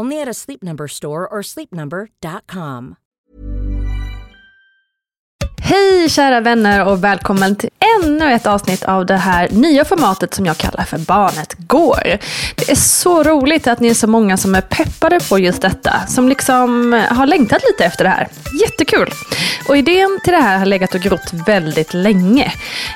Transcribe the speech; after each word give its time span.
Only 0.00 0.20
at 0.22 0.28
a 0.28 0.34
Sleep 0.34 0.62
Number 0.62 0.88
store 0.88 1.28
or 1.28 1.42
sleepnumber.com. 1.42 2.94
Hej 5.62 6.08
kära 6.08 6.40
vänner 6.40 6.86
och 6.86 7.04
välkommen 7.04 7.56
till 7.56 7.70
ännu 8.02 8.32
ett 8.32 8.46
avsnitt 8.46 8.84
av 8.84 9.06
det 9.06 9.16
här 9.16 9.48
nya 9.50 9.84
formatet 9.84 10.34
som 10.34 10.46
jag 10.46 10.56
kallar 10.56 10.84
för 10.84 10.98
Barnet 10.98 11.54
Går. 11.58 12.18
Det 12.54 12.70
är 12.70 12.74
så 12.74 13.22
roligt 13.22 13.66
att 13.66 13.80
ni 13.80 13.88
är 13.88 13.94
så 13.94 14.06
många 14.06 14.36
som 14.36 14.54
är 14.54 14.60
peppade 14.60 15.20
på 15.28 15.38
just 15.38 15.62
detta, 15.62 16.06
som 16.08 16.28
liksom 16.28 16.94
eh, 16.94 17.00
har 17.02 17.26
längtat 17.26 17.62
lite 17.70 17.84
efter 17.84 18.04
det 18.04 18.10
här. 18.10 18.28
Jättekul! 18.62 19.10
Och 19.68 19.76
idén 19.76 20.18
till 20.24 20.32
det 20.32 20.40
här 20.40 20.58
har 20.58 20.66
legat 20.66 20.94
och 20.94 21.00
grott 21.00 21.32
väldigt 21.46 21.94
länge. 21.94 22.52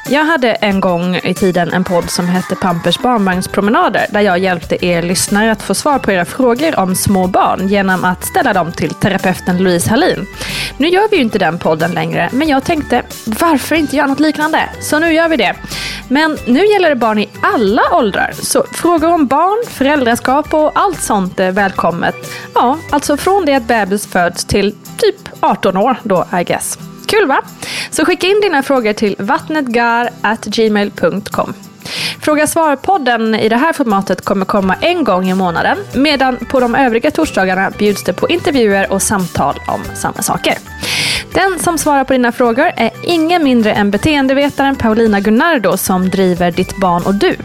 Jag 0.09 0.25
hade 0.25 0.53
en 0.53 0.81
gång 0.81 1.17
i 1.17 1.35
tiden 1.35 1.73
en 1.73 1.85
podd 1.85 2.11
som 2.11 2.29
hette 2.29 2.57
Pampers 2.57 2.99
barnvagnspromenader, 2.99 4.07
där 4.11 4.21
jag 4.21 4.39
hjälpte 4.39 4.87
er 4.87 5.03
lyssnare 5.03 5.53
att 5.53 5.63
få 5.63 5.75
svar 5.75 5.99
på 5.99 6.13
era 6.13 6.25
frågor 6.25 6.79
om 6.79 6.95
små 6.95 7.27
barn 7.27 7.69
genom 7.69 8.05
att 8.05 8.25
ställa 8.25 8.53
dem 8.53 8.73
till 8.73 8.95
terapeuten 8.95 9.59
Louise 9.59 9.91
Hallin. 9.91 10.27
Nu 10.77 10.89
gör 10.89 11.09
vi 11.11 11.17
ju 11.17 11.23
inte 11.23 11.39
den 11.39 11.59
podden 11.59 11.91
längre, 11.91 12.29
men 12.33 12.49
jag 12.49 12.65
tänkte, 12.65 13.03
varför 13.25 13.77
inte 13.77 13.97
göra 13.97 14.07
något 14.07 14.21
liknande? 14.21 14.69
Så 14.89 14.99
nu 14.99 15.13
gör 15.13 15.29
vi 15.29 15.37
det. 15.37 15.55
Men 16.09 16.39
nu 16.47 16.67
gäller 16.67 16.89
det 16.89 16.97
barn 16.97 17.19
i 17.19 17.29
alla 17.43 17.83
åldrar. 17.93 18.33
Så 18.33 18.65
frågor 18.73 19.13
om 19.13 19.27
barn, 19.27 19.71
föräldraskap 19.71 20.55
och 20.55 20.73
allt 20.75 21.03
sånt 21.03 21.41
är 21.41 21.53
välkommet. 21.53 22.15
Ja, 22.55 22.79
alltså 22.91 23.17
från 23.17 23.45
det 23.45 23.55
att 23.55 23.63
bebis 23.63 24.07
föds 24.07 24.45
till 24.45 24.75
typ 24.97 25.29
18 25.41 25.77
år 25.77 25.97
då, 26.03 26.27
I 26.41 26.45
guess. 26.45 26.79
Kul 27.07 27.27
va? 27.27 27.43
Så 27.91 28.05
skicka 28.05 28.27
in 28.27 28.41
dina 28.41 28.63
frågor 28.63 28.93
till 28.93 29.17
vattnetgar.gmail.com. 29.19 31.55
Fråga 32.21 32.47
svar-podden 32.47 33.35
i 33.35 33.49
det 33.49 33.57
här 33.57 33.73
formatet 33.73 34.25
kommer 34.25 34.45
komma 34.45 34.75
en 34.81 35.05
gång 35.05 35.31
i 35.31 35.35
månaden 35.35 35.79
medan 35.95 36.37
på 36.37 36.61
de 36.61 36.75
övriga 36.75 37.11
torsdagarna 37.11 37.71
bjuds 37.79 38.05
det 38.05 38.13
på 38.13 38.29
intervjuer 38.29 38.93
och 38.93 39.03
samtal 39.03 39.55
om 39.67 39.81
samma 39.95 40.23
saker. 40.23 40.55
Den 41.35 41.59
som 41.59 41.79
svarar 41.79 42.05
på 42.05 42.13
dina 42.13 42.33
frågor 42.33 42.73
är 42.77 42.91
ingen 43.03 43.45
mindre 43.45 43.73
än 43.73 43.91
beteendevetaren 43.91 44.77
Paulina 44.77 45.21
Gunnardo 45.21 45.77
som 45.77 46.09
driver 46.11 46.51
Ditt 46.51 46.77
barn 46.77 47.03
och 47.07 47.15
du. 47.15 47.37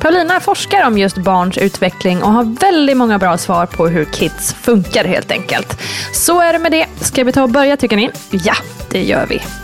Paulina 0.00 0.40
forskar 0.40 0.86
om 0.86 0.98
just 0.98 1.16
barns 1.16 1.58
utveckling 1.58 2.22
och 2.22 2.32
har 2.32 2.60
väldigt 2.60 2.96
många 2.96 3.18
bra 3.18 3.38
svar 3.38 3.66
på 3.66 3.88
hur 3.88 4.04
kids 4.04 4.54
funkar 4.54 5.04
helt 5.04 5.30
enkelt. 5.30 5.80
Så 6.12 6.40
är 6.40 6.52
det 6.52 6.58
med 6.58 6.72
det. 6.72 6.86
Ska 7.00 7.24
vi 7.24 7.32
ta 7.32 7.42
och 7.42 7.50
börja 7.50 7.76
tycker 7.76 7.96
ni? 7.96 8.10
Ja, 8.30 8.54
det 8.90 9.02
gör 9.02 9.26
vi. 9.26 9.63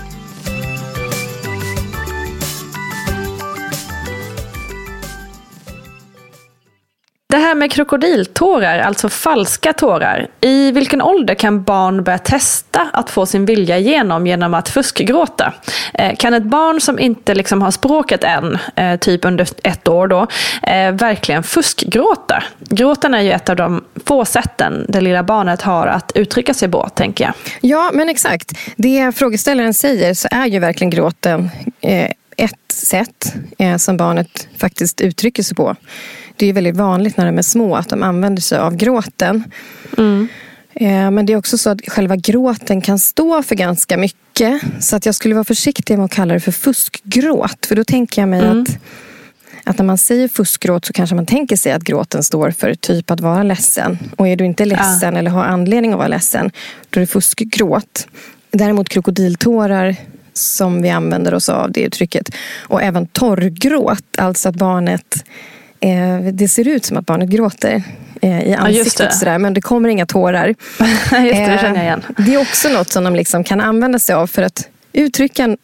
Det 7.30 7.36
här 7.36 7.54
med 7.54 7.72
krokodiltårar, 7.72 8.78
alltså 8.78 9.08
falska 9.08 9.72
tårar. 9.72 10.26
I 10.40 10.72
vilken 10.72 11.02
ålder 11.02 11.34
kan 11.34 11.62
barn 11.62 12.04
börja 12.04 12.18
testa 12.18 12.88
att 12.92 13.10
få 13.10 13.26
sin 13.26 13.44
vilja 13.44 13.78
igenom 13.78 14.26
genom 14.26 14.54
att 14.54 14.68
fuskgråta? 14.68 15.52
Eh, 15.94 16.16
kan 16.16 16.34
ett 16.34 16.42
barn 16.42 16.80
som 16.80 16.98
inte 16.98 17.34
liksom 17.34 17.62
har 17.62 17.70
språket 17.70 18.24
än, 18.24 18.58
eh, 18.76 18.96
typ 18.96 19.24
under 19.24 19.48
ett 19.62 19.88
år 19.88 20.08
då, 20.08 20.26
eh, 20.62 20.92
verkligen 20.92 21.42
fuskgråta? 21.42 22.42
Gråten 22.58 23.14
är 23.14 23.20
ju 23.20 23.32
ett 23.32 23.48
av 23.48 23.56
de 23.56 23.84
få 24.04 24.24
sätten 24.24 24.86
det 24.88 25.00
lilla 25.00 25.22
barnet 25.22 25.62
har 25.62 25.86
att 25.86 26.12
uttrycka 26.14 26.54
sig 26.54 26.68
på, 26.68 26.88
tänker 26.94 27.24
jag. 27.24 27.34
Ja, 27.60 27.90
men 27.94 28.08
exakt. 28.08 28.52
Det 28.76 29.12
frågeställaren 29.16 29.74
säger 29.74 30.14
så 30.14 30.28
är 30.30 30.46
ju 30.46 30.58
verkligen 30.58 30.90
gråten 30.90 31.50
ett 32.40 32.72
sätt 32.72 33.34
som 33.78 33.96
barnet 33.96 34.48
faktiskt 34.56 35.00
uttrycker 35.00 35.42
sig 35.42 35.56
på 35.56 35.76
det 36.40 36.46
är 36.46 36.52
väldigt 36.52 36.76
vanligt 36.76 37.16
när 37.16 37.26
de 37.26 37.38
är 37.38 37.42
små 37.42 37.76
att 37.76 37.88
de 37.88 38.02
använder 38.02 38.42
sig 38.42 38.58
av 38.58 38.76
gråten. 38.76 39.44
Mm. 39.98 40.28
Men 41.14 41.26
det 41.26 41.32
är 41.32 41.36
också 41.36 41.58
så 41.58 41.70
att 41.70 41.80
själva 41.88 42.16
gråten 42.16 42.80
kan 42.80 42.98
stå 42.98 43.42
för 43.42 43.54
ganska 43.54 43.96
mycket. 43.96 44.62
Så 44.80 44.96
att 44.96 45.06
jag 45.06 45.14
skulle 45.14 45.34
vara 45.34 45.44
försiktig 45.44 45.98
med 45.98 46.04
att 46.04 46.10
kalla 46.10 46.34
det 46.34 46.40
för 46.40 46.52
fuskgråt. 46.52 47.66
För 47.66 47.76
då 47.76 47.84
tänker 47.84 48.22
jag 48.22 48.28
mig 48.28 48.40
mm. 48.40 48.62
att, 48.62 48.78
att 49.64 49.78
när 49.78 49.84
man 49.84 49.98
säger 49.98 50.28
fuskgråt 50.28 50.84
så 50.84 50.92
kanske 50.92 51.16
man 51.16 51.26
tänker 51.26 51.56
sig 51.56 51.72
att 51.72 51.82
gråten 51.82 52.22
står 52.22 52.50
för 52.50 52.74
typ 52.74 53.10
att 53.10 53.20
vara 53.20 53.42
ledsen. 53.42 53.98
Och 54.16 54.28
är 54.28 54.36
du 54.36 54.44
inte 54.44 54.64
ledsen 54.64 55.12
ja. 55.14 55.18
eller 55.18 55.30
har 55.30 55.44
anledning 55.44 55.92
att 55.92 55.98
vara 55.98 56.08
ledsen, 56.08 56.50
då 56.90 56.98
är 56.98 57.00
det 57.00 57.06
fuskgråt. 57.06 58.06
Däremot 58.50 58.88
krokodiltårar 58.88 59.96
som 60.40 60.82
vi 60.82 60.90
använder 60.90 61.34
oss 61.34 61.48
av 61.48 61.72
det 61.72 61.80
uttrycket. 61.80 62.30
Och 62.58 62.82
även 62.82 63.06
torrgråt, 63.06 64.04
alltså 64.18 64.48
att 64.48 64.54
barnet 64.54 65.24
eh, 65.80 66.32
det 66.32 66.48
ser 66.48 66.68
ut 66.68 66.84
som 66.84 66.96
att 66.96 67.06
barnet 67.06 67.28
gråter 67.28 67.82
eh, 68.22 68.42
i 68.42 68.54
ansiktet 68.54 69.10
det. 69.10 69.14
sådär, 69.14 69.38
men 69.38 69.54
det 69.54 69.60
kommer 69.60 69.88
inga 69.88 70.06
tårar. 70.06 70.46
Just 70.80 71.10
det, 71.10 71.20
det 71.20 71.30
Eh, 71.30 71.60
känner 71.60 71.76
jag 71.76 71.84
igen. 71.84 72.02
Det 72.16 72.34
är 72.34 72.40
också 72.40 72.68
något 72.68 72.88
som 72.88 73.04
de 73.04 73.14
liksom 73.14 73.44
kan 73.44 73.60
använda 73.60 73.98
sig 73.98 74.14
av 74.14 74.26
för 74.26 74.42
att 74.42 74.68
uttrycka 74.92 75.56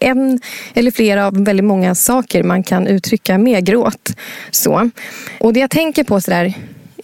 en, 0.00 0.40
eller 0.74 0.90
flera 0.90 1.26
av 1.26 1.44
väldigt 1.44 1.64
många 1.64 1.94
saker 1.94 2.42
man 2.42 2.62
kan 2.62 2.86
uttrycka 2.86 3.38
med 3.38 3.66
gråt. 3.66 4.16
Så. 4.50 4.90
Och 5.40 5.52
det 5.52 5.60
jag 5.60 5.70
tänker 5.70 6.04
på 6.04 6.20
sådär, 6.20 6.54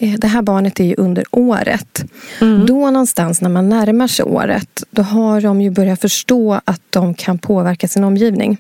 det 0.01 0.27
här 0.27 0.43
barnet 0.43 0.81
är 0.81 0.85
ju 0.85 0.95
under 0.95 1.25
året. 1.31 2.05
Då 2.67 2.91
någonstans 2.91 3.41
när 3.41 3.49
man 3.49 3.69
närmar 3.69 4.09
sig 4.09 4.25
året, 4.25 4.83
då 4.91 5.03
har 5.03 5.41
de 5.41 5.61
ju 5.61 5.71
börjat 5.71 6.01
förstå 6.01 6.61
att 6.65 6.83
de 6.91 7.15
kan 7.15 7.39
påverka 7.39 7.89
sin 7.89 8.05
omgivning. 8.05 8.59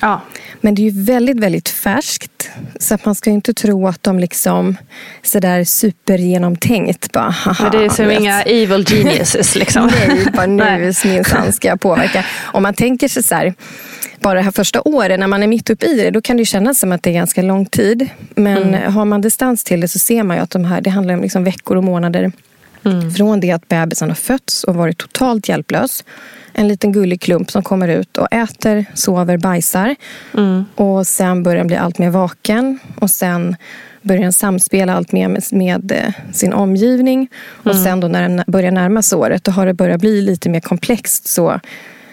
Ja, 0.00 0.20
Men 0.60 0.74
det 0.74 0.82
är 0.82 0.90
ju 0.90 1.02
väldigt, 1.02 1.38
väldigt 1.40 1.68
färskt. 1.68 2.50
Så 2.80 2.94
att 2.94 3.04
man 3.04 3.14
ska 3.14 3.30
ju 3.30 3.34
inte 3.34 3.54
tro 3.54 3.86
att 3.88 4.02
de 4.02 4.18
liksom 4.18 4.76
sådär 5.22 5.64
supergenomtänkt 5.64 7.12
bara 7.12 7.30
haha. 7.30 7.56
men 7.62 7.72
det 7.80 7.84
är 7.84 7.88
som 7.88 8.06
vet. 8.06 8.20
inga 8.20 8.42
evil 8.42 8.84
geniuses 8.88 9.54
liksom. 9.56 9.86
Nej, 9.86 10.26
bara 10.34 10.46
nu 10.46 10.92
minsann 11.04 11.52
ska 11.52 11.68
jag 11.68 11.80
påverka. 11.80 12.24
Om 12.42 12.62
man 12.62 12.74
tänker 12.74 13.08
sig 13.08 13.22
så 13.22 13.34
här, 13.34 13.54
bara 14.20 14.34
det 14.34 14.40
här 14.42 14.50
första 14.50 14.82
året 14.84 15.20
när 15.20 15.26
man 15.26 15.42
är 15.42 15.46
mitt 15.46 15.70
uppe 15.70 15.86
i 15.86 15.96
det, 15.96 16.10
då 16.10 16.20
kan 16.20 16.36
det 16.36 16.40
ju 16.40 16.44
kännas 16.46 16.78
som 16.78 16.92
att 16.92 17.02
det 17.02 17.10
är 17.10 17.14
ganska 17.14 17.42
lång 17.42 17.66
tid. 17.66 18.08
Men 18.34 18.60
Mm. 18.74 18.92
har 18.92 19.04
man 19.04 19.20
distans 19.20 19.64
till 19.64 19.80
det 19.80 19.88
så 19.88 19.98
ser 19.98 20.22
man 20.22 20.36
ju 20.36 20.42
att 20.42 20.50
de 20.50 20.64
här, 20.64 20.80
det 20.80 20.90
handlar 20.90 21.14
om 21.14 21.22
liksom 21.22 21.44
veckor 21.44 21.76
och 21.76 21.84
månader. 21.84 22.32
Mm. 22.84 23.10
Från 23.10 23.40
det 23.40 23.50
att 23.50 23.68
bebisen 23.68 24.08
har 24.08 24.14
fötts 24.16 24.64
och 24.64 24.74
varit 24.74 24.98
totalt 24.98 25.48
hjälplös. 25.48 26.04
En 26.52 26.68
liten 26.68 26.92
gullig 26.92 27.20
klump 27.20 27.50
som 27.50 27.62
kommer 27.62 27.88
ut 27.88 28.18
och 28.18 28.32
äter, 28.32 28.84
sover, 28.94 29.36
bajsar. 29.36 29.96
Mm. 30.34 30.64
Och 30.74 31.06
sen 31.06 31.42
börjar 31.42 31.58
den 31.58 31.66
bli 31.66 31.76
allt 31.76 31.98
mer 31.98 32.10
vaken. 32.10 32.78
Och 32.96 33.10
sen 33.10 33.56
börjar 34.02 34.22
den 34.22 34.32
samspela 34.32 34.94
allt 34.94 35.12
mer 35.12 35.28
med, 35.28 35.42
med 35.52 35.92
eh, 35.92 36.32
sin 36.32 36.52
omgivning. 36.52 37.28
Och 37.52 37.76
sen 37.76 38.00
då 38.00 38.08
när 38.08 38.28
den 38.28 38.42
börjar 38.46 38.70
närma 38.70 39.02
sig 39.02 39.18
året, 39.18 39.44
då 39.44 39.50
har 39.50 39.66
det 39.66 39.74
börjat 39.74 40.00
bli 40.00 40.20
lite 40.22 40.48
mer 40.48 40.60
komplext. 40.60 41.28
Så, 41.28 41.60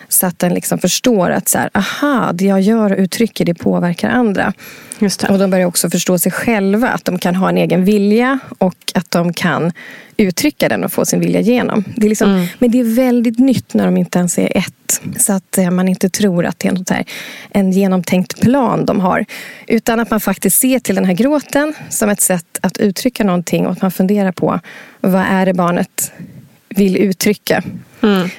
så 0.09 0.27
att 0.27 0.39
den 0.39 0.53
liksom 0.53 0.79
förstår 0.79 1.29
att 1.29 1.49
så 1.49 1.57
här, 1.57 1.69
aha, 1.73 2.31
det 2.33 2.45
jag 2.45 2.61
gör 2.61 2.91
och 2.91 2.97
uttrycker 2.97 3.45
det 3.45 3.53
påverkar 3.53 4.09
andra. 4.09 4.53
Just 4.99 5.19
det. 5.19 5.27
Och 5.27 5.39
de 5.39 5.49
börjar 5.49 5.65
också 5.65 5.89
förstå 5.89 6.19
sig 6.19 6.31
själva, 6.31 6.89
att 6.89 7.05
de 7.05 7.19
kan 7.19 7.35
ha 7.35 7.49
en 7.49 7.57
egen 7.57 7.85
vilja 7.85 8.39
och 8.57 8.91
att 8.95 9.11
de 9.11 9.33
kan 9.33 9.71
uttrycka 10.17 10.69
den 10.69 10.83
och 10.83 10.91
få 10.91 11.05
sin 11.05 11.19
vilja 11.19 11.39
igenom. 11.39 11.83
Det 11.95 12.05
är 12.05 12.09
liksom, 12.09 12.47
Men 12.59 12.71
det 12.71 12.79
är 12.79 12.95
väldigt 12.95 13.39
nytt 13.39 13.73
när 13.73 13.85
de 13.85 13.97
inte 13.97 14.19
ens 14.19 14.39
är 14.39 14.57
ett. 14.57 15.01
Så 15.17 15.33
att 15.33 15.57
eh, 15.57 15.71
man 15.71 15.87
inte 15.87 16.09
tror 16.09 16.45
att 16.45 16.59
det 16.59 16.67
är 16.67 16.71
något 16.71 16.89
här, 16.89 17.05
en 17.49 17.71
genomtänkt 17.71 18.41
plan 18.41 18.85
de 18.85 18.99
har. 18.99 19.25
Utan 19.67 19.99
att 19.99 20.09
man 20.09 20.19
faktiskt 20.19 20.59
ser 20.59 20.79
till 20.79 20.95
den 20.95 21.05
här 21.05 21.13
gråten 21.13 21.73
som 21.89 22.09
ett 22.09 22.21
sätt 22.21 22.59
att 22.61 22.77
uttrycka 22.77 23.23
någonting 23.23 23.65
och 23.65 23.71
att 23.71 23.81
man 23.81 23.91
funderar 23.91 24.31
på 24.31 24.59
vad 25.01 25.25
är 25.29 25.45
det 25.45 25.53
barnet 25.53 26.11
vill 26.77 26.97
uttrycka. 26.97 27.63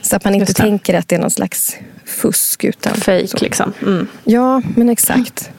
Så 0.03 0.17
att 0.17 0.25
man 0.25 0.35
inte 0.35 0.55
tänker 0.55 0.95
att 0.95 1.09
det 1.09 1.15
är 1.15 1.21
någon 1.21 1.31
slags 1.31 1.77
fusk. 2.05 2.65
Utan 2.65 2.95
Fake 2.95 3.39
liksom. 3.41 3.73
Mm. 3.83 4.07
Ja, 4.25 4.63
men 4.77 4.89
exakt. 4.89 5.51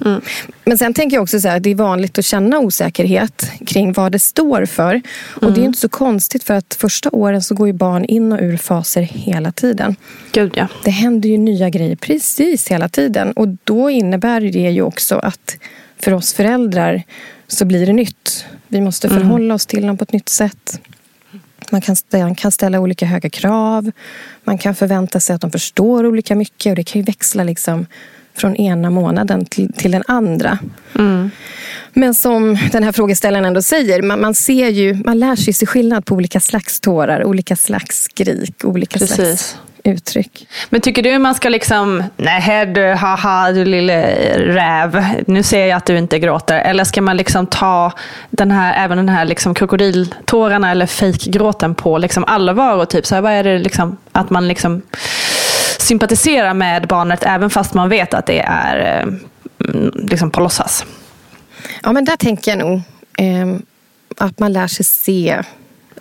Men 0.66 0.78
sen 0.78 0.94
tänker 0.94 1.18
jag 1.18 1.24
också 1.24 1.40
så 1.40 1.48
här, 1.48 1.58
att 1.58 1.64
det 1.64 1.70
är 1.70 1.76
vanligt 1.76 2.20
att 2.20 2.26
känna 2.26 2.60
osäkerhet 2.60 3.52
kring 3.66 3.94
vad 3.94 4.12
det 4.12 4.20
står 4.20 4.66
för. 4.66 5.02
Och 5.42 5.54
det 5.54 5.62
är 5.62 5.66
inte 5.66 5.80
så 5.80 5.90
konstigt 5.90 6.44
för 6.44 6.54
att 6.54 6.74
första 6.74 7.10
åren 7.10 7.42
så 7.42 7.56
går 7.56 7.68
ju 7.68 7.74
barn 7.74 8.06
in 8.06 8.32
och 8.32 8.40
ur 8.42 8.58
faser 8.58 9.02
hela 9.02 9.52
tiden. 9.52 9.96
Gud 10.32 10.52
ja. 10.56 10.68
Det 10.84 10.92
händer 10.92 11.30
ju 11.30 11.38
nya 11.38 11.70
grejer 11.70 11.96
precis 11.96 12.68
hela 12.68 12.90
tiden. 12.90 13.32
Och 13.32 13.48
då 13.64 13.90
innebär 13.90 14.42
det 14.42 14.72
ju 14.72 14.82
också 14.82 15.16
att 15.16 15.58
för 16.00 16.14
oss 16.14 16.34
föräldrar 16.34 17.04
så 17.48 17.66
blir 17.66 17.86
det 17.86 17.94
nytt. 17.94 18.46
Vi 18.68 18.82
måste 18.82 19.10
förhålla 19.10 19.54
oss 19.54 19.66
till 19.66 19.88
dem 19.88 19.98
på 19.98 20.04
ett 20.04 20.14
nytt 20.14 20.30
sätt. 20.30 20.82
Man 21.72 21.82
kan 21.82 21.96
ställa, 21.96 22.36
kan 22.36 22.52
ställa 22.52 22.80
olika 22.80 23.06
höga 23.06 23.30
krav. 23.30 23.92
Man 24.44 24.58
kan 24.58 24.76
förvänta 24.76 25.20
sig 25.20 25.36
att 25.36 25.42
de 25.42 25.52
förstår 25.52 26.06
olika 26.06 26.36
mycket. 26.36 26.70
Och 26.70 26.76
det 26.76 26.84
kan 26.84 27.02
ju 27.02 27.06
växla 27.06 27.44
liksom 27.44 27.86
från 28.34 28.56
ena 28.56 28.90
månaden 28.90 29.46
till, 29.46 29.74
till 29.74 29.92
den 29.92 30.04
andra. 30.08 30.60
Men 31.94 32.14
som 32.14 32.58
den 32.72 32.84
här 32.84 32.92
frågeställaren 32.92 33.46
ändå 33.46 33.62
säger, 33.62 34.02
man, 34.02 34.22
man 34.22 34.36
ser 34.36 34.70
ju, 34.70 34.94
man 35.06 35.20
lär 35.20 35.36
sig 35.36 35.54
se 35.54 35.66
skillnad 35.66 36.06
på 36.06 36.16
olika 36.16 36.40
slags 36.40 36.80
tårar, 36.80 37.26
olika 37.26 37.56
slags 37.56 38.04
skrik, 38.04 38.66
olika 38.66 39.00
slags 39.00 39.16
Precis. 39.16 39.58
Uttryck. 39.90 40.48
Men 40.70 40.82
tycker 40.82 41.04
du 41.04 41.20
man 41.20 41.36
ska 41.36 41.50
liksom, 41.50 42.04
nej 42.18 42.66
du, 42.66 42.86
haha 42.94 43.52
du 43.52 43.66
lille 43.66 44.02
räv, 44.38 45.06
nu 45.28 45.44
ser 45.44 45.66
jag 45.66 45.78
att 45.78 45.86
du 45.86 45.98
inte 45.98 46.20
gråter. 46.20 46.60
Eller 46.60 46.84
ska 46.84 47.02
man 47.02 47.18
liksom 47.18 47.48
ta 47.48 47.92
den 48.30 48.52
här, 48.52 48.86
även 48.86 48.98
den 48.98 49.10
här 49.10 49.26
liksom 49.26 49.54
krokodiltårarna 49.54 50.72
eller 50.72 50.86
fejkgråten 50.86 51.76
på 51.76 51.98
liksom 51.98 52.26
allvar 52.26 52.76
och 52.76 52.90
typ 52.90 53.06
så 53.06 53.16
här, 53.16 53.22
vad 53.22 53.32
är 53.32 53.44
det 53.44 53.60
liksom, 53.60 53.98
att 54.12 54.30
man 54.30 54.48
liksom 54.48 54.82
sympatiserar 55.80 56.54
med 56.54 56.88
barnet 56.88 57.24
även 57.24 57.50
fast 57.50 57.74
man 57.74 57.90
vet 57.90 58.14
att 58.14 58.26
det 58.26 58.40
är 58.40 59.02
eh, 59.02 59.14
liksom 59.94 60.32
på 60.32 60.42
låtsas. 60.42 60.86
Ja, 61.84 61.92
men 61.92 62.06
där 62.06 62.16
tänker 62.16 62.52
jag 62.52 62.58
nog 62.58 62.82
eh, 63.18 63.56
att 64.18 64.40
man 64.40 64.54
lär 64.54 64.68
sig 64.68 64.86
se 64.86 65.44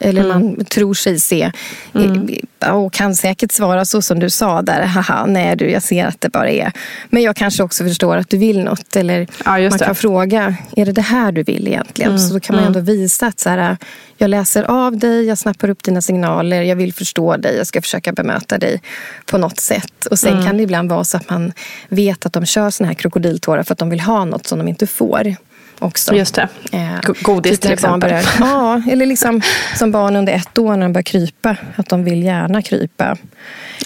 eller 0.01 0.29
man 0.29 0.65
tror 0.65 0.95
sig 0.95 1.21
se. 1.21 1.53
Eh, 1.95 2.71
Och 2.75 2.93
kan 2.93 3.15
säkert 3.17 3.53
svara 3.53 3.85
så 3.85 4.03
som 4.03 4.19
du 4.19 4.31
sa 4.31 4.63
där. 4.63 4.83
Haha, 4.83 5.27
nej 5.27 5.57
du, 5.57 5.71
jag 5.71 5.83
ser 5.83 6.07
att 6.07 6.21
det 6.21 6.29
bara 6.33 6.51
är. 6.51 6.73
Men 7.11 7.23
jag 7.23 7.37
kanske 7.37 7.63
också 7.63 7.85
förstår 7.85 8.17
att 8.17 8.31
du 8.31 8.37
vill 8.37 8.65
något. 8.65 8.97
Eller 8.97 9.27
Ja, 9.45 9.59
man 9.71 9.79
kan 9.79 9.95
fråga, 9.95 10.55
är 10.77 10.87
det 10.87 10.93
det 10.93 11.03
här 11.03 11.33
du 11.33 11.43
vill 11.43 11.69
egentligen? 11.69 12.11
Så 12.21 12.35
då 12.35 12.41
kan 12.41 12.57
man 12.57 12.65
ändå 12.65 12.81
visa 12.81 13.27
att 13.27 13.41
så 13.41 13.49
här, 13.51 13.77
jag 14.17 14.31
läser 14.31 14.63
av 14.63 14.97
dig, 14.97 15.25
jag 15.25 15.39
snappar 15.39 15.71
upp 15.71 15.83
dina 15.83 16.03
signaler, 16.03 16.63
jag 16.63 16.77
vill 16.77 16.93
förstå 16.95 17.37
dig, 17.37 17.57
jag 17.57 17.67
ska 17.67 17.83
försöka 17.83 18.13
bemöta 18.13 18.59
dig 18.59 18.83
på 19.27 19.39
något 19.39 19.61
sätt. 19.61 20.07
Och 20.11 20.19
sen 20.19 20.45
kan 20.45 20.57
det 20.57 20.63
ibland 20.63 20.91
vara 20.91 21.05
så 21.05 21.17
att 21.17 21.31
man 21.31 21.53
vet 21.89 22.27
att 22.27 22.33
de 22.33 22.47
kör 22.47 22.71
såna 22.71 22.87
här 22.87 22.95
krokodiltårar 22.95 23.63
för 23.63 23.73
att 23.73 23.79
de 23.79 23.91
vill 23.91 24.01
ha 24.01 24.25
något 24.25 24.47
som 24.47 24.59
de 24.59 24.69
inte 24.69 24.87
får. 24.87 25.37
Också. 25.79 26.15
Just 26.15 26.35
det. 26.35 26.49
Eh, 26.73 27.01
Go- 27.03 27.15
godis 27.23 27.53
typ 27.53 27.61
till 27.61 27.73
exempel. 27.73 28.01
Börjar, 28.11 28.25
ja, 28.41 28.83
eller 28.91 29.07
liksom 29.07 29.43
som 29.77 29.91
barn 29.93 30.17
under 30.17 30.33
ett 30.33 30.59
år 30.59 30.77
när 30.77 30.83
de 30.83 30.93
börjar 30.93 31.03
krypa. 31.03 31.57
Att 31.77 31.89
de 31.89 32.05
vill 32.05 32.23
gärna 32.23 32.63
krypa. 32.63 33.17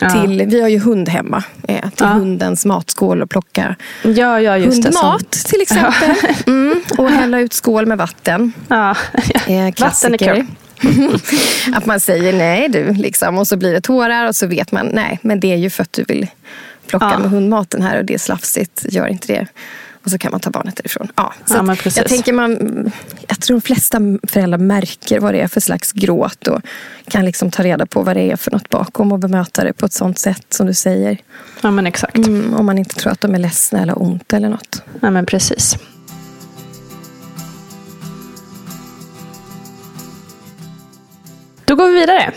Ja. 0.00 0.10
Till, 0.10 0.42
vi 0.46 0.60
har 0.60 0.68
ju 0.68 0.78
hund 0.78 1.08
hemma. 1.08 1.44
Eh, 1.68 1.80
till 1.80 1.90
Ja. 1.98 2.06
hundens 2.06 2.64
matskål 2.64 3.22
och 3.22 3.30
plocka 3.30 3.76
Ja, 4.02 4.40
ja 4.40 4.58
just 4.58 4.82
det. 4.82 4.88
hundmat 4.88 5.30
till 5.30 5.60
exempel. 5.60 6.14
Mm, 6.46 6.80
och 6.98 7.10
hälla 7.10 7.40
ut 7.40 7.52
skål 7.52 7.86
med 7.86 7.98
vatten. 7.98 8.52
Ja. 8.68 8.90
Eh, 9.46 9.64
Vatten 9.80 10.14
är 10.14 10.18
kul. 10.18 10.46
att 11.74 11.86
man 11.86 12.00
säger 12.00 12.32
nej 12.32 12.68
du, 12.68 12.92
liksom, 12.94 13.38
och 13.38 13.46
så 13.46 13.56
blir 13.56 13.72
det 13.72 13.80
tårar 13.80 14.26
och 14.28 14.36
så 14.36 14.46
vet 14.46 14.72
man 14.72 14.86
nej, 14.86 15.18
men 15.22 15.40
det 15.40 15.52
är 15.52 15.56
ju 15.56 15.70
för 15.70 15.82
att 15.82 15.92
du 15.92 16.02
vill 16.04 16.26
plocka 16.86 17.08
Ja. 17.12 17.18
med 17.18 17.30
hundmaten 17.30 17.82
här 17.82 17.98
och 17.98 18.04
det 18.04 18.14
är 18.14 18.18
slafsigt, 18.18 18.84
gör 18.88 19.06
inte 19.06 19.26
det. 19.32 19.46
Och 20.04 20.10
så 20.10 20.18
kan 20.18 20.30
man 20.30 20.40
ta 20.40 20.50
barnet 20.50 20.76
därifrån. 20.76 21.08
Ja, 21.16 21.32
så 21.46 21.54
Ja, 21.54 21.76
jag, 21.96 22.08
tänker 22.08 22.32
man, 22.32 22.92
jag 23.28 23.40
tror 23.40 23.56
de 23.56 23.60
flesta 23.60 24.00
föräldrar 24.22 24.58
märker 24.58 25.20
vad 25.20 25.34
det 25.34 25.40
är 25.40 25.48
för 25.48 25.60
slags 25.60 25.92
gråt 25.92 26.48
och 26.48 26.60
kan 27.08 27.24
liksom 27.24 27.50
ta 27.50 27.62
reda 27.62 27.86
på 27.86 28.02
vad 28.02 28.16
det 28.16 28.32
är 28.32 28.36
för 28.36 28.50
något 28.50 28.68
bakom 28.68 29.12
och 29.12 29.18
bemöta 29.18 29.64
det 29.64 29.72
på 29.72 29.86
ett 29.86 29.92
sånt 29.92 30.18
sätt 30.18 30.46
som 30.48 30.66
du 30.66 30.74
säger. 30.74 31.18
ja, 31.60 31.70
men 31.70 31.86
exakt. 31.86 32.16
Mm, 32.16 32.54
om 32.54 32.66
man 32.66 32.78
inte 32.78 32.94
tror 32.94 33.12
att 33.12 33.20
de 33.20 33.34
är 33.34 33.38
ledsna 33.38 33.82
eller 33.82 34.02
ont 34.02 34.32
eller 34.32 34.48
något. 34.48 34.82
Ja, 35.00 35.10
men 35.10 35.26
precis. 35.26 35.76
Då 41.72 41.76
går 41.76 41.88
vi 41.88 41.94
vidare. 41.94 42.30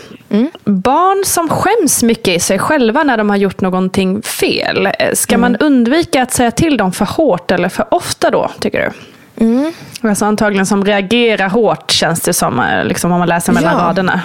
Barn 0.64 1.24
som 1.26 1.48
skäms 1.48 2.02
mycket 2.02 2.28
i 2.36 2.40
sig 2.40 2.58
själva 2.58 3.02
när 3.02 3.16
de 3.16 3.30
har 3.30 3.36
gjort 3.36 3.60
någonting 3.60 4.22
fel. 4.22 4.86
Eh, 4.98 5.12
Ska 5.14 5.38
man 5.38 5.56
undvika 5.56 6.22
att 6.22 6.32
säga 6.32 6.50
till 6.50 6.76
dem 6.76 6.92
för 6.92 7.04
hårt 7.04 7.50
eller 7.50 7.68
för 7.68 7.94
ofta 7.94 8.30
då, 8.30 8.50
tycker 8.60 8.92
du? 9.38 9.72
Alltså 10.08 10.24
antagligen 10.24 10.66
som 10.66 10.84
reagerar 10.84 11.48
hårt 11.48 11.90
känns 11.90 12.20
det 12.20 12.32
som, 12.32 12.60
eh, 12.60 12.84
liksom, 12.84 13.12
om 13.12 13.18
man 13.18 13.28
läser 13.28 13.52
mellan 13.52 13.72
Ja. 13.78 13.84
raderna. 13.84 14.20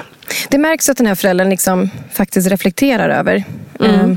Det 0.50 0.58
märks 0.58 0.90
att 0.90 0.98
den 0.98 1.08
här 1.08 1.16
föräldern 1.16 1.50
liksom 1.50 1.90
faktiskt 2.14 2.50
reflekterar 2.52 3.10
över. 3.10 3.44
Eh, 3.80 4.10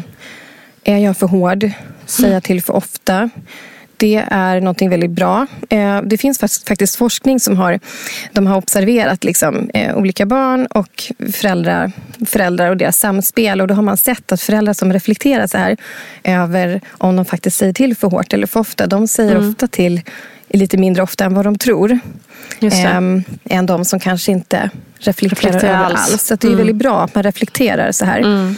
är 0.85 0.99
jag 0.99 1.17
för 1.17 1.27
hård? 1.27 1.71
Säger 2.07 2.35
jag 2.35 2.43
till 2.43 2.63
för 2.63 2.77
ofta? 2.77 3.31
Det 4.05 4.25
är 4.31 4.61
någonting 4.61 4.91
väldigt 4.91 5.11
bra. 5.11 5.47
Eh, 5.69 6.01
Det 6.03 6.19
finns 6.19 6.39
fakt- 6.39 6.69
faktiskt 6.69 6.97
forskning 6.97 7.41
som 7.41 7.57
har, 7.57 7.81
de 8.33 8.47
har 8.47 8.57
observerat 8.57 9.25
liksom, 9.25 9.71
eh, 9.75 9.97
olika 9.97 10.27
barn 10.27 10.67
och 10.67 11.03
föräldrar, 11.33 11.93
föräldrar 12.27 12.71
och 12.71 12.77
deras 12.77 12.99
samspel. 12.99 13.61
Och 13.61 13.67
då 13.69 13.75
har 13.75 13.83
man 13.83 13.97
sett 13.97 14.33
att 14.33 14.41
föräldrar 14.41 14.73
som 14.73 14.93
reflekterar 14.93 15.47
så 15.47 15.59
här 15.59 15.77
över 16.25 16.81
om 16.91 17.17
de 17.17 17.25
faktiskt 17.25 17.57
säger 17.57 17.73
till 17.73 17.97
för 17.97 18.09
hårt 18.09 18.33
eller 18.33 18.47
för 18.47 18.61
ofta. 18.61 18.87
De 18.87 19.09
säger 19.09 19.49
ofta 19.49 19.67
till 19.67 20.01
lite 20.49 20.77
mindre 20.77 21.03
ofta 21.03 21.25
än 21.25 21.35
vad 21.35 21.45
de 21.45 21.59
tror. 21.59 21.99
Det. 22.61 22.67
Ehm, 22.67 23.25
än 23.45 23.67
de 23.67 23.85
som 23.85 24.01
kanske 24.01 24.33
inte 24.33 24.71
reflekterar, 24.99 25.53
Reflekterar 25.53 25.85
alls. 25.85 26.11
alls. 26.13 26.23
Så 26.27 26.35
det 26.37 26.47
är 26.47 26.57
väldigt 26.57 26.77
bra 26.77 27.03
att 27.05 27.15
man 27.15 27.23
reflekterar 27.23 27.93
så 27.93 28.05
här. 28.05 28.19
Mm, 28.19 28.57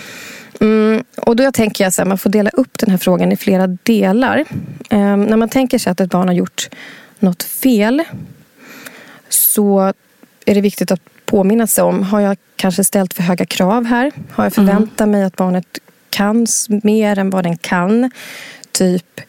och 1.17 1.37
då 1.37 1.53
tänker 1.53 1.85
jag 1.85 1.89
att 1.89 2.09
man 2.09 2.19
får 2.19 2.31
dela 2.31 2.51
upp 2.51 2.79
den 2.79 2.91
här 2.91 2.99
frågan 2.99 3.33
i 3.33 3.37
flera 3.37 3.67
delar. 3.67 4.45
Ehm, 4.91 5.25
när 5.25 5.37
man 5.37 5.49
tänker 5.49 5.79
sig 5.79 5.91
att 5.91 6.01
ett 6.01 6.11
barn 6.11 6.29
har 6.29 6.35
gjort 6.35 6.69
något 7.19 7.43
fel 7.43 8.03
så 9.29 9.93
är 10.45 10.55
det 10.55 10.61
viktigt 10.61 10.91
att 10.91 11.01
påminna 11.25 11.67
sig 11.67 11.85
om, 11.85 12.03
har 12.03 12.21
jag 12.21 12.37
kanske 12.57 12.85
ställt 12.85 13.15
för 13.15 13.23
höga 13.23 13.47
krav 13.47 13.85
här? 13.85 14.13
Har 14.31 14.45
jag 14.45 14.53
förväntat 14.53 15.01
mm. 15.01 15.11
mig 15.11 15.25
att 15.25 15.37
barnet 15.37 15.79
kan 16.11 16.47
mer 16.67 17.19
än 17.19 17.31
vad 17.31 17.45
den 17.45 17.59
kan? 17.59 18.11
Typ 18.73 19.21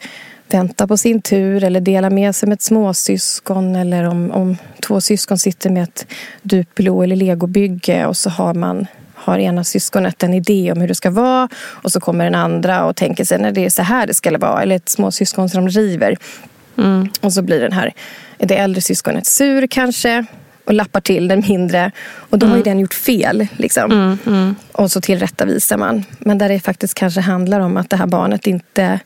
vänta 0.50 0.86
på 0.86 0.96
sin 0.96 1.22
tur 1.22 1.64
eller 1.64 1.80
dela 1.80 2.10
med 2.10 2.36
sig 2.36 2.48
med 2.48 2.56
ett 2.56 2.62
småsyskon 2.62 3.76
eller 3.76 4.04
om, 4.04 4.30
om 4.30 4.56
två 4.86 5.00
syskon 5.00 5.38
sitter 5.38 5.70
med 5.70 5.82
ett 5.82 6.06
Duplo 6.42 7.02
eller 7.02 7.16
legobygge 7.16 8.06
och 8.06 8.16
så 8.16 8.30
har 8.30 8.54
man 8.54 8.86
har 9.28 9.38
ena 9.38 9.64
syskonet 9.64 10.22
en 10.22 10.34
idé 10.34 10.72
om 10.72 10.80
hur 10.80 10.88
det 10.88 10.94
ska 10.94 11.10
vara 11.10 11.48
och 11.58 11.92
så 11.92 12.00
kommer 12.00 12.24
den 12.24 12.34
andra 12.34 12.84
och 12.84 12.96
tänker 12.96 13.24
sig 13.24 13.38
när 13.38 13.52
det 13.52 13.64
är 13.64 13.70
så 13.70 13.82
här 13.82 14.06
det 14.06 14.14
ska 14.14 14.38
vara. 14.38 14.62
Eller 14.62 14.76
ett 14.76 14.88
småsyskon 14.88 15.48
som 15.48 15.68
river. 15.68 16.16
Mm. 16.78 17.08
Och 17.20 17.32
så 17.32 17.42
blir 17.42 17.60
den 17.60 17.72
här, 17.72 17.92
det 18.38 18.56
äldre 18.56 18.80
syskonet 18.80 19.26
sur 19.26 19.66
kanske 19.66 20.26
och 20.64 20.74
lappar 20.74 21.00
till 21.00 21.28
den 21.28 21.44
mindre. 21.48 21.90
Och 22.14 22.38
då 22.38 22.46
mm. 22.46 22.50
har 22.50 22.56
ju 22.56 22.62
mm. 22.62 22.70
den 22.70 22.80
gjort 22.80 22.94
fel. 22.94 23.46
Liksom. 23.56 23.92
Mm, 23.92 24.18
mm. 24.26 24.54
Och 24.72 24.90
så 24.90 25.00
tillrättavisar 25.00 25.76
man. 25.76 26.04
Men 26.18 26.38
där 26.38 26.48
det 26.48 26.60
faktiskt 26.60 26.94
kanske 26.94 27.20
handlar 27.20 27.60
om 27.60 27.76
att 27.76 27.90
det 27.90 27.96
här 27.96 28.06
barnet 28.06 28.46
inte 28.46 29.00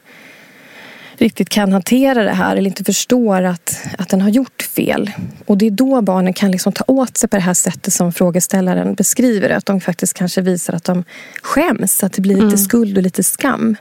riktigt 1.22 1.48
kan 1.48 1.72
hantera 1.72 2.22
det 2.22 2.30
här 2.30 2.56
eller 2.56 2.70
inte 2.70 2.84
förstår 2.84 3.42
att, 3.42 3.78
att 3.98 4.08
den 4.08 4.20
har 4.20 4.28
gjort 4.28 4.62
fel. 4.62 5.10
Och 5.46 5.58
det 5.58 5.66
är 5.66 5.70
då 5.70 6.00
barnen 6.00 6.32
kan 6.32 6.50
liksom 6.50 6.72
ta 6.72 6.84
åt 6.86 7.16
sig 7.16 7.28
på 7.28 7.36
det 7.36 7.42
här 7.42 7.54
sättet 7.54 7.92
som 7.92 8.12
frågeställaren 8.12 8.94
beskriver 8.94 9.50
Att 9.50 9.66
de 9.66 9.80
faktiskt 9.80 10.14
kanske 10.14 10.40
visar 10.40 10.74
att 10.74 10.84
de 10.84 11.04
skäms, 11.42 12.04
att 12.04 12.12
det 12.12 12.22
blir 12.22 12.34
lite 12.34 12.46
mm. 12.46 12.58
skuld 12.58 12.96
och 12.96 13.02
lite 13.02 13.22
skam. 13.22 13.76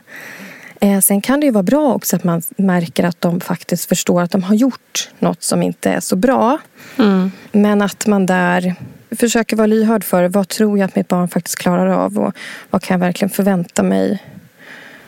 Eh, 0.80 1.00
sen 1.00 1.20
kan 1.20 1.40
det 1.40 1.46
ju 1.46 1.52
vara 1.52 1.62
bra 1.62 1.94
också 1.94 2.16
att 2.16 2.24
man 2.24 2.42
märker 2.56 3.04
att 3.04 3.20
de 3.20 3.40
faktiskt 3.40 3.88
förstår 3.88 4.22
att 4.22 4.30
de 4.30 4.42
har 4.42 4.54
gjort 4.54 5.10
något 5.18 5.42
som 5.42 5.62
inte 5.62 5.90
är 5.90 6.00
så 6.00 6.16
bra. 6.16 6.58
Mm. 6.98 7.30
Men 7.52 7.82
att 7.82 8.06
man 8.06 8.26
där 8.26 8.74
försöker 9.16 9.56
vara 9.56 9.66
lyhörd 9.66 10.04
för 10.04 10.28
vad 10.28 10.48
tror 10.48 10.78
jag 10.78 10.86
att 10.86 10.96
mitt 10.96 11.08
barn 11.08 11.28
faktiskt 11.28 11.58
klarar 11.58 11.86
av 11.86 12.18
och 12.18 12.32
vad 12.70 12.82
kan 12.82 12.94
jag 12.94 13.06
verkligen 13.06 13.30
förvänta 13.30 13.82
mig 13.82 14.18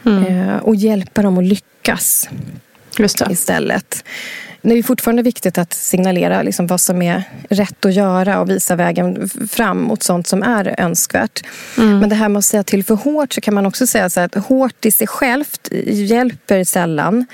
Mm. 0.06 0.24
Eh, 0.24 0.56
och 0.56 0.76
hjälpa 0.76 1.22
dem 1.22 1.38
att 1.38 1.44
lyckas 1.44 2.28
istället. 3.30 4.04
Det 4.62 4.74
är 4.74 4.82
fortfarande 4.82 5.22
viktigt 5.22 5.58
att 5.58 5.72
signalera 5.72 6.42
liksom 6.42 6.66
vad 6.66 6.80
som 6.80 7.02
är 7.02 7.22
rätt 7.48 7.84
att 7.84 7.94
göra 7.94 8.40
och 8.40 8.50
visa 8.50 8.76
vägen 8.76 9.28
fram 9.50 9.82
mot 9.82 10.02
sånt 10.02 10.26
som 10.26 10.42
är 10.42 10.80
önskvärt. 10.80 11.42
Mm. 11.78 11.98
Men 11.98 12.08
det 12.08 12.14
här 12.14 12.28
med 12.28 12.38
att 12.38 12.44
säga 12.44 12.62
till 12.62 12.84
för 12.84 12.94
hårt 12.94 13.32
så 13.32 13.40
kan 13.40 13.54
man 13.54 13.66
också 13.66 13.86
säga 13.86 14.10
så 14.10 14.20
att 14.20 14.34
hårt 14.34 14.84
i 14.84 14.90
sig 14.90 15.06
självt 15.06 15.68
hjälper 15.86 16.64
sällan. 16.64 17.26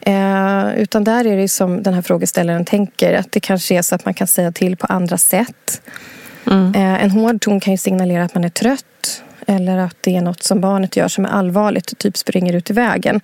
Eh, 0.00 0.74
utan 0.76 1.04
där 1.04 1.26
är 1.26 1.36
det 1.36 1.48
som 1.48 1.82
den 1.82 1.94
här 1.94 2.02
frågeställaren 2.02 2.64
tänker 2.64 3.14
att 3.14 3.32
det 3.32 3.40
kanske 3.40 3.74
är 3.74 3.82
så 3.82 3.94
att 3.94 4.04
man 4.04 4.14
kan 4.14 4.26
säga 4.26 4.52
till 4.52 4.76
på 4.76 4.86
andra 4.86 5.18
sätt. 5.18 5.82
Mm. 6.50 6.74
Eh, 6.74 7.04
en 7.04 7.10
hård 7.10 7.40
ton 7.40 7.60
kan 7.60 7.72
ju 7.72 7.78
signalera 7.78 8.24
att 8.24 8.34
man 8.34 8.44
är 8.44 8.48
trött 8.48 9.22
eller 9.46 9.78
att 9.78 9.96
det 10.00 10.16
är 10.16 10.20
något 10.20 10.42
som 10.42 10.60
barnet 10.60 10.96
gör 10.96 11.08
som 11.08 11.24
är 11.24 11.28
allvarligt, 11.28 11.98
typ 11.98 12.16
springer 12.16 12.52
ut 12.52 12.70
i 12.70 12.72
vägen. 12.72 13.20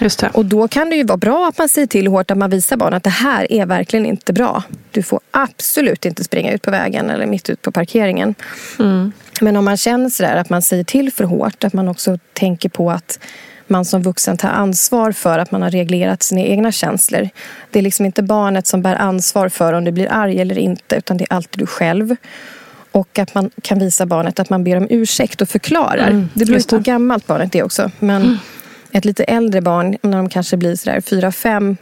Just 0.00 0.18
det. 0.20 0.30
Och 0.34 0.44
då 0.44 0.68
kan 0.68 0.90
det 0.90 0.96
ju 0.96 1.04
vara 1.04 1.16
bra 1.16 1.48
att 1.48 1.58
man 1.58 1.68
säger 1.68 1.86
till 1.86 2.06
hårt, 2.06 2.30
att 2.30 2.38
man 2.38 2.50
visar 2.50 2.76
barnet 2.76 2.96
att 2.96 3.04
det 3.04 3.10
här 3.10 3.52
är 3.52 3.66
verkligen 3.66 4.06
inte 4.06 4.32
bra. 4.32 4.62
Du 4.90 5.02
får 5.02 5.20
absolut 5.30 6.04
inte 6.04 6.24
springa 6.24 6.52
ut 6.52 6.62
på 6.62 6.70
vägen 6.70 7.10
eller 7.10 7.26
mitt 7.26 7.50
ut 7.50 7.62
på 7.62 7.72
parkeringen. 7.72 8.34
Mm. 8.78 9.12
Men 9.40 9.56
om 9.56 9.64
man 9.64 9.76
känner 9.76 10.08
sådär 10.08 10.36
att 10.36 10.50
man 10.50 10.62
säger 10.62 10.84
till 10.84 11.12
för 11.12 11.24
hårt, 11.24 11.64
att 11.64 11.72
man 11.72 11.88
också 11.88 12.18
tänker 12.32 12.68
på 12.68 12.90
att 12.90 13.18
man 13.66 13.84
som 13.84 14.02
vuxen 14.02 14.36
tar 14.36 14.48
ansvar 14.48 15.12
för 15.12 15.38
att 15.38 15.50
man 15.50 15.62
har 15.62 15.70
reglerat 15.70 16.22
sina 16.22 16.40
egna 16.40 16.72
känslor. 16.72 17.28
Det 17.70 17.78
är 17.78 17.82
liksom 17.82 18.06
inte 18.06 18.22
barnet 18.22 18.66
som 18.66 18.82
bär 18.82 18.94
ansvar 18.94 19.48
för 19.48 19.72
om 19.72 19.84
du 19.84 19.92
blir 19.92 20.12
arg 20.12 20.40
eller 20.40 20.58
inte, 20.58 20.96
utan 20.96 21.16
det 21.16 21.24
är 21.30 21.34
alltid 21.34 21.58
du 21.58 21.66
själv. 21.66 22.16
Och 22.92 23.18
att 23.18 23.34
man 23.34 23.50
kan 23.62 23.78
visa 23.78 24.06
barnet 24.06 24.40
att 24.40 24.50
man 24.50 24.64
ber 24.64 24.76
om 24.76 24.86
ursäkt 24.90 25.42
och 25.42 25.48
förklarar. 25.48 26.08
Mm, 26.08 26.28
det 26.34 26.44
beror 26.44 26.68
på 26.68 26.76
hur 26.76 26.82
gammalt 26.82 27.26
barnet 27.26 27.54
är 27.54 27.62
också. 27.62 27.90
Men 27.98 28.22
mm. 28.22 28.36
ett 28.92 29.04
lite 29.04 29.24
äldre 29.24 29.60
barn, 29.60 29.96
när 30.02 30.16
de 30.16 30.28
kanske 30.28 30.56
blir 30.56 30.76
sådär 30.76 31.00
fyra, 31.00 31.32
fem 31.32 31.76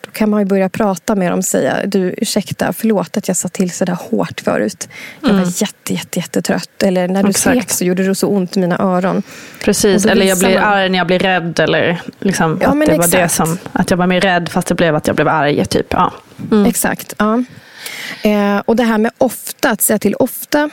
då 0.00 0.10
kan 0.10 0.30
man 0.30 0.40
ju 0.40 0.46
börja 0.46 0.68
prata 0.68 1.14
med 1.14 1.32
dem 1.32 1.38
och 1.38 1.44
säga 1.44 1.86
du 1.86 2.14
ursäkta, 2.18 2.72
förlåt 2.72 3.16
att 3.16 3.28
jag 3.28 3.36
sa 3.36 3.48
till 3.48 3.70
sådär 3.70 3.98
hårt 4.10 4.40
förut. 4.40 4.88
Jag 5.20 5.28
var 5.28 5.38
mm. 5.38 5.50
jätte, 5.56 5.94
jätte, 5.94 6.18
jättetrött. 6.18 6.82
Eller 6.82 7.08
när 7.08 7.22
du 7.22 7.32
skrek 7.32 7.70
så 7.70 7.84
gjorde 7.84 8.06
det 8.06 8.14
så 8.14 8.28
ont 8.28 8.56
i 8.56 8.60
mina 8.60 8.78
öron. 8.78 9.22
Precis, 9.64 10.06
eller 10.06 10.26
jag 10.26 10.38
blir 10.38 10.60
man... 10.60 10.72
arg 10.72 10.88
när 10.88 10.98
jag 10.98 11.06
blir 11.06 11.18
rädd. 11.18 11.60
Eller 11.60 12.00
liksom 12.20 12.58
ja, 12.62 12.68
att 12.68 12.80
det 12.80 12.92
exakt. 12.92 13.14
var 13.14 13.20
det 13.20 13.28
som, 13.28 13.58
att 13.72 13.90
jag 13.90 13.96
var 13.96 14.06
mer 14.06 14.20
rädd 14.20 14.48
fast 14.48 14.68
det 14.68 14.74
blev 14.74 14.96
att 14.96 15.06
jag 15.06 15.16
blev 15.16 15.28
arg. 15.28 15.64
Typ. 15.64 15.86
Ja. 15.90 16.12
Mm. 16.50 16.66
Exakt. 16.66 17.14
Ja. 17.18 17.44
Eh, 18.22 18.58
och 18.58 18.76
det 18.76 18.82
här 18.82 18.98
med 18.98 19.12
ofta, 19.18 19.70
att 19.70 19.82
säga 19.82 19.98
till 19.98 20.14
ofta. 20.14 20.70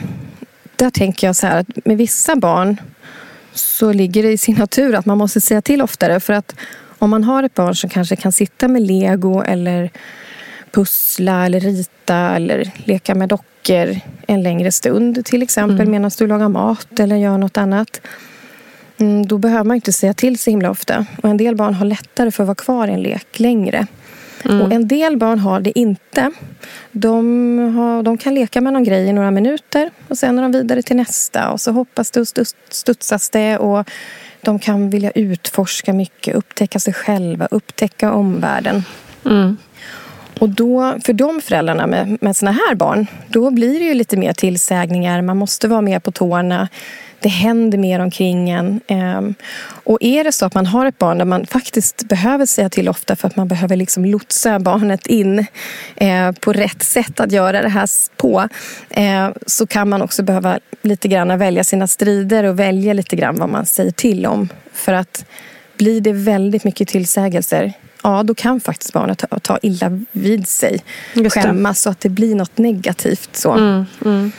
Där 0.76 0.90
tänker 0.90 1.28
jag 1.28 1.36
så 1.36 1.48
här 1.48 1.60
att 1.60 1.86
med 1.86 1.98
vissa 1.98 2.36
barn 2.36 2.82
så 3.54 3.94
ligger 3.94 4.24
det 4.24 4.32
i 4.32 4.38
sin 4.38 4.56
natur 4.56 4.96
att 4.96 5.06
man 5.06 5.18
måste 5.18 5.42
säga 5.42 5.62
till 5.62 5.82
oftare. 5.82 6.20
För 6.20 6.34
att 6.34 6.56
om 7.00 7.10
man 7.10 7.24
har 7.24 7.44
ett 7.44 7.54
barn 7.54 7.76
som 7.76 7.90
kanske 7.90 8.16
kan 8.16 8.32
sitta 8.32 8.68
med 8.68 8.82
lego 8.82 9.42
eller 9.42 9.90
pussla 10.72 11.46
eller 11.46 11.60
rita 11.60 12.16
eller 12.16 12.72
leka 12.86 13.16
med 13.16 13.30
dockor 13.30 14.00
en 14.28 14.44
längre 14.44 14.72
stund 14.72 15.26
till 15.26 15.42
exempel 15.42 15.82
mm. 15.82 15.92
medan 15.92 16.12
du 16.18 16.28
lagar 16.28 16.50
mat 16.50 17.00
eller 17.00 17.16
gör 17.16 17.38
något 17.38 17.58
annat. 17.58 18.02
Mm, 18.98 19.28
då 19.28 19.38
behöver 19.38 19.64
man 19.64 19.76
inte 19.76 19.94
säga 19.94 20.14
till 20.14 20.40
så 20.40 20.50
himla 20.50 20.70
ofta. 20.70 21.06
Och 21.24 21.30
en 21.30 21.38
del 21.38 21.56
barn 21.56 21.74
har 21.74 21.86
lättare 21.86 22.32
för 22.32 22.44
att 22.44 22.48
vara 22.48 22.56
kvar 22.56 22.88
i 22.88 22.92
en 22.92 23.02
lek 23.02 23.40
längre. 23.40 23.88
Mm. 24.46 24.62
Och 24.62 24.72
en 24.72 24.88
del 24.88 25.18
barn 25.18 25.40
har 25.40 25.60
det 25.60 25.80
inte. 25.80 26.32
De, 26.92 27.76
har, 27.76 28.04
de 28.04 28.18
kan 28.18 28.34
leka 28.34 28.62
med 28.62 28.74
någon 28.74 28.84
grej 28.84 29.08
i 29.08 29.14
några 29.14 29.32
minuter 29.32 29.90
och 30.08 30.18
sen 30.18 30.40
är 30.40 30.42
de 30.42 30.52
vidare 30.52 30.82
till 30.82 30.96
nästa 30.96 31.52
och 31.52 31.62
så 31.62 31.72
hoppas 31.72 32.12
det 32.12 32.20
och 32.20 32.28
studsas 32.70 33.30
det 33.30 33.58
och 33.58 33.90
de 34.42 34.60
kan 34.60 34.90
vilja 34.90 35.12
utforska 35.12 35.94
mycket, 35.94 36.36
upptäcka 36.36 36.80
sig 36.80 36.94
själva, 36.94 37.48
upptäcka 37.52 38.14
omvärlden. 38.14 38.84
Mm. 39.26 39.58
Och 40.42 40.50
då, 40.50 40.96
för 41.06 41.14
de 41.14 41.42
föräldrarna 41.42 41.88
med, 41.88 42.18
med 42.22 42.36
såna 42.36 42.52
här 42.52 42.76
barn, 42.76 43.08
då 43.28 43.52
blir 43.52 43.80
det 43.80 43.86
ju 43.86 43.94
lite 43.94 44.18
mer 44.18 44.34
tillsägningar. 44.34 45.22
Man 45.22 45.38
måste 45.38 45.68
vara 45.68 45.82
mer 45.82 46.00
på 46.00 46.12
tårna 46.12 46.68
det 47.22 47.30
händer 47.30 47.78
mer 47.78 48.00
omkring 48.00 48.50
en. 48.50 48.82
Ehm, 48.88 49.36
och 49.84 49.98
är 50.02 50.24
det 50.24 50.32
så 50.32 50.46
att 50.46 50.54
man 50.54 50.66
har 50.66 50.86
ett 50.86 50.98
barn 50.98 51.18
där 51.18 51.26
man 51.26 51.46
faktiskt 51.46 52.04
behöver 52.04 52.46
säga 52.46 52.70
till 52.70 52.90
ofta 52.90 53.16
för 53.16 53.28
att 53.28 53.36
man 53.36 53.48
behöver 53.48 53.76
liksom 53.76 54.06
lotsa 54.06 54.60
barnet 54.60 55.08
in 55.08 55.46
eh, 55.96 56.32
på 56.32 56.54
rätt 56.54 56.84
sätt 56.84 57.20
att 57.20 57.32
göra 57.32 57.62
det 57.62 57.70
här 57.70 57.90
på 58.18 58.50
eh, 58.90 59.30
så 59.48 59.68
kan 59.68 59.90
man 59.90 60.02
också 60.02 60.24
behöva 60.24 60.60
lite 60.82 61.08
grann 61.08 61.40
välja 61.40 61.64
sina 61.64 61.88
strider 61.88 62.44
och 62.44 62.60
välja 62.60 62.94
lite 62.94 63.16
grann 63.16 63.36
vad 63.36 63.50
man 63.50 63.66
säger 63.66 63.92
till 63.92 64.26
om. 64.26 64.50
För 64.74 64.94
att 64.94 65.26
blir 65.78 66.02
det 66.02 66.14
väldigt 66.14 66.64
mycket 66.64 66.88
tillsägelser 66.88 67.74
ja, 68.04 68.24
då 68.24 68.36
kan 68.36 68.62
faktiskt 68.62 68.94
barnet 68.94 69.18
ta, 69.18 69.40
ta 69.40 69.60
illa 69.62 70.00
vid 70.12 70.48
sig. 70.48 70.84
Skämmas 71.30 71.82
så 71.82 71.90
att 71.90 72.00
det 72.00 72.10
blir 72.10 72.36
något 72.36 72.58
negativt. 72.58 73.36
Så. 73.36 73.52
Mm, 73.52 73.86
mm. 74.06 74.32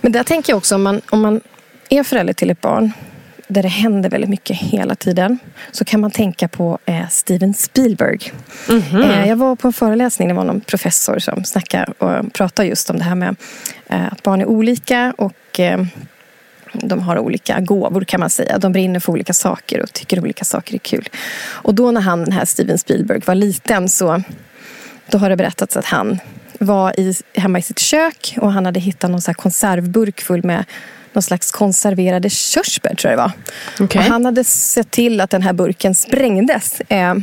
Men 0.00 0.12
där 0.12 0.22
tänker 0.22 0.52
jag 0.52 0.56
också 0.56 0.74
om 0.74 0.82
man, 0.82 1.00
om 1.10 1.20
man 1.20 1.40
är 1.88 2.02
förälder 2.02 2.32
till 2.32 2.50
ett 2.50 2.60
barn 2.60 2.92
där 3.48 3.62
det 3.62 3.68
händer 3.68 4.10
väldigt 4.10 4.30
mycket 4.30 4.56
hela 4.56 4.94
tiden 4.94 5.38
så 5.72 5.84
kan 5.84 6.00
man 6.00 6.10
tänka 6.10 6.48
på 6.48 6.78
eh, 6.84 7.08
Steven 7.08 7.54
Spielberg. 7.54 8.32
Mm 8.68 8.80
-hmm. 8.80 9.10
eh, 9.10 9.28
jag 9.28 9.36
var 9.36 9.56
på 9.56 9.66
en 9.68 9.72
föreläsning, 9.72 10.28
det 10.28 10.34
var 10.34 10.44
någon 10.44 10.60
professor 10.60 11.18
som 11.18 11.44
snackade 11.44 11.92
och 11.98 12.32
pratade 12.32 12.68
just 12.68 12.90
om 12.90 12.98
det 12.98 13.04
här 13.04 13.14
med 13.14 13.36
eh, 13.88 14.12
att 14.12 14.22
barn 14.22 14.40
är 14.40 14.46
olika 14.46 15.14
och 15.18 15.60
eh, 15.60 15.84
de 16.72 17.00
har 17.00 17.18
olika 17.18 17.60
gåvor 17.60 18.04
kan 18.04 18.20
man 18.20 18.30
säga. 18.30 18.58
De 18.58 18.72
brinner 18.72 19.00
för 19.00 19.12
olika 19.12 19.32
saker 19.32 19.82
och 19.82 19.92
tycker 19.92 20.20
olika 20.20 20.44
saker 20.44 20.74
är 20.74 20.78
kul. 20.78 21.08
Och 21.44 21.74
då 21.74 21.90
när 21.90 22.00
han, 22.00 22.24
den 22.24 22.32
här 22.32 22.44
Steven 22.44 22.78
Spielberg, 22.78 23.20
var 23.26 23.34
liten 23.34 23.88
så 23.88 24.22
då 25.06 25.18
har 25.18 25.30
det 25.30 25.36
berättats 25.36 25.76
att 25.76 25.84
han 25.84 26.18
var 26.58 27.00
i, 27.00 27.14
hemma 27.34 27.58
i 27.58 27.62
sitt 27.62 27.78
kök 27.78 28.34
och 28.40 28.52
han 28.52 28.66
hade 28.66 28.80
hittat 28.80 29.10
någon 29.10 29.22
så 29.22 29.34
konservburk 29.34 30.20
full 30.20 30.44
med 30.44 30.64
någon 31.12 31.22
slags 31.22 31.50
konserverade 31.50 32.30
körsbär 32.30 32.94
tror 32.94 33.10
jag 33.10 33.18
det 33.18 33.22
var. 33.22 33.32
Okay. 33.84 34.00
Och 34.02 34.08
han 34.08 34.24
hade 34.24 34.44
sett 34.44 34.90
till 34.90 35.20
att 35.20 35.30
den 35.30 35.42
här 35.42 35.52
burken 35.52 35.94
sprängdes. 35.94 36.80
Eh, 36.80 37.14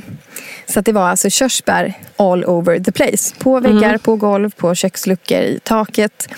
så 0.65 0.79
att 0.79 0.86
det 0.86 0.91
var 0.91 1.10
alltså 1.10 1.29
körsbär 1.29 1.94
all 2.18 2.46
over 2.46 2.79
the 2.79 2.91
place. 2.91 3.36
På 3.39 3.60
väggar, 3.60 3.89
mm. 3.89 4.00
på 4.00 4.15
golv, 4.15 4.50
på 4.50 4.75
köksluckor, 4.75 5.38
i 5.38 5.60
taket. 5.63 6.29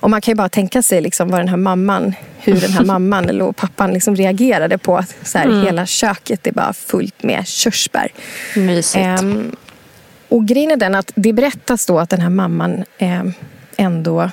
Och 0.00 0.10
man 0.10 0.20
kan 0.20 0.32
ju 0.32 0.36
bara 0.36 0.48
tänka 0.48 0.82
sig 0.82 1.00
liksom 1.00 1.28
vad 1.28 1.40
den 1.40 1.48
här 1.48 1.56
mamman, 1.56 2.14
hur 2.38 2.60
den 2.60 2.72
här 2.72 2.84
mamman 2.84 3.28
eller 3.28 3.52
pappan 3.52 3.92
liksom 3.92 4.16
reagerade 4.16 4.78
på 4.78 4.96
att 4.96 5.14
så 5.22 5.38
här, 5.38 5.46
mm. 5.46 5.62
hela 5.62 5.86
köket 5.86 6.46
är 6.46 6.52
bara 6.52 6.72
fullt 6.72 7.22
med 7.22 7.46
körsbär. 7.46 8.08
Mysigt. 8.56 9.04
Eh, 9.04 9.22
och 10.28 10.46
grejen 10.46 10.70
är 10.70 10.76
den 10.76 10.94
att 10.94 11.12
det 11.14 11.32
berättas 11.32 11.86
då 11.86 11.98
att 11.98 12.10
den 12.10 12.20
här 12.20 12.30
mamman 12.30 12.84
eh, 12.98 13.22
ändå 13.76 14.30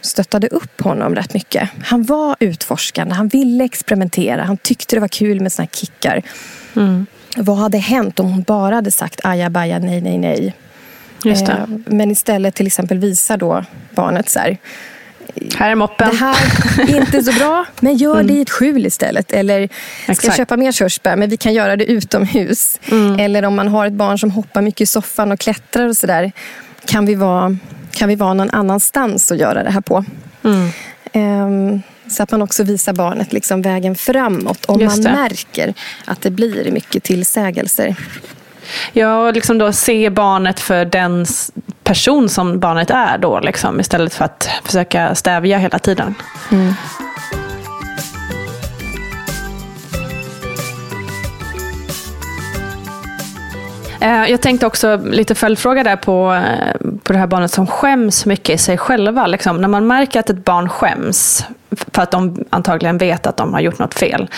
stöttade 0.00 0.46
upp 0.46 0.80
honom 0.80 1.14
rätt 1.14 1.34
mycket. 1.34 1.68
Han 1.84 2.02
var 2.02 2.36
utforskande, 2.40 3.14
han 3.14 3.28
ville 3.28 3.64
experimentera, 3.64 4.42
han 4.42 4.56
tyckte 4.56 4.96
det 4.96 5.00
var 5.00 5.08
kul 5.08 5.40
med 5.40 5.52
såna 5.52 5.64
här 5.64 5.78
kickar. 5.80 6.22
Mm. 6.76 7.06
Vad 7.36 7.56
hade 7.56 7.78
hänt 7.78 8.20
om 8.20 8.32
hon 8.32 8.42
bara 8.42 8.74
hade 8.74 8.90
sagt 8.90 9.20
ajabaja, 9.24 9.78
nej, 9.78 10.00
nej, 10.00 10.18
nej? 10.18 10.54
Eh, 11.26 11.66
men 11.86 12.10
istället 12.10 12.54
till 12.54 12.66
exempel 12.66 12.98
visar 12.98 13.36
då 13.36 13.64
barnet 13.94 14.28
så 14.28 14.38
här, 14.38 14.58
Här 15.56 15.70
är 15.70 15.74
moppen. 15.74 16.08
det 16.10 16.16
här 16.16 16.36
är 16.78 16.96
inte 16.96 17.22
så 17.22 17.32
bra, 17.32 17.64
men 17.80 17.96
gör 17.96 18.22
det 18.22 18.32
i 18.32 18.40
ett 18.40 18.50
skjul 18.50 18.86
istället. 18.86 19.32
Eller 19.32 19.66
ska 19.66 19.74
jag 20.06 20.12
Exakt. 20.12 20.36
köpa 20.36 20.56
mer 20.56 20.72
körsbär, 20.72 21.16
men 21.16 21.28
vi 21.30 21.36
kan 21.36 21.54
göra 21.54 21.76
det 21.76 21.84
utomhus. 21.84 22.80
Eller 23.18 23.44
om 23.44 23.54
man 23.54 23.68
har 23.68 23.86
ett 23.86 23.92
barn 23.92 24.18
som 24.18 24.30
hoppar 24.30 24.62
mycket 24.62 24.80
i 24.80 24.86
soffan 24.86 25.32
och 25.32 25.40
klättrar 25.40 25.88
och 25.88 25.96
sådär. 25.96 26.32
Kan, 26.84 27.06
vi 27.06 27.14
vara- 27.14 27.56
kan 27.92 28.08
vi 28.08 28.14
vara 28.14 28.34
någon 28.34 28.50
annanstans 28.50 29.30
och 29.30 29.36
göra 29.36 29.62
det 29.62 29.70
här 29.70 29.80
på? 29.80 30.04
Ehm, 31.12 31.82
så 32.10 32.22
att 32.22 32.30
man 32.30 32.42
också 32.42 32.62
visar 32.64 32.92
barnet 32.92 33.32
liksom 33.32 33.62
vägen 33.62 33.94
framåt. 33.94 34.64
Om 34.64 34.84
man 34.84 35.02
märker 35.02 35.74
att 36.04 36.20
det 36.22 36.30
blir 36.30 36.70
mycket 36.72 37.02
tillsägelser. 37.02 37.96
Ja, 38.92 39.26
och 39.26 39.34
liksom 39.34 39.58
då 39.58 39.72
se 39.72 40.10
barnet 40.10 40.60
för 40.60 40.84
den 40.84 41.26
person 41.90 42.28
som 42.28 42.60
barnet 42.60 42.90
är 42.90 43.18
då, 43.18 43.40
liksom, 43.40 43.80
istället 43.80 44.14
för 44.14 44.24
att 44.24 44.48
försöka 44.64 45.14
stävja 45.14 45.58
hela 45.58 45.78
tiden. 45.78 46.14
Eh, 54.00 54.30
Jag 54.30 54.40
tänkte 54.40 54.66
också 54.66 54.96
lite 55.04 55.34
följdfråga 55.34 55.84
där 55.84 55.96
på, 55.96 56.32
eh, 56.34 56.90
på 57.02 57.12
det 57.12 57.18
här 57.18 57.26
barnet 57.26 57.50
som 57.50 57.66
skäms 57.66 58.26
mycket 58.26 58.54
i 58.54 58.58
sig 58.58 58.78
själva. 58.78 59.26
Liksom, 59.26 59.60
när 59.60 59.68
man 59.68 59.86
märker 59.86 60.20
att 60.20 60.30
ett 60.30 60.44
barn 60.44 60.68
skäms 60.68 61.46
för 61.92 62.02
att 62.02 62.10
de 62.10 62.44
antagligen 62.50 62.98
vet 62.98 63.26
att 63.26 63.36
de 63.36 63.52
har 63.54 63.60
gjort 63.60 63.78
något 63.78 63.94
fel. 63.94 64.28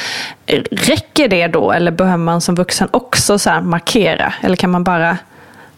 Räcker 0.71 1.29
det 1.29 1.47
då 1.47 1.73
eller 1.73 1.91
behöver 1.91 2.17
man 2.17 2.41
som 2.41 2.55
vuxen 2.55 2.89
också 2.91 3.39
så 3.39 3.51
markera? 3.63 4.33
Eller 4.41 4.57
kan 4.57 4.71
man 4.71 4.85
bara, 4.85 5.19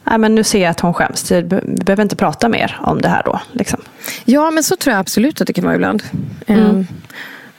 nej 0.04 0.18
men 0.18 0.34
nu 0.34 0.44
ser 0.44 0.62
jag 0.62 0.70
att 0.70 0.80
hon 0.80 0.94
skäms, 0.94 1.30
vi 1.30 1.42
be- 1.42 1.61
vi 1.64 1.84
behöver 1.84 2.02
inte 2.02 2.16
prata 2.16 2.49
mer 2.49 2.78
om 2.80 3.00
det 3.00 3.08
här 3.08 3.23
då. 3.25 3.40
Liksom. 3.52 3.80
Ja, 4.25 4.50
men 4.50 4.62
så 4.64 4.76
tror 4.76 4.92
jag 4.92 5.00
absolut 5.00 5.40
att 5.40 5.46
det 5.46 5.52
kan 5.52 5.64
vara 5.64 5.75
ibland. 5.75 6.02
Ehm, 6.46 6.87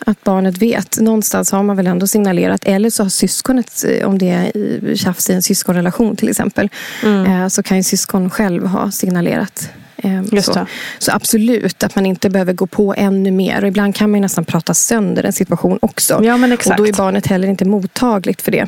Att 0.08 0.24
barnet 0.24 0.58
vet. 0.58 1.00
Någonstans 1.00 1.52
har 1.52 1.64
man 1.64 1.76
väl 1.76 1.88
ändå 1.88 2.08
signalerat. 2.08 2.66
Eller 2.66 2.90
så 2.90 3.04
har 3.04 3.10
syskonet, 3.10 3.84
eh, 3.88 4.08
om 4.08 4.18
det 4.18 4.30
är 4.30 4.58
i- 4.58 4.98
tjafs 4.98 5.30
i 5.30 5.34
en 5.34 5.42
syskonrelation 5.42 6.16
till 6.16 6.30
exempel. 6.30 6.70
eh, 7.04 7.48
Så 7.48 7.64
kan 7.64 7.78
ju 7.78 7.84
syskon 7.84 8.30
själv 8.30 8.66
ha 8.68 8.92
signalerat. 8.92 9.70
Ehm, 9.98 10.26
så. 10.54 10.68
så 11.00 11.12
absolut, 11.12 11.84
att 11.84 11.96
man 11.96 12.06
inte 12.06 12.30
behöver 12.30 12.54
gå 12.54 12.68
på 12.68 12.94
ännu 12.98 13.32
mer. 13.32 13.62
Och 13.62 13.68
ibland 13.68 13.96
kan 13.96 14.12
man 14.12 14.22
nästan 14.22 14.46
prata 14.46 14.74
sönder 14.74 15.24
en 15.24 15.34
situation 15.34 15.80
också. 15.82 16.20
Ja, 16.24 16.38
men 16.38 16.52
exakt. 16.52 16.80
Och 16.80 16.86
då 16.86 16.90
är 16.90 16.94
barnet 16.98 17.28
heller 17.28 17.48
inte 17.48 17.66
mottagligt 17.66 18.42
för 18.42 18.52
det. 18.52 18.68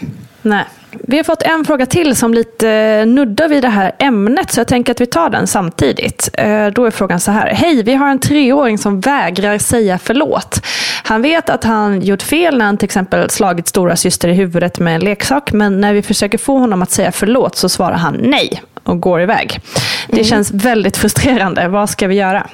Nej. 0.50 0.63
Vi 0.92 1.18
har 1.18 1.24
fått 1.24 1.42
en 1.42 1.66
fråga 1.66 1.86
till 1.86 2.16
som 2.16 2.34
lite 2.34 2.70
eh, 2.72 3.06
nuddar 3.06 3.48
vid 3.48 3.63
det 3.63 3.70
här 3.70 3.92
ämnet, 4.00 4.51
så 4.51 4.60
jag 4.60 4.68
tänker 4.68 4.92
att 4.92 5.01
vi 5.01 5.06
tar 5.06 5.30
den 5.30 5.48
samtidigt. 5.48 6.30
Eh, 6.34 6.68
Då 6.68 6.86
är 6.86 6.92
frågan 6.92 7.20
så 7.20 7.32
här. 7.32 7.48
Hej, 7.48 7.84
vi 7.84 7.94
har 7.94 8.10
en 8.10 8.20
treåring 8.20 8.77
som 8.77 9.00
vägrar 9.00 9.58
säga 9.58 10.00
förlåt. 10.04 10.62
Han 11.04 11.22
vet 11.22 11.50
att 11.50 11.63
han 11.63 12.01
gjort 12.01 12.22
fel 12.22 12.58
när 12.58 12.66
han 12.66 12.77
till 12.77 12.86
exempel 12.86 13.30
slagit 13.30 13.68
stora 13.68 13.96
syster 13.96 14.27
i 14.27 14.34
huvudet 14.34 14.80
med 14.80 14.96
en 14.96 15.01
leksak, 15.01 15.51
men 15.51 15.82
när 15.82 15.94
vi 15.94 16.01
försöker 16.01 16.38
få 16.38 16.58
honom 16.58 16.82
att 16.82 16.92
säga 16.92 17.12
förlåt 17.12 17.56
så 17.56 17.70
svarar 17.70 17.96
han 17.98 18.16
nej 18.22 18.62
och 18.84 19.00
går 19.00 19.22
iväg. 19.22 19.60
Det 20.08 20.24
känns 20.24 20.51
väldigt 20.51 20.98
frustrerande. 20.98 21.68
Vad 21.68 21.89
ska 21.89 22.08
vi 22.08 22.16
göra? 22.16 22.48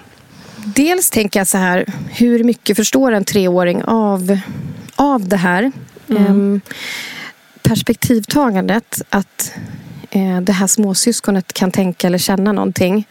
Dels 0.66 1.10
tänker 1.10 1.40
jag 1.40 1.48
så 1.48 1.58
här, 1.58 1.86
hur 2.12 2.44
mycket 2.44 2.78
förstår 2.78 3.12
en 3.12 3.26
treåring 3.26 3.84
av, 3.84 4.38
av 4.96 5.28
det 5.28 5.38
här? 5.38 5.72
Ehm, 6.10 6.62
perspektivtagandet 7.64 9.02
att 9.10 9.54
eh, 10.10 10.42
det 10.42 10.52
här 10.52 10.68
småsyskonet 10.68 11.54
kan 11.54 11.72
tänka 11.72 12.08
eller 12.08 12.18
känna 12.18 12.52
någonting 12.52 13.08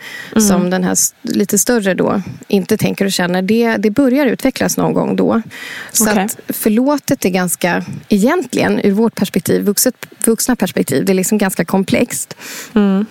som 0.48 0.70
den 0.70 0.84
här 0.84 0.96
lite 1.22 1.58
större 1.58 1.94
då 1.94 2.22
inte 2.48 2.76
tänker 2.76 3.04
och 3.04 3.12
känner. 3.12 3.42
Det, 3.42 3.76
det 3.76 3.90
börjar 3.90 4.26
utvecklas 4.26 4.76
någon 4.76 4.92
gång 4.94 5.16
då. 5.16 5.42
Så 5.92 6.10
Okej. 6.10 6.24
att 6.24 6.56
förlåtet 6.56 7.24
är 7.24 7.30
ganska, 7.30 7.84
egentligen 8.08 8.80
ur 8.80 8.92
vårt 8.92 9.14
perspektiv, 9.14 9.62
vuxet, 9.62 9.94
vuxna 10.24 10.56
perspektiv, 10.56 11.04
det 11.04 11.12
är 11.12 11.14
liksom 11.14 11.38
ganska 11.38 11.64
komplext. 11.64 12.36
Ehm, 12.74 13.06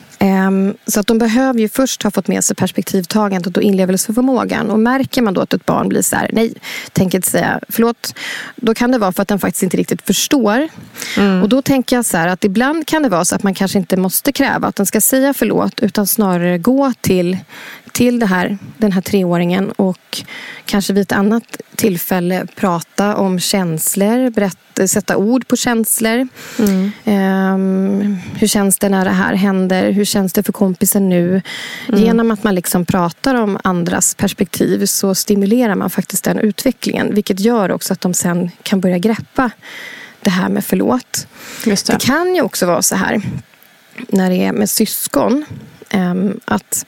Så 0.88 1.00
att 1.00 1.08
de 1.08 1.18
behöver 1.18 1.60
ju 1.60 1.70
först 1.70 2.04
ha 2.04 2.12
fått 2.12 2.28
med 2.28 2.44
sig 2.44 2.56
perspektivtagandet 2.56 3.58
och 3.58 3.64
inlevelseförmågan. 3.64 4.70
Och 4.70 4.80
märker 4.80 5.22
man 5.22 5.34
då 5.34 5.42
att 5.42 5.54
ett 5.54 5.66
barn 5.66 5.90
blir 5.90 6.02
så 6.02 6.16
här, 6.16 6.30
nej, 6.34 6.54
tänker 6.92 7.18
inte 7.18 7.30
säga 7.30 7.60
förlåt. 7.70 8.16
Då 8.56 8.74
kan 8.74 8.92
det 8.92 8.98
vara 8.98 9.12
för 9.12 9.22
att 9.22 9.28
den 9.28 9.40
faktiskt 9.40 9.64
inte 9.64 9.78
riktigt 9.78 10.02
förstår. 10.02 10.68
Och 11.42 11.50
då 11.50 11.62
tänker 11.62 11.96
jag 11.96 12.06
så 12.06 12.18
här 12.18 12.28
att 12.28 12.44
ibland 12.44 12.88
kan 12.88 13.04
det 13.04 13.10
vara 13.10 13.26
så 13.26 13.36
att 13.36 13.44
man 13.44 13.54
kanske 13.54 13.78
inte 13.78 13.98
måste 13.98 14.32
kräva 14.32 14.68
att 14.68 14.76
den 14.76 14.86
ska 14.86 15.02
säga 15.02 15.34
förlåt. 15.34 15.80
Utan 15.80 16.08
snarare 16.08 16.58
gå 16.58 16.94
till, 17.02 17.38
till 17.92 18.20
det 18.20 18.26
här, 18.26 18.58
den 18.78 18.92
här 18.92 19.02
treåringen 19.02 19.72
och 19.72 20.24
kanske 20.66 20.94
vid 20.94 21.02
ett 21.02 21.12
annat 21.12 21.62
tillfälle 21.76 22.48
prata 22.56 23.16
om 23.16 23.40
känslor, 23.40 24.30
berätta, 24.30 24.88
sätta 24.88 25.18
ord 25.18 25.48
på 25.48 25.56
känslor. 25.56 26.28
Ehm, 27.06 28.18
hur 28.36 28.48
känns 28.48 28.78
det 28.78 28.90
när 28.90 29.06
det 29.06 29.12
här 29.12 29.34
händer? 29.34 29.92
Hur 29.92 30.06
känns 30.06 30.34
det 30.34 30.44
för 30.44 30.54
kompisen 30.54 31.10
nu? 31.10 31.42
Genom 31.88 32.32
att 32.32 32.44
man 32.44 32.56
liksom 32.56 32.86
pratar 32.86 33.36
om 33.36 33.58
andras 33.64 34.16
perspektiv 34.16 34.86
så 34.86 35.16
stimulerar 35.16 35.76
man 35.76 35.90
faktiskt 35.90 36.24
den 36.24 36.40
utvecklingen. 36.40 37.16
Vilket 37.16 37.40
gör 37.40 37.72
också 37.72 37.94
att 37.94 38.02
de 38.02 38.14
sen 38.14 38.52
kan 38.64 38.80
börja 38.82 38.98
greppa 38.98 39.52
det 40.22 40.30
här 40.30 40.50
med 40.50 40.66
förlåt. 40.66 41.28
Just 41.66 41.88
Det 41.88 41.98
kan 42.00 42.36
ju 42.36 42.42
också 42.42 42.66
vara 42.66 42.82
så 42.82 42.96
här 42.96 43.22
när 44.08 44.30
det 44.30 44.36
är 44.36 44.52
med 44.52 44.70
syskon 44.70 45.46
ehm, 45.90 46.40
att 46.46 46.86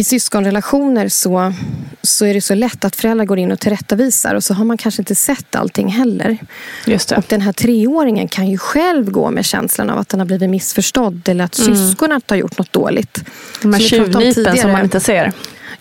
i 0.00 0.04
syskonrelationer 0.04 1.08
så, 1.08 1.52
så 2.02 2.26
är 2.26 2.34
det 2.34 2.40
så 2.40 2.54
lätt 2.54 2.84
att 2.84 2.96
föräldrar 2.96 3.24
går 3.24 3.38
in 3.38 3.52
och 3.52 3.60
tillrättavisar 3.60 4.34
och 4.34 4.44
så 4.44 4.54
har 4.54 4.64
man 4.64 4.76
kanske 4.76 5.02
inte 5.02 5.14
sett 5.14 5.54
allting 5.54 5.88
heller. 5.88 6.38
Just 6.86 7.08
det. 7.08 7.16
Och 7.16 7.24
den 7.28 7.40
här 7.40 7.52
treåringen 7.52 8.28
kan 8.28 8.46
ju 8.48 8.58
själv 8.58 9.10
gå 9.10 9.30
med 9.30 9.44
känslan 9.44 9.90
av 9.90 9.98
att 9.98 10.08
den 10.08 10.20
har 10.20 10.26
blivit 10.26 10.50
missförstådd 10.50 11.28
eller 11.28 11.44
att 11.44 11.54
syskonet 11.54 12.30
har 12.30 12.36
gjort 12.36 12.58
något 12.58 12.72
dåligt. 12.72 13.24
De 13.62 13.72
här 13.72 13.80
tjuvnypen 13.80 14.56
som 14.56 14.72
man 14.72 14.84
inte 14.84 15.00
ser. 15.00 15.32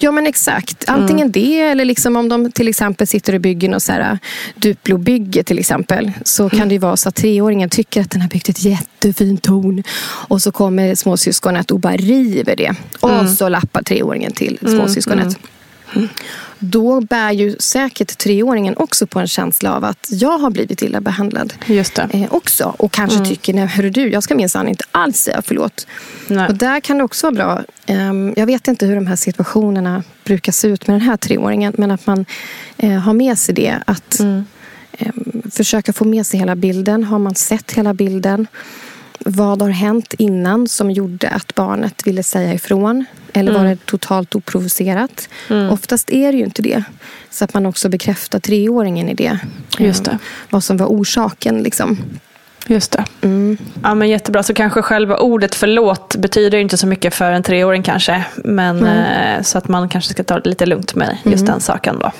Ja 0.01 0.11
men 0.11 0.27
exakt. 0.27 0.83
Antingen 0.87 1.31
det 1.31 1.59
eller 1.59 1.85
liksom 1.85 2.15
om 2.15 2.29
de 2.29 2.51
till 2.51 2.67
exempel 2.67 3.07
sitter 3.07 3.33
och 3.33 3.41
bygger 3.41 3.69
något 3.69 3.83
så 3.83 3.91
här 3.91 4.11
äh, 4.11 4.17
Duplo-bygge 4.55 5.43
till 5.43 5.59
exempel. 5.59 6.11
Så 6.23 6.49
kan 6.49 6.67
det 6.67 6.73
ju 6.73 6.79
vara 6.79 6.97
så 6.97 7.09
att 7.09 7.15
treåringen 7.15 7.69
tycker 7.69 8.01
att 8.01 8.11
den 8.11 8.21
har 8.21 8.29
byggt 8.29 8.49
ett 8.49 8.63
jättefint 8.63 9.43
torn. 9.43 9.83
Och 10.01 10.41
så 10.41 10.51
kommer 10.51 10.95
småsyskonet 10.95 11.71
och 11.71 11.79
bara 11.79 11.97
river 11.97 12.55
det. 12.55 12.75
Och 12.99 13.29
så 13.29 13.49
lappar 13.49 13.81
treåringen 13.83 14.31
till 14.31 14.57
småsyskonet. 14.61 15.37
Då 16.59 17.01
bär 17.01 17.31
ju 17.31 17.55
säkert 17.59 18.17
treåringen 18.17 18.77
också 18.77 19.07
på 19.07 19.19
en 19.19 19.27
känsla 19.27 19.75
av 19.75 19.83
att 19.83 20.07
jag 20.11 20.37
har 20.37 20.49
blivit 20.49 20.81
illa 20.81 21.01
behandlad. 21.01 21.53
Just 21.65 21.95
det. 21.95 22.09
Eh, 22.11 22.33
också. 22.33 22.75
Och 22.77 22.91
kanske 22.91 23.25
tycker, 23.25 23.53
nej 23.53 23.65
hörru 23.65 23.89
du, 23.89 24.09
jag 24.09 24.23
ska 24.23 24.35
minsann 24.35 24.67
inte 24.67 24.85
alls 24.91 25.17
säga 25.17 25.41
förlåt. 25.45 25.87
Nej. 26.27 26.47
Och 26.47 26.55
där 26.55 26.79
kan 26.79 26.97
det 26.97 27.03
också 27.03 27.27
vara 27.27 27.35
bra. 27.35 27.63
ehm, 27.85 28.33
jag 28.37 28.45
vet 28.45 28.67
inte 28.67 28.85
hur 28.85 28.95
de 28.95 29.07
här 29.07 29.15
situationerna 29.15 30.03
brukar 30.23 30.51
se 30.51 30.67
ut 30.67 30.87
med 30.87 30.93
den 30.93 31.01
här 31.01 31.17
treåringen. 31.17 31.73
Men 31.77 31.91
att 31.91 32.07
man 32.07 32.25
eh, 32.77 32.91
har 32.91 33.13
med 33.13 33.37
sig 33.37 33.55
det. 33.55 33.77
Att 33.85 34.19
ehm, 34.19 34.45
försöka 35.51 35.93
få 35.93 36.05
med 36.05 36.25
sig 36.25 36.39
hela 36.39 36.55
bilden. 36.55 37.03
Har 37.03 37.19
man 37.19 37.35
sett 37.35 37.71
hela 37.71 37.93
bilden? 37.93 38.47
Vad 39.25 39.61
har 39.61 39.69
hänt 39.69 40.13
innan 40.17 40.67
som 40.67 40.91
gjorde 40.91 41.29
att 41.29 41.55
barnet 41.55 42.07
ville 42.07 42.23
säga 42.23 42.53
ifrån? 42.53 43.05
Eller 43.33 43.51
var 43.51 43.63
det 43.65 43.85
totalt 43.85 44.35
oprovocerat? 44.35 45.29
Oftast 45.71 46.11
är 46.11 46.31
det 46.31 46.37
ju 46.37 46.43
inte 46.43 46.61
det. 46.61 46.83
Så 47.29 47.43
att 47.45 47.53
man 47.53 47.65
också 47.65 47.89
bekräftar 47.89 48.39
treåringen 48.39 49.09
i 49.09 49.13
det. 49.13 49.39
Just 49.77 50.05
det. 50.05 50.11
Ehm, 50.11 50.17
Vad 50.49 50.63
som 50.63 50.77
var 50.77 50.87
orsaken. 50.87 51.57
Liksom. 51.57 51.97
Just 52.67 52.91
det. 52.91 53.05
Mm. 53.21 53.57
Ja, 53.83 53.95
men 53.95 54.09
jättebra. 54.09 54.43
Så 54.43 54.53
kanske 54.53 54.81
själva 54.81 55.17
ordet 55.17 55.55
förlåt 55.55 56.15
betyder 56.15 56.57
inte 56.57 56.77
så 56.77 56.87
mycket 56.87 57.13
för 57.15 57.31
en 57.31 57.43
treåring 57.43 57.83
kanske. 57.83 58.23
Men, 58.35 58.85
eh, 58.85 59.41
så 59.41 59.57
att 59.57 59.67
man 59.67 59.89
kanske 59.89 60.13
ska 60.13 60.23
ta 60.23 60.39
det 60.39 60.49
lite 60.49 60.65
lugnt 60.65 60.95
med 60.95 61.17
just 61.23 61.45
den 61.45 61.59
saken 61.59 61.99
då. 61.99 62.11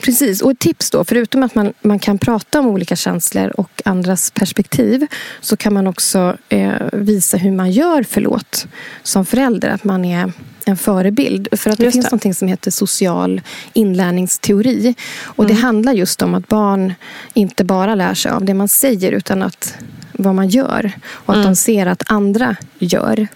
Precis, 0.00 0.42
och 0.42 0.50
ett 0.50 0.58
tips 0.58 0.90
då, 0.90 1.04
förutom 1.04 1.42
att 1.42 1.54
man, 1.54 1.72
man 1.82 1.98
kan 1.98 2.18
prata 2.18 2.60
om 2.60 2.66
olika 2.66 2.96
känslor 2.96 3.60
och 3.60 3.82
andras 3.84 4.30
perspektiv 4.30 5.06
så 5.40 5.56
kan 5.56 5.74
man 5.74 5.86
också 5.86 6.36
eh, 6.48 6.72
visa 6.92 7.36
hur 7.36 7.52
man 7.52 7.70
gör 7.70 8.02
förlåt 8.02 8.66
som 9.02 9.26
förälder. 9.26 9.68
Att 9.68 9.84
man 9.84 10.04
är 10.04 10.32
en 10.64 10.76
förebild. 10.76 11.48
För 11.52 11.70
att 11.70 11.78
det 11.78 11.84
Just 11.84 11.94
finns 11.94 12.10
det. 12.10 12.28
något 12.28 12.36
som 12.36 12.48
heter 12.48 12.70
social 12.70 13.40
inlärningsteori. 13.72 14.94
Och 15.22 15.46
det 15.46 15.54
handlar 15.54 15.92
just 15.92 16.22
om 16.22 16.34
att 16.34 16.48
barn 16.48 16.94
inte 17.34 17.64
bara 17.64 17.94
lär 17.94 18.14
sig 18.14 18.32
av 18.32 18.44
det 18.44 18.54
man 18.54 18.68
säger 18.68 19.12
utan 19.12 19.42
att 19.42 19.74
vad 20.12 20.34
man 20.34 20.48
gör. 20.48 20.92
Och 21.08 21.34
att 21.34 21.44
de 21.44 21.56
ser 21.56 21.86
att 21.86 22.02
andra 22.06 22.56
gör. 22.78 23.28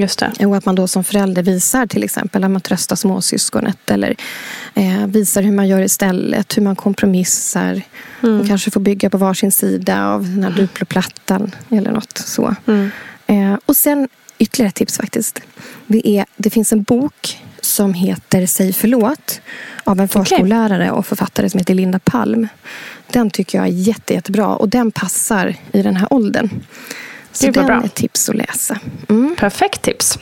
Just 0.00 0.18
det. 0.18 0.46
Och 0.46 0.56
att 0.56 0.64
man 0.64 0.74
då 0.74 0.88
som 0.88 1.04
förälder 1.04 1.42
visar 1.42 1.86
till 1.86 2.04
exempel 2.04 2.44
att 2.44 2.50
man 2.50 2.60
tröstar 2.60 2.96
småsyskonet 2.96 3.90
eller 3.90 4.14
eh, 4.74 5.06
visar 5.06 5.42
hur 5.42 5.52
man 5.52 5.68
gör 5.68 5.80
istället, 5.80 6.56
hur 6.56 6.62
man 6.62 6.76
kompromissar. 6.76 7.82
Mm. 8.22 8.40
Och 8.40 8.46
kanske 8.46 8.70
får 8.70 8.80
bygga 8.80 9.10
på 9.10 9.18
varsin 9.18 9.52
sida 9.52 10.06
av 10.06 10.22
den 10.22 10.44
här 10.44 10.50
duploplattan 10.50 11.54
eller 11.70 11.90
något 11.90 12.18
så. 12.18 12.54
Mm. 12.66 12.90
Eh, 13.26 13.58
och 13.66 13.76
sen 13.76 14.08
ytterligare 14.38 14.68
ett 14.68 14.74
tips 14.74 14.96
faktiskt. 14.96 15.40
Det, 15.86 16.08
är, 16.08 16.26
det 16.36 16.50
finns 16.50 16.72
en 16.72 16.82
bok 16.82 17.38
som 17.60 17.94
heter 17.94 18.46
Säg 18.46 18.72
förlåt 18.72 19.40
av 19.84 20.00
en 20.00 20.08
förskollärare 20.08 20.90
och 20.90 21.06
författare 21.06 21.50
som 21.50 21.58
heter 21.58 21.74
Linda 21.74 21.98
Palm. 21.98 22.48
Den 23.12 23.30
tycker 23.30 23.58
jag 23.58 23.66
är 23.66 23.72
jätte, 23.72 24.14
jättebra 24.14 24.46
och 24.46 24.68
den 24.68 24.90
passar 24.90 25.56
i 25.72 25.82
den 25.82 25.96
här 25.96 26.12
åldern. 26.12 26.50
Så 27.32 27.46
Gud, 27.46 27.54
bra. 27.54 27.80
är 27.80 27.84
ett 27.84 27.94
tips 27.94 28.28
att 28.28 28.34
läsa. 28.34 28.78
Mm. 29.08 29.36
Perfekt 29.38 29.82
tips. 29.82 30.18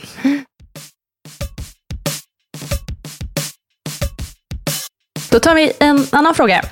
Då 5.29 5.39
tar 5.39 5.55
vi 5.55 5.71
en 5.79 6.07
annan 6.11 6.35
fråga. 6.35 6.63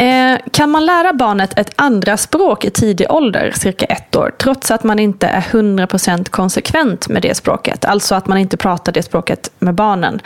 Eh, 0.00 0.38
kan 0.52 0.70
man 0.70 0.86
lära 0.86 1.12
barnet 1.12 1.58
ett 1.58 1.72
andra 1.76 2.16
språk 2.16 2.64
i 2.64 2.70
tidig 2.70 3.10
ålder, 3.10 3.52
cirka 3.56 3.86
ett 3.86 4.16
år, 4.16 4.32
trots 4.38 4.70
att 4.70 4.84
man 4.84 4.98
inte 4.98 5.26
är 5.26 5.40
100% 5.40 6.28
konsekvent 6.28 7.08
med 7.08 7.22
det 7.22 7.34
språket? 7.34 7.84
Alltså 7.84 8.14
att 8.14 8.26
man 8.26 8.38
inte 8.38 8.56
pratar 8.56 8.92
det 8.92 9.02
språket 9.02 9.50
med 9.58 9.74
barnen. 9.74 10.20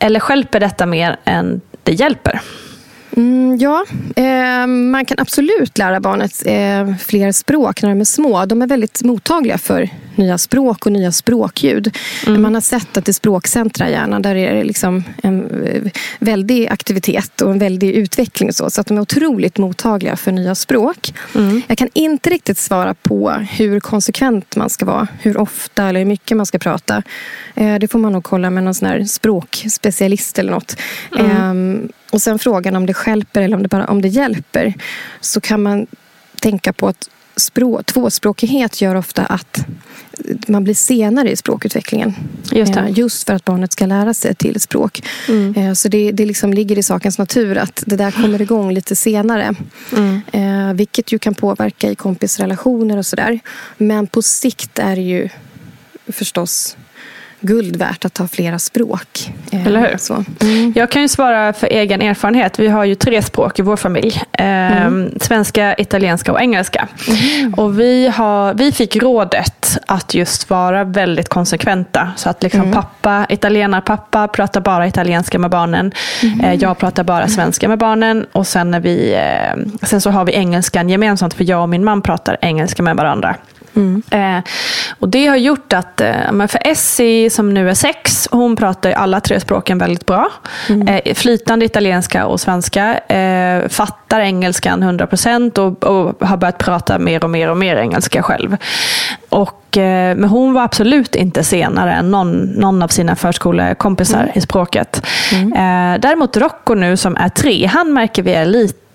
Eller 0.00 0.22
hjälper 0.30 0.60
detta 0.60 0.86
mer 0.86 1.16
än 1.24 1.60
det 1.82 1.92
hjälper? 1.92 2.40
Mm, 3.18 3.56
ja, 3.56 3.84
eh, 4.16 4.66
man 4.66 5.04
kan 5.04 5.18
absolut 5.18 5.78
lära 5.78 6.00
barnet 6.00 6.42
eh, 6.46 6.96
fler 6.96 7.32
språk 7.32 7.82
när 7.82 7.88
de 7.88 8.00
är 8.00 8.04
små. 8.04 8.44
De 8.44 8.62
är 8.62 8.66
väldigt 8.66 9.02
mottagliga 9.02 9.58
för 9.58 9.90
nya 10.18 10.38
språk 10.38 10.86
och 10.86 10.92
nya 10.92 11.12
språkljud. 11.12 11.96
Man 12.26 12.54
har 12.54 12.60
sett 12.60 12.96
att 12.96 13.08
i 13.08 13.12
språkcentra 13.12 13.88
i 13.88 13.92
hjärnan 13.92 14.22
där 14.22 14.34
är 14.34 14.54
det 14.54 14.64
liksom 14.64 15.04
en 15.22 15.64
eh, 15.64 15.82
väldig 16.18 16.68
aktivitet 16.68 17.40
och 17.40 17.50
en 17.50 17.58
väldig 17.58 17.90
utveckling. 17.90 18.52
Så, 18.52 18.70
så 18.70 18.80
att 18.80 18.86
de 18.86 18.96
är 18.96 19.00
otroligt 19.00 19.58
mottagliga 19.58 20.16
för 20.16 20.32
nya 20.32 20.54
språk. 20.54 21.14
Jag 21.66 21.78
kan 21.78 21.88
inte 21.94 22.30
riktigt 22.30 22.58
svara 22.58 22.94
på 22.94 23.30
hur 23.30 23.80
konsekvent 23.80 24.56
man 24.56 24.70
ska 24.70 24.84
vara. 24.84 25.08
Hur 25.20 25.36
ofta 25.36 25.88
eller 25.88 26.00
hur 26.00 26.06
mycket 26.06 26.36
man 26.36 26.46
ska 26.46 26.58
prata. 26.58 27.02
Eh, 27.54 27.78
det 27.78 27.88
får 27.88 27.98
man 27.98 28.12
nog 28.12 28.24
kolla 28.24 28.50
med 28.50 28.64
någon 28.64 28.74
sån 28.74 28.88
här 28.88 29.04
språkspecialist 29.04 30.38
eller 30.38 30.52
något. 30.52 30.76
Ehm, 31.18 31.88
och 32.10 32.22
sen 32.22 32.38
frågan 32.38 32.76
om 32.76 32.86
det 32.86 32.94
hjälper 33.06 33.42
eller 33.42 33.56
om 33.56 33.62
det 33.62 33.68
bara 33.68 33.86
om 33.86 34.02
det 34.02 34.08
hjälper. 34.08 34.74
Så 35.20 35.40
kan 35.40 35.62
man 35.62 35.86
tänka 36.40 36.72
på 36.72 36.88
att 36.88 37.10
språk, 37.38 37.86
tvåspråkighet 37.86 38.80
gör 38.80 38.94
ofta 38.94 39.22
att 39.24 39.66
man 40.48 40.64
blir 40.64 40.74
senare 40.74 41.30
i 41.30 41.36
språkutvecklingen. 41.36 42.14
Just. 42.52 42.76
Eh, 42.76 42.90
Just 42.90 43.26
för 43.26 43.34
att 43.34 43.44
barnet 43.44 43.72
ska 43.72 43.86
lära 43.86 44.14
sig 44.14 44.34
till 44.34 44.60
språk. 44.60 45.02
Eh, 45.56 45.72
Så 45.72 45.88
det, 45.88 46.12
det 46.12 46.26
liksom 46.26 46.52
ligger 46.54 46.78
i 46.78 46.82
sakens 46.82 47.18
natur 47.18 47.58
att 47.58 47.82
det 47.86 47.96
där 47.96 48.10
kommer 48.10 48.42
igång 48.42 48.72
lite 48.72 48.96
senare. 48.96 49.54
Eh, 50.32 50.72
vilket 50.74 51.12
ju 51.12 51.18
kan 51.18 51.34
påverka 51.34 51.90
i 51.90 51.94
kompisrelationer 51.94 52.96
och 52.96 53.06
sådär. 53.06 53.40
Men 53.76 54.06
på 54.06 54.22
sikt 54.22 54.78
är 54.78 54.96
det 54.96 55.02
ju 55.02 55.28
förstås 56.12 56.76
guld 57.40 57.76
värt 57.76 58.04
att 58.04 58.18
ha 58.18 58.28
flera 58.28 58.58
språk. 58.58 59.32
Eh, 59.50 59.66
Eller 59.66 59.80
hur? 59.80 59.96
Så. 59.98 60.24
Jag 60.74 60.90
kan 60.90 61.02
ju 61.02 61.08
svara 61.08 61.52
för 61.52 61.66
egen 61.66 62.02
erfarenhet. 62.02 62.58
Vi 62.58 62.68
har 62.68 62.84
ju 62.84 62.94
tre 62.94 63.22
språk 63.22 63.58
i 63.58 63.62
vår 63.62 63.76
familj. 63.76 64.22
Eh, 64.32 64.90
Svenska, 65.20 65.74
italienska 65.78 66.32
och 66.32 66.40
engelska. 66.40 66.88
Och 67.56 67.80
vi, 67.80 68.08
har, 68.08 68.54
vi 68.54 68.72
fick 68.72 68.96
rådet 68.96 69.78
att 69.86 70.14
just 70.14 70.50
vara 70.50 70.84
väldigt 70.84 71.28
konsekventa. 71.28 72.12
Så 72.16 72.30
att 72.30 72.42
liksom 72.42 72.72
pappa, 72.72 73.26
italienarpappa 73.28 74.28
pratar 74.28 74.60
bara 74.60 74.86
italienska 74.86 75.38
med 75.38 75.50
barnen. 75.50 75.92
Eh, 76.42 76.54
jag 76.54 76.78
pratar 76.78 77.04
bara 77.04 77.28
svenska 77.28 77.68
med 77.68 77.78
barnen. 77.78 78.26
Och 78.32 78.46
sen, 78.46 78.70
när 78.70 78.80
vi, 78.80 79.14
eh, 79.14 79.86
sen 79.86 80.00
så 80.00 80.10
har 80.10 80.24
vi 80.24 80.32
engelskan 80.32 80.88
gemensamt 80.88 81.34
för 81.34 81.44
jag 81.44 81.62
och 81.62 81.68
min 81.68 81.84
man 81.84 82.02
pratar 82.02 82.36
engelska 82.40 82.82
med 82.82 82.96
varandra. 82.96 83.36
Eh, 84.10 84.38
och 84.98 85.08
Det 85.08 85.26
har 85.26 85.36
gjort 85.36 85.72
att 85.72 86.00
eh, 86.00 86.46
för 86.48 86.66
Essie 86.66 87.30
som 87.30 87.54
nu 87.54 87.70
är 87.70 87.74
sex, 87.74 88.28
hon 88.30 88.56
pratar 88.56 88.90
alla 88.90 89.20
tre 89.20 89.40
språken 89.40 89.78
väldigt 89.78 90.06
bra. 90.06 90.28
Eh, 90.88 91.14
flytande 91.14 91.64
italienska 91.64 92.26
och 92.26 92.40
svenska. 92.40 93.00
Fattar 93.68 94.20
engelskan 94.20 94.82
100% 94.82 95.58
och, 95.58 95.84
och 95.84 96.28
har 96.28 96.36
börjat 96.36 96.58
prata 96.58 96.98
mer 96.98 97.24
och 97.24 97.30
mer 97.30 97.50
och 97.50 97.56
mer 97.56 97.76
engelska 97.76 98.22
själv. 98.22 98.56
Och, 99.28 99.64
men 99.76 100.24
hon 100.24 100.54
var 100.54 100.62
absolut 100.62 101.14
inte 101.14 101.44
senare 101.44 101.92
än 101.92 102.10
någon, 102.10 102.38
någon 102.44 102.82
av 102.82 102.88
sina 102.88 103.16
förskolekompisar 103.16 104.32
i 104.34 104.40
språket. 104.40 105.06
Eh, 105.32 106.00
däremot 106.00 106.36
Rocco 106.36 106.74
nu 106.74 106.96
som 106.96 107.16
är 107.16 107.28
tre, 107.28 107.66
han 107.66 107.92
märker 107.92 108.22
vi 108.22 108.32
är 108.32 108.44
lite 108.44 108.87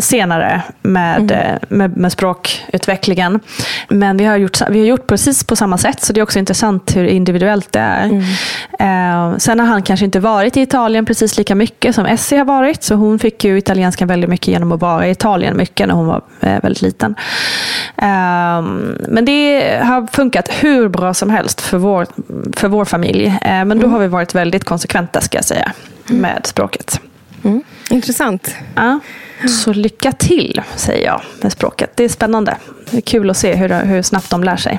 senare 0.00 0.62
med, 0.82 1.30
eh, 1.30 1.58
med, 1.68 1.96
med 1.96 2.12
språkutvecklingen. 2.12 3.40
Men 3.88 4.16
vi 4.16 4.24
har, 4.24 4.36
gjort, 4.36 4.58
vi 4.70 4.78
har 4.78 4.86
gjort 4.86 5.06
precis 5.06 5.44
på 5.44 5.56
samma 5.56 5.78
sätt, 5.78 6.00
så 6.00 6.12
det 6.12 6.20
är 6.20 6.22
också 6.22 6.38
intressant 6.38 6.96
hur 6.96 7.04
individuellt 7.04 7.72
det 7.72 7.80
är. 7.80 8.06
Eh, 8.78 9.36
sen 9.36 9.60
har 9.60 9.66
han 9.66 9.82
kanske 9.82 10.04
inte 10.04 10.20
varit 10.20 10.56
i 10.56 10.60
Italien 10.60 11.06
precis 11.06 11.38
lika 11.38 11.54
mycket 11.54 11.94
som 11.94 12.06
Essie 12.06 12.38
har 12.38 12.44
varit, 12.44 12.82
så 12.82 12.94
hon 12.94 13.18
fick 13.18 13.44
ju 13.44 13.58
italienskan 13.58 14.08
väldigt 14.08 14.30
mycket 14.30 14.48
genom 14.48 14.72
att 14.72 14.80
vara 14.80 15.06
i 15.06 15.10
Italien 15.10 15.56
mycket 15.56 15.88
när 15.88 15.94
hon 15.94 16.06
var 16.06 16.22
eh, 16.40 16.62
väldigt 16.62 16.82
liten. 16.82 17.14
Eh, 17.96 18.62
men 19.08 19.24
det 19.24 19.78
har 19.82 20.06
funkat 20.06 20.48
hur 20.60 20.88
bra 20.88 21.14
som 21.14 21.30
helst 21.30 21.60
för 21.60 21.78
vår, 21.78 22.06
för 22.56 22.68
vår 22.68 22.84
familj. 22.84 23.26
Eh, 23.26 23.64
men 23.64 23.78
då 23.78 23.88
har 23.88 23.98
vi 23.98 24.08
varit 24.08 24.34
väldigt 24.34 24.64
konsekventa 24.64 25.20
ska 25.20 25.38
jag 25.38 25.44
säga, 25.44 25.72
med 26.06 26.40
språket. 26.46 27.00
Mm. 27.44 27.62
Intressant. 27.90 28.54
Ja. 28.74 29.00
Så 29.48 29.72
lycka 29.72 30.12
till, 30.12 30.62
säger 30.76 31.06
jag 31.06 31.22
med 31.42 31.52
språket. 31.52 31.90
Det 31.94 32.04
är 32.04 32.08
spännande. 32.08 32.56
Det 32.90 32.96
är 32.96 33.00
kul 33.00 33.30
att 33.30 33.36
se 33.36 33.54
hur, 33.54 33.68
hur 33.68 34.02
snabbt 34.02 34.30
de 34.30 34.44
lär 34.44 34.56
sig. 34.56 34.78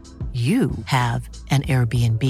you 0.33 0.69
have 0.85 1.29
an 1.49 1.61
Airbnb. 1.61 2.23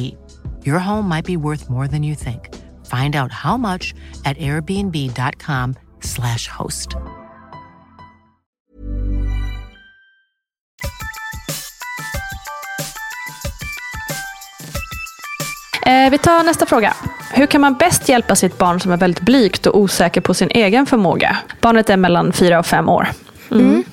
Your 0.66 0.80
home 0.80 1.08
might 1.08 1.26
be 1.26 1.38
worth 1.38 1.70
more 1.70 1.88
than 1.88 2.04
you 2.04 2.16
think. 2.16 2.50
Find 2.88 3.16
out 3.16 3.32
how 3.32 3.58
much 3.58 3.94
at 4.26 4.38
airbnb.com/slash 4.38 6.48
host. 6.48 6.88
Eh, 15.86 16.10
vi 16.12 16.18
tar 16.18 16.44
nästa 16.44 16.66
fråga. 16.66 16.94
Hur 17.34 17.46
kan 17.46 17.62
man 17.62 17.74
bäst 17.74 18.10
hjälpa 18.10 18.36
sitt 18.36 18.58
barn 18.58 18.80
som 18.80 18.92
är 18.92 18.98
väldigt 18.98 19.24
blygt 19.24 19.66
och 19.66 19.80
osäker 19.80 20.22
på 20.22 20.34
sin 20.34 20.50
egen 20.50 20.86
förmåga? 20.86 21.38
Barnet 21.62 21.90
är 21.90 21.98
mellan 21.98 22.34
fyra 22.34 22.60
och 22.60 22.66
fem 22.66 22.90
år. 22.90 23.08
Mm. 23.52 23.84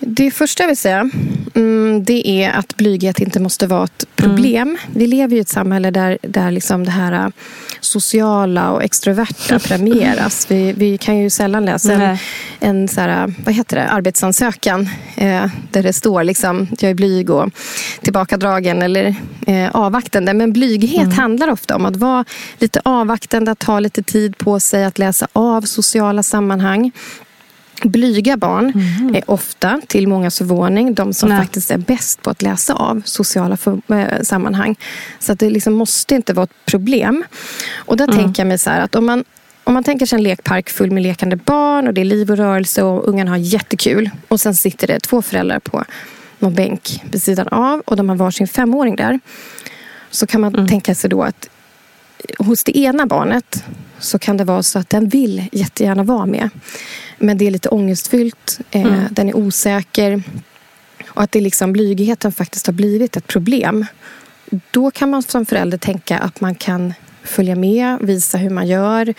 Det 0.00 0.30
första 0.30 0.62
jag 0.62 0.68
vill 0.68 0.76
säga 0.76 1.10
mm, 1.54 2.04
det 2.04 2.28
är 2.28 2.50
att 2.50 2.76
blyghet 2.76 3.20
inte 3.20 3.40
måste 3.40 3.66
vara 3.66 3.84
ett 3.84 4.06
problem. 4.16 4.68
Mm. 4.68 4.78
Vi 4.94 5.06
lever 5.06 5.36
i 5.36 5.40
ett 5.40 5.48
samhälle 5.48 5.90
där, 5.90 6.18
där 6.22 6.50
liksom 6.50 6.84
det 6.84 6.90
här 6.90 7.12
äh, 7.12 7.28
sociala 7.80 8.70
och 8.70 8.82
extroverta 8.82 9.58
premieras. 9.68 10.46
Vi, 10.50 10.72
vi 10.72 10.98
kan 10.98 11.18
ju 11.18 11.30
sällan 11.30 11.64
läsa 11.64 11.92
en, 11.92 12.18
en 12.60 12.88
så 12.88 13.00
här, 13.00 13.34
vad 13.44 13.54
heter 13.54 13.76
det, 13.76 13.88
arbetsansökan 13.88 14.88
eh, 15.16 15.46
där 15.70 15.82
det 15.82 15.92
står 15.92 16.24
liksom, 16.24 16.66
jag 16.80 16.90
är 16.90 16.94
blyg 16.94 17.30
och 17.30 17.50
tillbakadragen 18.02 18.82
eller 18.82 19.14
eh, 19.46 19.70
avvaktande. 19.70 20.34
Men 20.34 20.52
blyghet 20.52 21.04
mm. 21.04 21.16
handlar 21.16 21.50
ofta 21.50 21.76
om 21.76 21.86
att 21.86 21.96
vara 21.96 22.24
lite 22.58 22.80
avvaktande, 22.84 23.50
att 23.50 23.58
ta 23.58 23.80
lite 23.80 24.02
tid 24.02 24.38
på 24.38 24.60
sig 24.60 24.84
att 24.84 24.98
läsa 24.98 25.28
av 25.32 25.62
sociala 25.62 26.22
sammanhang. 26.22 26.92
Blyga 27.84 28.36
barn 28.36 28.72
mm. 28.74 29.14
är 29.14 29.30
ofta, 29.30 29.80
till 29.86 30.08
många 30.08 30.30
förvåning, 30.30 30.94
de 30.94 31.12
som 31.12 31.28
Nej. 31.28 31.38
faktiskt 31.38 31.70
är 31.70 31.78
bäst 31.78 32.22
på 32.22 32.30
att 32.30 32.42
läsa 32.42 32.74
av 32.74 33.02
sociala 33.04 33.56
för, 33.56 33.80
äh, 33.88 34.22
sammanhang. 34.22 34.76
Så 35.18 35.32
att 35.32 35.38
det 35.38 35.50
liksom 35.50 35.74
måste 35.74 36.14
inte 36.14 36.32
vara 36.32 36.44
ett 36.44 36.64
problem. 36.66 37.24
Och 37.74 37.96
där 37.96 38.04
mm. 38.04 38.16
tänker 38.16 38.42
jag 38.42 38.48
mig 38.48 38.58
så 38.58 38.70
här 38.70 38.80
att 38.80 38.94
om 38.94 39.06
man, 39.06 39.24
om 39.64 39.74
man 39.74 39.84
tänker 39.84 40.06
sig 40.06 40.16
en 40.16 40.22
lekpark 40.22 40.70
full 40.70 40.90
med 40.90 41.02
lekande 41.02 41.36
barn 41.36 41.88
och 41.88 41.94
det 41.94 42.00
är 42.00 42.04
liv 42.04 42.30
och 42.30 42.36
rörelse 42.36 42.82
och 42.82 43.08
ungarna 43.08 43.30
har 43.30 43.38
jättekul. 43.38 44.10
Och 44.28 44.40
sen 44.40 44.54
sitter 44.54 44.86
det 44.86 45.00
två 45.00 45.22
föräldrar 45.22 45.58
på 45.58 45.84
någon 46.38 46.54
bänk 46.54 47.02
vid 47.10 47.22
sidan 47.22 47.48
av 47.48 47.80
och 47.80 47.96
de 47.96 48.08
har 48.08 48.16
varsin 48.16 48.48
femåring 48.48 48.96
där. 48.96 49.20
Så 50.10 50.26
kan 50.26 50.40
man 50.40 50.54
mm. 50.54 50.68
tänka 50.68 50.94
sig 50.94 51.10
då 51.10 51.22
att 51.22 51.48
hos 52.38 52.64
det 52.64 52.78
ena 52.78 53.06
barnet 53.06 53.64
så 53.98 54.18
kan 54.18 54.36
det 54.36 54.44
vara 54.44 54.62
så 54.62 54.78
att 54.78 54.90
den 54.90 55.08
vill 55.08 55.48
jättegärna 55.52 56.02
vara 56.02 56.26
med. 56.26 56.50
Men 57.22 57.38
det 57.38 57.46
är 57.46 57.50
lite 57.50 57.68
ångestfyllt, 57.68 58.60
eh, 58.70 58.82
mm. 58.82 59.04
den 59.10 59.28
är 59.28 59.36
osäker 59.36 60.22
och 61.08 61.22
att 61.22 61.32
det 61.32 61.40
liksom, 61.40 61.72
blygheten 61.72 62.32
faktiskt 62.32 62.66
har 62.66 62.74
blivit 62.74 63.16
ett 63.16 63.26
problem. 63.26 63.86
Då 64.70 64.90
kan 64.90 65.10
man 65.10 65.22
som 65.22 65.46
förälder 65.46 65.78
tänka 65.78 66.18
att 66.18 66.40
man 66.40 66.54
kan 66.54 66.94
följa 67.22 67.56
med, 67.56 67.98
visa 68.00 68.38
hur 68.38 68.50
man 68.50 68.66
gör, 68.66 69.14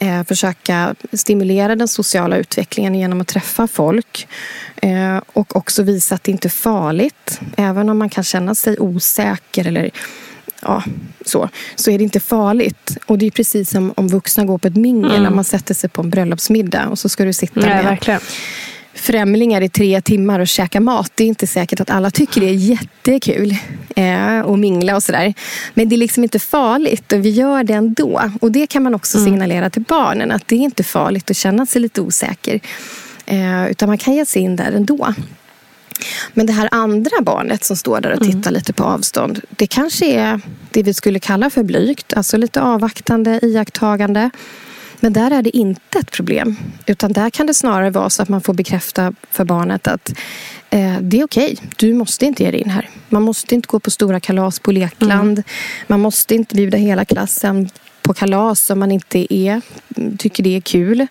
eh, 0.00 0.24
försöka 0.24 0.94
stimulera 1.12 1.76
den 1.76 1.88
sociala 1.88 2.36
utvecklingen 2.36 2.94
genom 2.94 3.20
att 3.20 3.28
träffa 3.28 3.66
folk 3.66 4.28
eh, 4.76 5.20
och 5.26 5.56
också 5.56 5.82
visa 5.82 6.14
att 6.14 6.24
det 6.24 6.32
inte 6.32 6.48
är 6.48 6.50
farligt. 6.50 7.40
Även 7.56 7.88
om 7.88 7.98
man 7.98 8.08
kan 8.08 8.24
känna 8.24 8.54
sig 8.54 8.78
osäker 8.78 9.66
eller 9.66 9.90
ja, 10.60 10.82
så, 11.24 11.48
så 11.74 11.90
är 11.90 11.98
det 11.98 12.04
inte 12.04 12.20
farligt. 12.20 12.98
Och 13.06 13.18
det 13.18 13.26
är 13.26 13.30
precis 13.30 13.70
som 13.70 13.92
om 13.96 14.08
vuxna 14.08 14.44
går 14.44 14.58
på 14.58 14.68
ett 14.68 14.76
mingel, 14.76 15.20
mm. 15.20 15.34
man 15.34 15.44
sätter 15.44 15.74
sig 15.74 15.90
på 15.90 16.02
en 16.02 16.10
bröllopsmiddag 16.10 16.88
och 16.88 16.98
så 16.98 17.08
ska 17.08 17.24
du 17.24 17.32
sitta 17.32 17.60
Nej, 17.60 17.68
med 17.68 17.84
verkligen. 17.84 18.20
främlingar 18.94 19.60
i 19.60 19.68
tre 19.68 20.00
timmar 20.00 20.40
och 20.40 20.48
käka 20.48 20.80
mat. 20.80 21.12
Det 21.14 21.24
är 21.24 21.28
inte 21.28 21.46
säkert 21.46 21.80
att 21.80 21.90
alla 21.90 22.10
tycker 22.10 22.40
det 22.40 22.48
är 22.48 22.54
jättekul 22.54 23.56
eh, 23.96 24.56
mingla 24.56 24.96
och 24.96 25.02
sådär. 25.02 25.34
Men 25.74 25.88
det 25.88 25.94
är 25.94 25.98
liksom 25.98 26.22
inte 26.22 26.38
farligt 26.38 27.12
och 27.12 27.24
vi 27.24 27.30
gör 27.30 27.64
det 27.64 27.74
ändå. 27.74 28.30
Och 28.40 28.52
det 28.52 28.66
kan 28.66 28.82
man 28.82 28.94
också 28.94 29.18
mm. 29.18 29.30
signalera 29.30 29.70
till 29.70 29.82
barnen 29.82 30.30
att 30.30 30.48
det 30.48 30.54
är 30.54 30.60
inte 30.60 30.84
farligt 30.84 31.30
att 31.30 31.36
känna 31.36 31.66
sig 31.66 31.82
lite 31.82 32.00
osäker. 32.00 32.60
Eh, 33.26 33.70
utan 33.70 33.88
man 33.88 33.98
kan 33.98 34.14
ge 34.14 34.26
sig 34.26 34.42
in 34.42 34.56
där 34.56 34.72
ändå. 34.72 35.14
Men 36.34 36.46
det 36.46 36.52
här 36.52 36.68
andra 36.72 37.22
barnet 37.22 37.64
som 37.64 37.76
står 37.76 38.00
där 38.00 38.10
och 38.10 38.22
mm. 38.22 38.32
tittar 38.32 38.50
mm. 38.50 38.58
lite 38.58 38.72
på 38.72 38.84
avstånd. 38.84 39.40
Det 39.50 39.66
kanske 39.66 40.06
är 40.06 40.40
det 40.70 40.82
vi 40.82 40.94
skulle 40.94 41.18
kalla 41.18 41.50
för 41.50 41.62
blygt. 41.62 42.14
Alltså 42.14 42.36
lite 42.36 42.60
avvaktande, 42.62 43.40
iakttagande. 43.42 44.30
Men 45.00 45.12
där 45.12 45.30
är 45.30 45.42
det 45.42 45.56
inte 45.56 45.98
ett 45.98 46.10
problem. 46.10 46.56
Utan 46.86 47.12
där 47.12 47.30
kan 47.30 47.46
det 47.46 47.54
snarare 47.54 47.90
vara 47.90 48.10
så 48.10 48.22
att 48.22 48.28
man 48.28 48.40
får 48.40 48.54
bekräfta 48.54 49.12
för 49.30 49.44
barnet 49.44 49.86
att 49.86 50.12
eh, 50.70 50.96
det 51.00 51.20
är 51.20 51.24
okej. 51.24 51.52
Okay. 51.52 51.68
Du 51.76 51.94
måste 51.94 52.26
inte 52.26 52.42
ge 52.42 52.50
dig 52.50 52.60
in 52.60 52.70
här. 52.70 52.90
Man 53.08 53.22
måste 53.22 53.54
inte 53.54 53.66
gå 53.66 53.80
på 53.80 53.90
stora 53.90 54.20
kalas 54.20 54.58
på 54.58 54.72
lekland. 54.72 55.38
Mm. 55.38 55.44
Man 55.86 56.00
måste 56.00 56.34
inte 56.34 56.54
bjuda 56.54 56.78
hela 56.78 57.04
klassen 57.04 57.68
på 58.02 58.14
kalas 58.14 58.70
om 58.70 58.78
man 58.78 58.92
inte 58.92 59.34
är, 59.34 59.60
tycker 60.18 60.42
det 60.42 60.56
är 60.56 60.60
kul. 60.60 61.06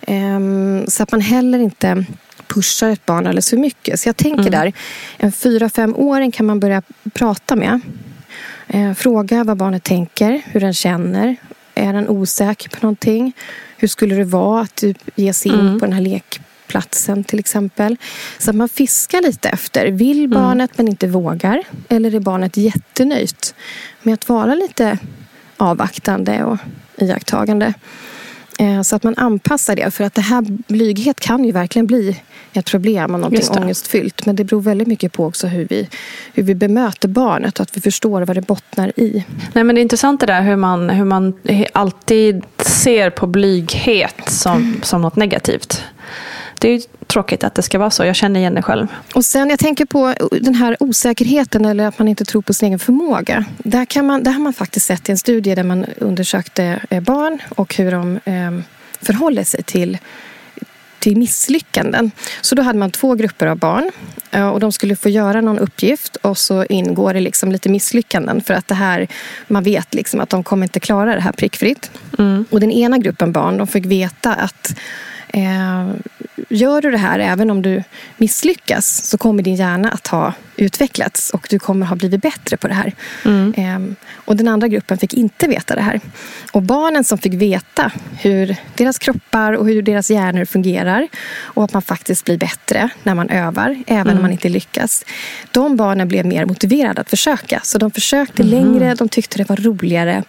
Eh, 0.00 0.40
så 0.88 1.02
att 1.02 1.12
man 1.12 1.20
heller 1.20 1.58
inte 1.58 2.04
pushar 2.48 2.90
ett 2.90 3.06
barn 3.06 3.26
alldeles 3.26 3.50
för 3.50 3.56
mycket. 3.56 4.00
Så 4.00 4.08
jag 4.08 4.16
tänker 4.16 4.40
mm. 4.40 4.50
där, 4.50 4.72
en 5.16 5.32
fyra 5.32 5.68
fem-åring 5.68 6.30
kan 6.30 6.46
man 6.46 6.60
börja 6.60 6.82
prata 7.12 7.56
med. 7.56 7.80
Eh, 8.68 8.94
fråga 8.94 9.44
vad 9.44 9.56
barnet 9.56 9.82
tänker, 9.82 10.42
hur 10.44 10.60
den 10.60 10.74
känner. 10.74 11.36
Är 11.74 11.92
den 11.92 12.08
osäker 12.08 12.68
på 12.68 12.76
någonting? 12.82 13.32
Hur 13.76 13.88
skulle 13.88 14.14
det 14.14 14.24
vara 14.24 14.60
att 14.60 14.74
typ 14.74 14.98
ge 15.14 15.32
sig 15.32 15.52
in 15.52 15.60
mm. 15.60 15.80
på 15.80 15.86
den 15.86 15.92
här 15.92 16.00
lekplatsen 16.00 17.24
till 17.24 17.38
exempel? 17.38 17.96
Så 18.38 18.50
att 18.50 18.56
man 18.56 18.68
fiskar 18.68 19.22
lite 19.22 19.48
efter. 19.48 19.86
Vill 19.86 20.18
mm. 20.18 20.30
barnet 20.30 20.70
mm. 20.70 20.84
men 20.84 20.88
inte 20.88 21.06
vågar? 21.06 21.62
Eller 21.88 22.14
är 22.14 22.20
barnet 22.20 22.56
jättenöjt 22.56 23.54
med 24.02 24.14
att 24.14 24.28
vara 24.28 24.54
lite 24.54 24.98
avvaktande 25.56 26.44
och 26.44 26.58
iakttagande? 26.96 27.74
Eh, 28.58 28.82
så 28.82 28.96
att 28.96 29.02
man 29.02 29.14
anpassar 29.16 29.76
det. 29.76 29.90
För 29.90 30.04
att 30.04 30.14
det 30.14 30.20
här 30.20 30.44
blyghet 30.48 31.20
kan 31.20 31.44
ju 31.44 31.52
verkligen 31.52 31.86
bli 31.86 32.20
ett 32.52 32.70
problem 32.70 33.14
och 33.14 33.20
någonting 33.20 33.62
ångestfyllt. 33.62 34.26
Men 34.26 34.36
det 34.36 34.44
beror 34.44 34.60
väldigt 34.60 34.88
mycket 34.88 35.12
på 35.12 35.26
också 35.26 35.46
hur 35.46 35.66
vi, 35.70 35.88
hur 36.34 36.42
vi 36.42 36.54
bemöter 36.54 37.08
barnet 37.08 37.58
och 37.58 37.62
att 37.62 37.76
vi 37.76 37.80
förstår 37.80 38.22
vad 38.22 38.36
det 38.36 38.42
bottnar 38.42 38.92
i. 38.96 39.24
Nej, 39.52 39.64
men 39.64 39.74
det 39.74 39.80
är 39.80 39.82
intressant 39.82 40.20
det 40.20 40.26
där 40.26 40.42
hur 40.42 40.56
man, 40.56 40.90
hur 40.90 41.04
man 41.04 41.34
alltid 41.72 42.42
ser 42.58 43.10
på 43.10 43.26
blyghet 43.26 44.30
som, 44.30 44.56
mm. 44.56 44.82
som 44.82 45.02
något 45.02 45.16
negativt. 45.16 45.82
Det 46.58 46.68
är 46.68 46.80
tråkigt 47.14 47.44
att 47.44 47.54
det 47.54 47.62
ska 47.62 47.78
vara 47.78 47.90
så. 47.90 48.04
Jag 48.04 48.16
känner 48.16 48.40
igen 48.40 48.54
det 48.54 48.62
själv. 48.62 48.86
Och 49.14 49.24
sen 49.24 49.50
jag 49.50 49.58
tänker 49.58 49.84
på 49.84 50.14
den 50.40 50.54
här 50.54 50.76
osäkerheten 50.80 51.64
eller 51.64 51.86
att 51.86 51.98
man 51.98 52.08
inte 52.08 52.24
tror 52.24 52.42
på 52.42 52.54
sin 52.54 52.66
egen 52.66 52.78
förmåga. 52.78 53.44
Där, 53.58 53.84
kan 53.84 54.06
man, 54.06 54.22
där 54.22 54.32
har 54.32 54.40
man 54.40 54.52
faktiskt 54.52 54.86
sett 54.86 55.08
i 55.08 55.12
en 55.12 55.18
studie 55.18 55.54
där 55.54 55.62
man 55.62 55.84
undersökte 55.98 56.80
eh, 56.90 57.02
barn 57.02 57.38
och 57.56 57.74
hur 57.74 57.90
de 57.90 58.20
eh, 58.24 58.50
förhåller 59.02 59.44
sig 59.44 59.62
till 59.62 59.98
till 60.98 61.16
misslyckanden. 61.16 62.10
Så 62.40 62.54
då 62.54 62.62
hade 62.62 62.78
man 62.78 62.90
två 62.90 63.14
grupper 63.14 63.46
av 63.46 63.58
barn 63.58 63.90
eh, 64.30 64.48
och 64.48 64.60
de 64.60 64.72
skulle 64.72 64.96
få 64.96 65.08
göra 65.08 65.40
någon 65.40 65.58
uppgift 65.58 66.16
och 66.16 66.38
så 66.38 66.64
ingår 66.64 67.14
det 67.14 67.20
liksom 67.20 67.52
lite 67.52 67.68
misslyckanden 67.68 68.40
för 68.40 68.54
att 68.54 68.68
det 68.68 68.74
här, 68.74 69.06
man 69.48 69.62
vet 69.62 69.94
liksom 69.94 70.20
att 70.20 70.30
de 70.30 70.44
kommer 70.44 70.66
inte 70.66 70.80
klara 70.80 71.14
det 71.14 71.20
här 71.20 71.32
prickfritt. 71.32 71.90
Mm. 72.18 72.44
Och 72.50 72.60
den 72.60 72.70
ena 72.70 72.98
gruppen 72.98 73.32
barn 73.32 73.56
de 73.56 73.66
fick 73.66 73.86
veta 73.86 74.34
att 74.34 74.74
eh, 75.34 75.90
gör 76.48 76.80
du 76.82 76.90
det 76.90 76.98
här, 76.98 77.18
även 77.18 77.50
om 77.50 77.62
du 77.62 77.82
misslyckas, 78.16 78.86
så 79.04 79.18
kommer 79.18 79.42
din 79.42 79.54
hjärna 79.54 79.88
att 79.90 80.06
ha 80.06 80.32
utvecklats 80.56 81.30
och 81.30 81.46
du 81.50 81.58
kommer 81.58 81.86
ha 81.86 81.96
blivit 81.96 82.22
bättre 82.22 82.56
på 82.56 82.68
det 82.68 82.74
här. 82.74 82.92
Mm. 83.24 83.54
Eh, 83.56 83.94
och 84.14 84.36
den 84.36 84.48
andra 84.48 84.68
gruppen 84.68 84.98
fick 84.98 85.14
inte 85.14 85.46
veta 85.48 85.74
det 85.74 85.80
här. 85.82 86.00
Och 86.52 86.62
barnen 86.62 87.04
som 87.04 87.18
fick 87.18 87.34
veta 87.34 87.92
hur 88.20 88.56
deras 88.74 88.98
kroppar 88.98 89.52
och 89.52 89.66
hur 89.66 89.82
deras 89.82 90.10
hjärnor 90.10 90.44
fungerar 90.44 91.08
och 91.40 91.64
att 91.64 91.72
man 91.72 91.82
faktiskt 91.82 92.24
blir 92.24 92.38
bättre 92.38 92.88
när 93.02 93.14
man 93.14 93.30
övar, 93.30 93.82
även 93.86 94.00
Mm. 94.06 94.16
om 94.16 94.22
man 94.22 94.32
inte 94.32 94.48
lyckas. 94.48 95.04
De 95.50 95.76
barnen 95.76 96.08
blev 96.08 96.26
mer 96.26 96.44
motiverade 96.44 97.00
att 97.00 97.10
försöka. 97.10 97.60
Så 97.64 97.78
de 97.78 97.90
försökte 97.90 98.42
Mhm. 98.42 98.50
längre, 98.50 98.94
de 98.94 99.08
tyckte 99.08 99.38
det 99.38 99.48
var 99.48 99.56
roligare. 99.56 100.22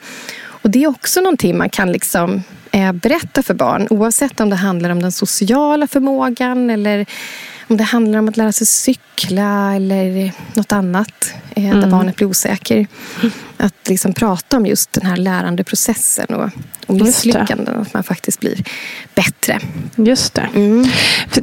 Och 0.65 0.71
det 0.71 0.83
är 0.83 0.87
också 0.87 1.21
någonting 1.21 1.57
man 1.57 1.69
kan 1.69 1.91
liksom 1.91 2.43
eh, 2.71 2.91
berätta 2.91 3.43
för 3.43 3.53
barn 3.53 3.87
oavsett 3.89 4.39
om 4.39 4.49
det 4.49 4.55
handlar 4.55 4.89
om 4.89 5.01
den 5.01 5.11
sociala 5.11 5.87
förmågan 5.87 6.69
eller 6.69 7.05
om 7.67 7.77
det 7.77 7.83
handlar 7.83 8.19
om 8.19 8.29
att 8.29 8.37
lära 8.37 8.51
sig 8.51 8.67
cykla 8.67 9.75
eller 9.75 10.31
något 10.53 10.71
annat 10.71 11.33
eh, 11.55 11.65
Mm. 11.65 11.81
där 11.81 11.87
barnet 11.87 12.15
blir 12.15 12.27
osäker. 12.27 12.87
Att 13.57 13.89
liksom 13.89 14.13
prata 14.13 14.57
om 14.57 14.65
just 14.65 14.93
den 14.93 15.05
här 15.05 15.17
lärandeprocessen 15.17 16.25
och, 16.25 16.49
och 16.87 16.95
misslyckanden. 16.95 17.79
Att 17.81 17.93
man 17.93 18.03
faktiskt 18.03 18.39
blir 18.39 18.63
bättre. 19.15 19.59
Just 19.95 20.33
det. 20.33 20.49
Mm. 20.55 20.85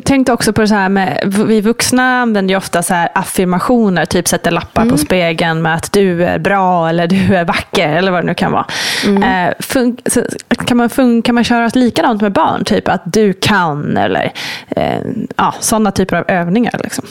Tänkte 0.04 0.32
också 0.32 0.52
på 0.52 0.60
det 0.60 0.68
så 0.68 0.74
här 0.74 0.88
med, 0.88 1.34
vi 1.46 1.60
vuxna 1.60 2.20
använder 2.20 2.52
ju 2.54 2.58
ofta 2.58 2.82
så 2.82 2.94
här 2.94 3.08
affirmationer, 3.14 4.04
typ 4.06 4.28
sätter 4.28 4.50
lappar 4.50 4.82
Mm. 4.82 4.92
på 4.92 4.98
spegeln 4.98 5.62
med 5.62 5.74
att 5.74 5.92
du 5.92 6.24
är 6.24 6.38
bra 6.38 6.88
eller 6.88 7.06
du 7.06 7.36
är 7.36 7.44
vacker 7.44 7.88
eller 7.88 8.10
vad 8.12 8.22
det 8.22 8.26
nu 8.26 8.34
kan 8.34 8.52
vara. 8.52 8.66
Mm. 9.06 9.22
Eh, 9.22 9.54
kan, 10.66 10.76
man 10.76 10.88
fun- 10.88 11.22
kan 11.22 11.34
man 11.34 11.44
köra 11.44 11.70
likadant 11.74 12.22
med 12.22 12.32
barn? 12.32 12.64
Typ 12.64 12.88
att 12.88 13.02
du 13.04 13.32
kan 13.32 13.96
eller 13.96 14.32
eh, 14.76 15.00
ja, 15.36 15.54
sådana 15.60 15.90
typer 15.92 16.11
av 16.18 16.24
övningar. 16.30 16.80
Liksom. 16.84 17.04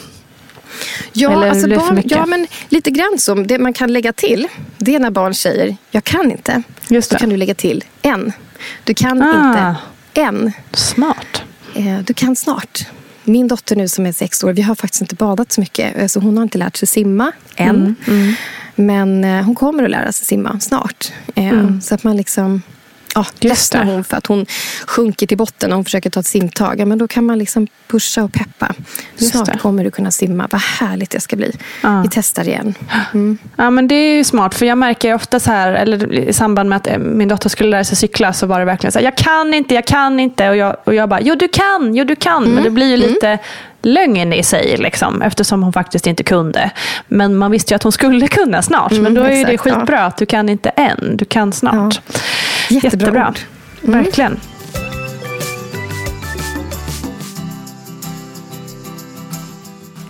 Ja, 1.12 1.32
Eller 1.32 1.48
alltså 1.48 1.68
barn, 1.68 2.02
ja, 2.04 2.26
men 2.26 2.46
lite 2.68 2.90
grann 2.90 3.18
så. 3.18 3.34
Det 3.34 3.58
man 3.58 3.72
kan 3.72 3.92
lägga 3.92 4.12
till, 4.12 4.48
det 4.78 4.94
är 4.94 4.98
när 4.98 5.10
barn 5.10 5.34
säger 5.34 5.76
jag 5.90 6.04
kan 6.04 6.30
inte. 6.32 6.62
Just 6.88 7.10
Då 7.10 7.14
det. 7.14 7.20
kan 7.20 7.28
du 7.28 7.36
lägga 7.36 7.54
till 7.54 7.84
en. 8.02 8.32
Du 8.84 8.94
kan 8.94 9.22
Ah. 9.22 9.48
inte 9.48 9.76
en. 10.20 10.52
Smart. 10.72 11.42
Eh, 11.74 11.98
Du 11.98 12.14
kan 12.14 12.36
snart. 12.36 12.86
Min 13.24 13.48
dotter 13.48 13.76
nu 13.76 13.88
som 13.88 14.06
är 14.06 14.12
sex 14.12 14.44
år, 14.44 14.52
vi 14.52 14.62
har 14.62 14.74
faktiskt 14.74 15.00
inte 15.02 15.14
badat 15.14 15.52
så 15.52 15.60
mycket. 15.60 15.96
Eh, 15.98 16.06
Så 16.06 16.20
hon 16.20 16.36
har 16.36 16.42
inte 16.42 16.58
lärt 16.58 16.76
sig 16.76 16.88
simma 16.88 17.32
än. 17.56 17.94
Mm, 18.08 18.34
Men 18.74 19.24
eh, 19.24 19.44
hon 19.44 19.54
kommer 19.54 19.84
att 19.84 19.90
lära 19.90 20.12
sig 20.12 20.26
simma 20.26 20.60
snart. 20.60 21.12
Eh, 21.34 21.78
Så 21.82 21.94
att 21.94 22.04
man 22.04 22.16
liksom... 22.16 22.62
Ja, 23.14 23.20
Mm. 23.20 23.50
Just 23.50 23.74
ledsnar 23.74 23.92
hon 23.94 24.04
för 24.04 24.16
att 24.16 24.26
hon 24.26 24.46
sjunker 24.86 25.26
till 25.26 25.38
botten 25.38 25.70
och 25.72 25.76
hon 25.76 25.84
försöker 25.84 26.10
ta 26.10 26.20
ett 26.20 26.26
simtag. 26.26 26.80
Ja, 26.80 26.84
men 26.86 26.98
då 26.98 27.08
kan 27.08 27.26
man 27.26 27.38
liksom 27.38 27.66
pusha 27.88 28.22
och 28.22 28.32
peppa. 28.32 28.74
Just 29.16 29.32
Snart 29.32 29.46
det. 29.52 29.58
kommer 29.58 29.84
du 29.84 29.90
kunna 29.90 30.10
simma. 30.10 30.48
Vad 30.50 30.60
härligt 30.60 31.10
det 31.10 31.20
ska 31.20 31.36
bli. 31.36 31.56
Ja. 31.82 32.00
Vi 32.02 32.08
testar 32.12 32.48
igen. 32.48 32.74
Mm. 33.14 33.38
Ja, 33.56 33.70
men 33.70 33.88
det 33.88 33.94
är 33.94 34.16
ju 34.16 34.24
smart, 34.24 34.54
för 34.54 34.66
jag 34.66 34.78
märker 34.78 35.14
ofta 35.14 35.40
så 35.40 35.50
här, 35.50 35.72
eller 35.72 36.12
i 36.12 36.32
samband 36.32 36.68
med 36.68 36.76
att 36.76 36.86
eh, 36.86 36.98
min 36.98 37.28
dotter 37.28 37.48
skulle 37.48 37.70
lära 37.70 37.84
sig 37.84 37.96
cykla, 37.96 38.32
så 38.32 38.46
var 38.46 38.58
det 38.58 38.64
verkligen 38.64 38.92
så 38.92 38.98
här, 38.98 39.04
jag 39.04 39.16
kan 39.16 39.54
inte, 39.54 39.74
jag 39.74 39.86
kan 39.86 40.20
inte. 40.20 40.48
Och 40.50 40.56
jag, 40.56 40.76
och 40.84 40.94
jag 40.94 41.08
bara, 41.08 41.20
jo 41.20 41.34
du 41.34 41.48
kan, 41.48 41.94
jo 41.94 42.04
du 42.04 42.16
kan. 42.16 42.44
Men 42.44 42.64
det 42.64 42.70
blir 42.70 42.86
ju 42.86 42.96
lite 42.96 43.38
lögn 43.82 44.32
i 44.32 44.42
sig, 44.42 44.76
liksom, 44.76 45.22
eftersom 45.22 45.62
hon 45.62 45.72
faktiskt 45.72 46.06
inte 46.06 46.22
kunde. 46.22 46.70
Men 47.08 47.36
man 47.36 47.50
visste 47.50 47.74
ju 47.74 47.76
att 47.76 47.82
hon 47.82 47.92
skulle 47.92 48.28
kunna 48.28 48.62
snart. 48.62 48.92
men 48.92 49.00
Mm, 49.00 49.14
då 49.14 49.22
är 49.22 49.30
ju 49.36 49.44
det 49.44 49.52
exakt, 49.52 49.66
ja. 49.74 49.78
skitbra 49.80 50.04
att 50.06 50.16
du 50.16 50.26
kan 50.26 50.48
inte 50.48 50.68
än, 50.68 51.16
du 51.16 51.24
kan 51.24 51.52
snart. 51.52 52.00
Jättebra 52.70 53.28
ord. 53.28 53.38
Verkligen. 53.80 54.40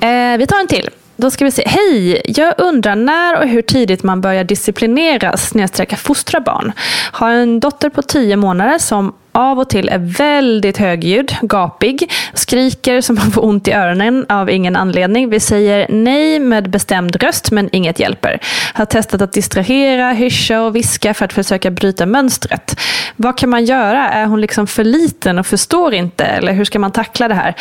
Eh, 0.01 0.38
vi 0.38 0.47
tar 0.47 0.61
en 0.61 0.67
till. 0.67 0.88
Då 1.17 1.31
ska 1.31 1.45
vi 1.45 1.51
se. 1.51 1.62
Hej! 1.67 2.23
Jag 2.25 2.55
undrar 2.59 2.97
när 2.97 3.41
och 3.41 3.49
hur 3.49 3.62
tidigt 3.62 4.03
man 4.03 4.21
börjar 4.21 4.45
disciplinera 4.45 5.37
snedstrecka 5.37 5.97
fostra 5.97 6.41
barn. 6.41 6.73
Har 7.12 7.31
en 7.31 7.61
dotter 7.61 7.88
på 7.88 8.03
10 8.03 8.37
månader 8.37 8.79
som 8.79 9.15
av 9.33 9.59
och 9.59 9.68
till 9.68 9.88
är 9.88 9.99
väldigt 9.99 10.79
högljudd, 10.79 11.37
gapig, 11.42 12.11
skriker 12.35 13.01
som 13.01 13.16
man 13.16 13.31
får 13.31 13.45
ont 13.45 13.68
i 13.68 13.73
öronen 13.73 14.27
av 14.29 14.51
ingen 14.51 14.77
anledning. 14.77 15.31
Vi 15.31 15.40
säger 15.40 15.87
nej 15.88 16.38
med 16.38 16.71
bestämd 16.71 17.16
röst 17.23 17.51
men 17.51 17.68
inget 17.73 17.99
hjälper. 17.99 18.40
Har 18.75 18.85
testat 18.85 19.23
att 19.23 19.33
distrahera, 19.33 20.12
hyscha 20.12 20.61
och 20.61 20.77
viska 20.77 21.14
för 21.14 21.25
att 21.25 21.33
försöka 21.33 21.71
bryta 21.71 22.07
mönstret. 22.07 22.81
Vad 23.16 23.38
kan 23.38 23.51
man 23.51 23.64
göra? 23.64 24.09
Är 24.09 24.27
hon 24.27 24.40
liksom 24.40 24.66
för 24.66 24.85
liten 24.85 25.38
och 25.38 25.47
förstår 25.47 25.95
inte? 25.95 26.25
Eller 26.25 26.53
hur 26.53 26.64
ska 26.64 26.79
man 26.79 26.92
tackla 26.92 27.29
det 27.29 27.35
här? 27.35 27.55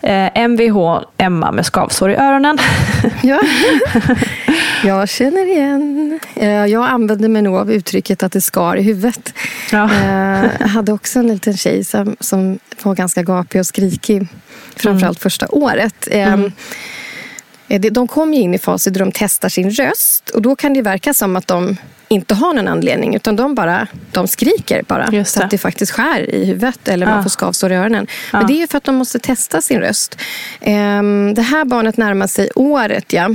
Eh, 0.00 0.48
Mvh 0.48 1.00
Emma 1.16 1.52
med 1.52 1.66
skavsår 1.66 2.10
i 2.10 2.16
öronen. 2.16 2.58
Ja. 3.22 3.40
Jag 4.84 5.08
känner 5.08 5.46
igen. 5.46 6.20
Eh, 6.36 6.48
Jag 6.66 6.86
använder 6.86 7.28
mig 7.28 7.42
nog 7.42 7.56
av 7.56 7.72
uttrycket 7.72 8.22
att 8.22 8.32
det 8.32 8.40
skar 8.40 8.76
i 8.76 8.82
huvudet. 8.82 9.34
Ja. 9.72 9.84
Eh, 9.94 10.50
Jag 10.60 10.68
hade 10.68 10.92
också 10.92 11.18
en 11.18 11.26
liten 11.28 11.56
tjej 11.56 11.84
som, 11.84 12.16
som 12.20 12.58
var 12.82 12.94
ganska 12.94 13.22
gapig 13.22 13.60
och 13.60 13.66
skrikig. 13.66 14.26
Framförallt 14.76 15.20
första 15.20 15.48
året. 15.48 16.08
Eh, 16.10 16.38
det- 17.66 17.90
De 17.90 18.08
kommer 18.08 18.36
ju 18.36 18.42
in 18.42 18.54
i 18.54 18.58
faser 18.58 18.90
där 18.90 19.00
de 19.00 19.12
testar 19.14 19.48
sin 19.48 19.70
röst. 19.70 20.28
Och 20.30 20.42
då 20.42 20.56
kan 20.56 20.74
det 20.74 20.82
verka 20.82 21.14
som 21.14 21.36
att 21.36 21.46
de 21.46 21.76
inte 22.12 22.34
har 22.34 22.54
någon 22.54 22.68
anledning. 22.68 23.14
Utan 23.16 23.36
de 23.36 23.54
bara 23.54 23.86
de 24.12 24.28
skriker 24.28 24.82
bara. 24.82 25.24
Så 25.24 25.42
att 25.42 25.50
det 25.50 25.58
faktiskt 25.58 25.92
skär 25.92 26.34
i 26.34 26.44
huvudet. 26.44 26.88
Eller 26.88 27.06
man 27.06 27.16
Ja. 27.16 27.22
får 27.22 27.30
skavsår 27.30 27.72
i 27.72 27.74
öronen. 27.74 28.06
Ja. 28.32 28.38
Men 28.38 28.46
det 28.46 28.52
är 28.52 28.58
ju 28.58 28.66
för 28.66 28.78
att 28.78 28.84
de 28.84 28.94
måste 28.94 29.18
testa 29.18 29.62
sin 29.62 29.80
röst. 29.80 30.16
Ehm, 30.60 31.34
Det 31.34 31.42
här 31.42 31.64
barnet 31.64 31.96
närmar 31.96 32.26
sig 32.26 32.50
året. 32.54 33.12
Ja. 33.12 33.30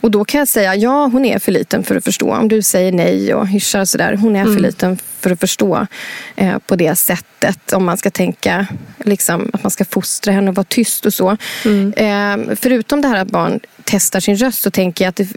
Och 0.00 0.10
då 0.10 0.24
kan 0.24 0.38
jag 0.38 0.48
säga, 0.48 0.74
ja 0.74 1.06
hon 1.12 1.24
är 1.24 1.38
för 1.38 1.52
liten 1.52 1.84
för 1.84 1.96
att 1.96 2.04
förstå. 2.04 2.34
Om 2.34 2.48
du 2.48 2.62
säger 2.62 2.92
nej 2.92 3.34
och 3.34 3.48
hyschar 3.48 3.80
och 3.80 3.88
sådär. 3.88 4.14
Hon 4.16 4.36
är 4.36 4.40
Mm. 4.40 4.54
för 4.54 4.60
liten 4.62 4.98
för 5.20 5.30
att 5.30 5.40
förstå 5.40 5.86
eh, 6.36 6.58
på 6.58 6.76
det 6.76 6.94
sättet. 6.94 7.72
Om 7.72 7.84
man 7.84 7.96
ska 7.96 8.10
tänka 8.10 8.66
liksom, 9.04 9.50
att 9.52 9.62
man 9.62 9.70
ska 9.70 9.84
fostra 9.84 10.32
henne 10.32 10.48
och 10.50 10.54
vara 10.56 10.64
tyst 10.68 11.06
och 11.06 11.14
så. 11.14 11.36
Mm. 11.64 11.92
Ehm, 11.96 12.56
förutom 12.56 13.00
det 13.02 13.08
här 13.08 13.16
att 13.16 13.28
barn 13.30 13.60
testar 13.90 14.20
sin 14.20 14.36
röst 14.36 14.62
så 14.62 14.70
tänker 14.70 15.04
jag 15.04 15.08
att 15.08 15.16
det, 15.16 15.28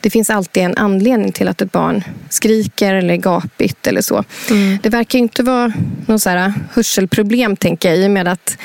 det 0.00 0.10
finns 0.10 0.30
alltid 0.30 0.62
en 0.62 0.76
anledning 0.76 1.32
till 1.32 1.48
att 1.48 1.62
ett 1.62 1.72
barn 1.72 2.04
skriker 2.28 2.94
eller 2.94 3.14
är 3.14 3.18
gapigt 3.18 3.86
eller 3.86 4.00
så. 4.00 4.24
Mm. 4.50 4.78
Det 4.82 4.88
verkar 4.88 5.18
inte 5.18 5.42
vara 5.42 5.72
någon 6.06 6.20
så 6.20 6.30
här 6.30 6.52
hörselproblem 6.72 7.56
tänker 7.56 7.88
jag 7.88 7.98
i 7.98 8.06
och 8.06 8.10
med 8.10 8.28
att 8.28 8.58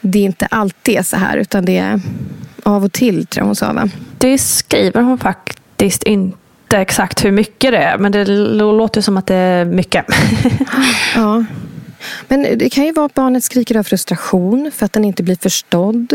det 0.00 0.18
inte 0.18 0.46
alltid 0.46 0.98
är 0.98 1.02
så 1.02 1.16
här 1.16 1.36
utan 1.36 1.64
det 1.64 1.78
är 1.78 2.00
av 2.62 2.84
och 2.84 2.92
till 2.92 3.26
tror 3.26 3.42
jag 3.42 3.46
hon 3.46 3.56
sa 3.56 3.72
va? 3.72 3.88
Det 4.18 4.38
skriver 4.38 5.02
hon 5.02 5.18
faktiskt 5.18 6.02
inte 6.02 6.78
exakt 6.78 7.24
hur 7.24 7.32
mycket 7.32 7.72
det 7.72 7.78
är. 7.78 7.98
Men 7.98 8.12
det 8.12 8.24
låter 8.54 9.00
som 9.00 9.16
att 9.16 9.26
det 9.26 9.34
är 9.34 9.64
mycket. 9.64 10.04
Ja. 11.14 11.44
Men 12.28 12.58
det 12.58 12.68
kan 12.70 12.84
ju 12.84 12.92
vara 12.92 13.06
att 13.06 13.14
barnet 13.14 13.44
skriker 13.44 13.76
av 13.76 13.82
frustration 13.82 14.70
för 14.74 14.86
att 14.86 14.92
den 14.92 15.04
inte 15.04 15.22
blir 15.22 15.36
förstådd. 15.42 16.12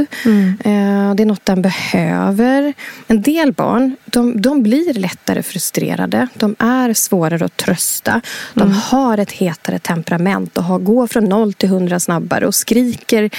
Eh, 0.63 1.15
Det 1.15 1.23
är 1.23 1.25
något 1.25 1.45
den 1.45 1.61
behöver. 1.61 2.73
En 3.07 3.21
del 3.21 3.53
barn 3.53 3.95
de, 4.05 4.41
de 4.41 4.63
blir 4.63 4.93
lättare 4.93 5.43
frustrerade. 5.43 6.27
De 6.33 6.55
är 6.59 6.93
svårare 6.93 7.45
att 7.45 7.57
trösta. 7.57 8.21
De 8.53 8.71
har 8.71 9.17
ett 9.17 9.31
hetare 9.31 9.79
temperament 9.79 10.57
och 10.57 10.63
har, 10.63 10.79
går 10.79 11.07
från 11.07 11.25
noll 11.25 11.53
till 11.53 11.69
hundra 11.69 11.99
snabbare 11.99 12.47
och 12.47 12.55
skriker 12.55 13.29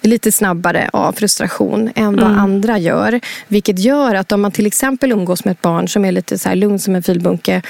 lite 0.00 0.32
snabbare 0.32 0.90
av 0.92 1.12
frustration 1.12 1.90
än 1.94 2.16
vad 2.16 2.26
andra 2.38 2.78
gör. 2.78 3.20
Vilket 3.48 3.78
gör 3.78 4.14
att 4.14 4.32
om 4.32 4.40
man 4.40 4.52
till 4.52 4.66
exempel 4.66 5.12
umgås 5.12 5.44
med 5.44 5.52
ett 5.52 5.62
barn 5.62 5.88
som 5.88 6.04
är 6.04 6.12
lite 6.12 6.38
så 6.38 6.54
lugn 6.54 6.78
som 6.78 6.94
en 6.94 7.02
filbunke 7.02 7.62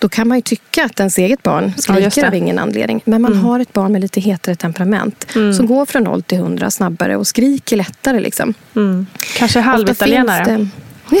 då 0.00 0.08
kan 0.08 0.28
man 0.28 0.38
ju 0.38 0.42
tycka 0.42 0.84
att 0.84 1.00
ens 1.00 1.18
eget 1.18 1.42
barn 1.42 1.72
Ja, 1.76 1.82
skriker 1.82 2.20
det. 2.22 2.28
av 2.28 2.34
ingen 2.34 2.58
anledning. 2.58 3.00
Men 3.04 3.22
man 3.22 3.36
har 3.36 3.60
ett 3.60 3.72
barn 3.72 3.92
med 3.92 4.00
lite 4.00 4.20
hetare 4.20 4.54
temperament 4.54 5.26
som 5.56 5.66
går 5.66 5.86
från 5.86 6.02
noll 6.02 6.22
till 6.22 6.38
hundra 6.38 6.70
snabbare 6.70 7.16
och 7.16 7.26
skriker 7.26 7.76
lättare. 7.76 8.20
Liksom. 8.20 8.54
Mm. 8.76 9.06
Kanske 9.36 9.60
halvitalienare. 9.60 10.68
Ja. 11.10 11.18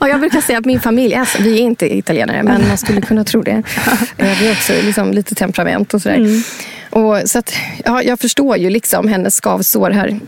ja, 0.00 0.08
jag 0.08 0.20
brukar 0.20 0.40
säga 0.40 0.58
att 0.58 0.64
min 0.64 0.80
familj, 0.80 1.14
alltså, 1.14 1.42
vi 1.42 1.54
är 1.58 1.62
inte 1.62 1.96
italienare, 1.96 2.42
men 2.42 2.68
man 2.68 2.78
skulle 2.78 3.00
kunna 3.00 3.24
tro 3.24 3.42
det. 3.42 3.62
Eh, 4.16 4.38
Vi 4.40 4.46
har 4.46 4.52
också 4.52 4.72
liksom, 4.72 5.12
lite 5.12 5.34
temperament 5.34 5.94
och 5.94 6.02
sådär. 6.02 6.42
Och, 6.90 7.16
så 7.24 7.38
att, 7.38 7.54
ja, 7.84 8.02
jag 8.02 8.20
förstår 8.20 8.56
ju 8.56 8.70
liksom 8.70 9.08
hennes 9.08 9.34
skavsår 9.36 9.90
här 9.90 10.20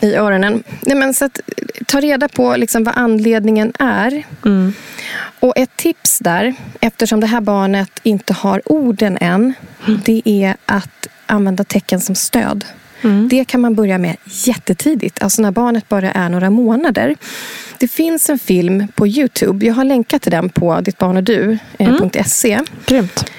i 0.00 0.14
öronen. 0.14 0.62
Nej, 0.80 0.96
men, 0.96 1.14
så 1.14 1.24
att, 1.24 1.40
ta 1.86 2.00
reda 2.00 2.28
på 2.28 2.56
liksom, 2.56 2.84
vad 2.84 2.94
anledningen 2.96 3.72
är. 3.78 4.22
Och 5.40 5.52
ett 5.56 5.76
tips 5.76 6.18
där, 6.18 6.54
eftersom 6.80 7.20
det 7.20 7.26
här 7.26 7.40
barnet 7.40 7.90
inte 8.02 8.32
har 8.32 8.62
orden 8.64 9.18
än, 9.20 9.54
det 10.04 10.22
är 10.24 10.56
att 10.66 11.06
använda 11.26 11.64
tecken 11.64 12.00
som 12.00 12.14
stöd. 12.14 12.64
Det 13.30 13.44
kan 13.44 13.60
man 13.60 13.74
börja 13.74 13.98
med 13.98 14.16
jättetidigt, 14.24 15.22
alltså 15.22 15.42
när 15.42 15.50
barnet 15.50 15.88
bara 15.88 16.10
är 16.12 16.28
några 16.28 16.50
månader. 16.50 17.16
Det 17.78 17.88
finns 17.88 18.30
en 18.30 18.38
film 18.38 18.88
på 18.94 19.06
Youtube, 19.06 19.66
jag 19.66 19.74
har 19.74 19.84
länkat 19.84 20.22
till 20.22 20.30
den 20.32 20.48
på 20.48 20.80
dittbarnodu.se. 20.80 22.60
Grymt. 22.86 23.30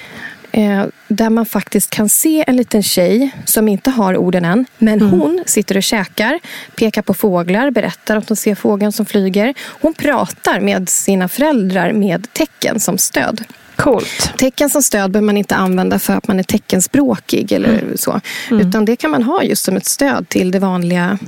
Eh, 0.52 0.84
där 1.08 1.30
man 1.30 1.46
faktiskt 1.46 1.90
kan 1.90 2.08
se 2.08 2.44
en 2.46 2.56
liten 2.56 2.82
tjej 2.82 3.30
som 3.44 3.68
inte 3.68 3.90
har 3.90 4.16
orden 4.16 4.44
än. 4.44 4.66
Men 4.78 5.00
Mm. 5.00 5.10
hon 5.20 5.42
sitter 5.46 5.76
och 5.76 5.82
käkar, 5.82 6.40
pekar 6.76 7.02
på 7.02 7.14
fåglar, 7.14 7.70
berättar 7.70 8.16
att 8.16 8.28
hon 8.28 8.36
ser 8.36 8.54
fågeln 8.54 8.92
som 8.92 9.06
flyger. 9.06 9.54
Hon 9.80 9.94
pratar 9.94 10.60
med 10.60 10.88
sina 10.88 11.28
föräldrar 11.28 11.92
med 11.92 12.32
tecken 12.32 12.80
som 12.80 12.98
stöd. 12.98 13.44
Coolt. 13.82 14.32
Tecken 14.38 14.70
som 14.70 14.82
stöd 14.82 15.10
behöver 15.10 15.26
man 15.26 15.36
inte 15.36 15.54
använda 15.56 15.98
för 15.98 16.12
att 16.12 16.28
man 16.28 16.38
är 16.38 16.42
teckenspråkig 16.42 17.52
eller 17.52 17.68
Mm. 17.68 17.96
så. 17.96 18.20
Utan 18.50 18.84
det 18.84 18.96
kan 18.96 19.10
man 19.10 19.22
ha 19.22 19.42
just 19.42 19.64
som 19.64 19.76
ett 19.76 19.86
stöd 19.86 20.28
till 20.28 20.50
det 20.50 20.58
vanliga, 20.58 21.18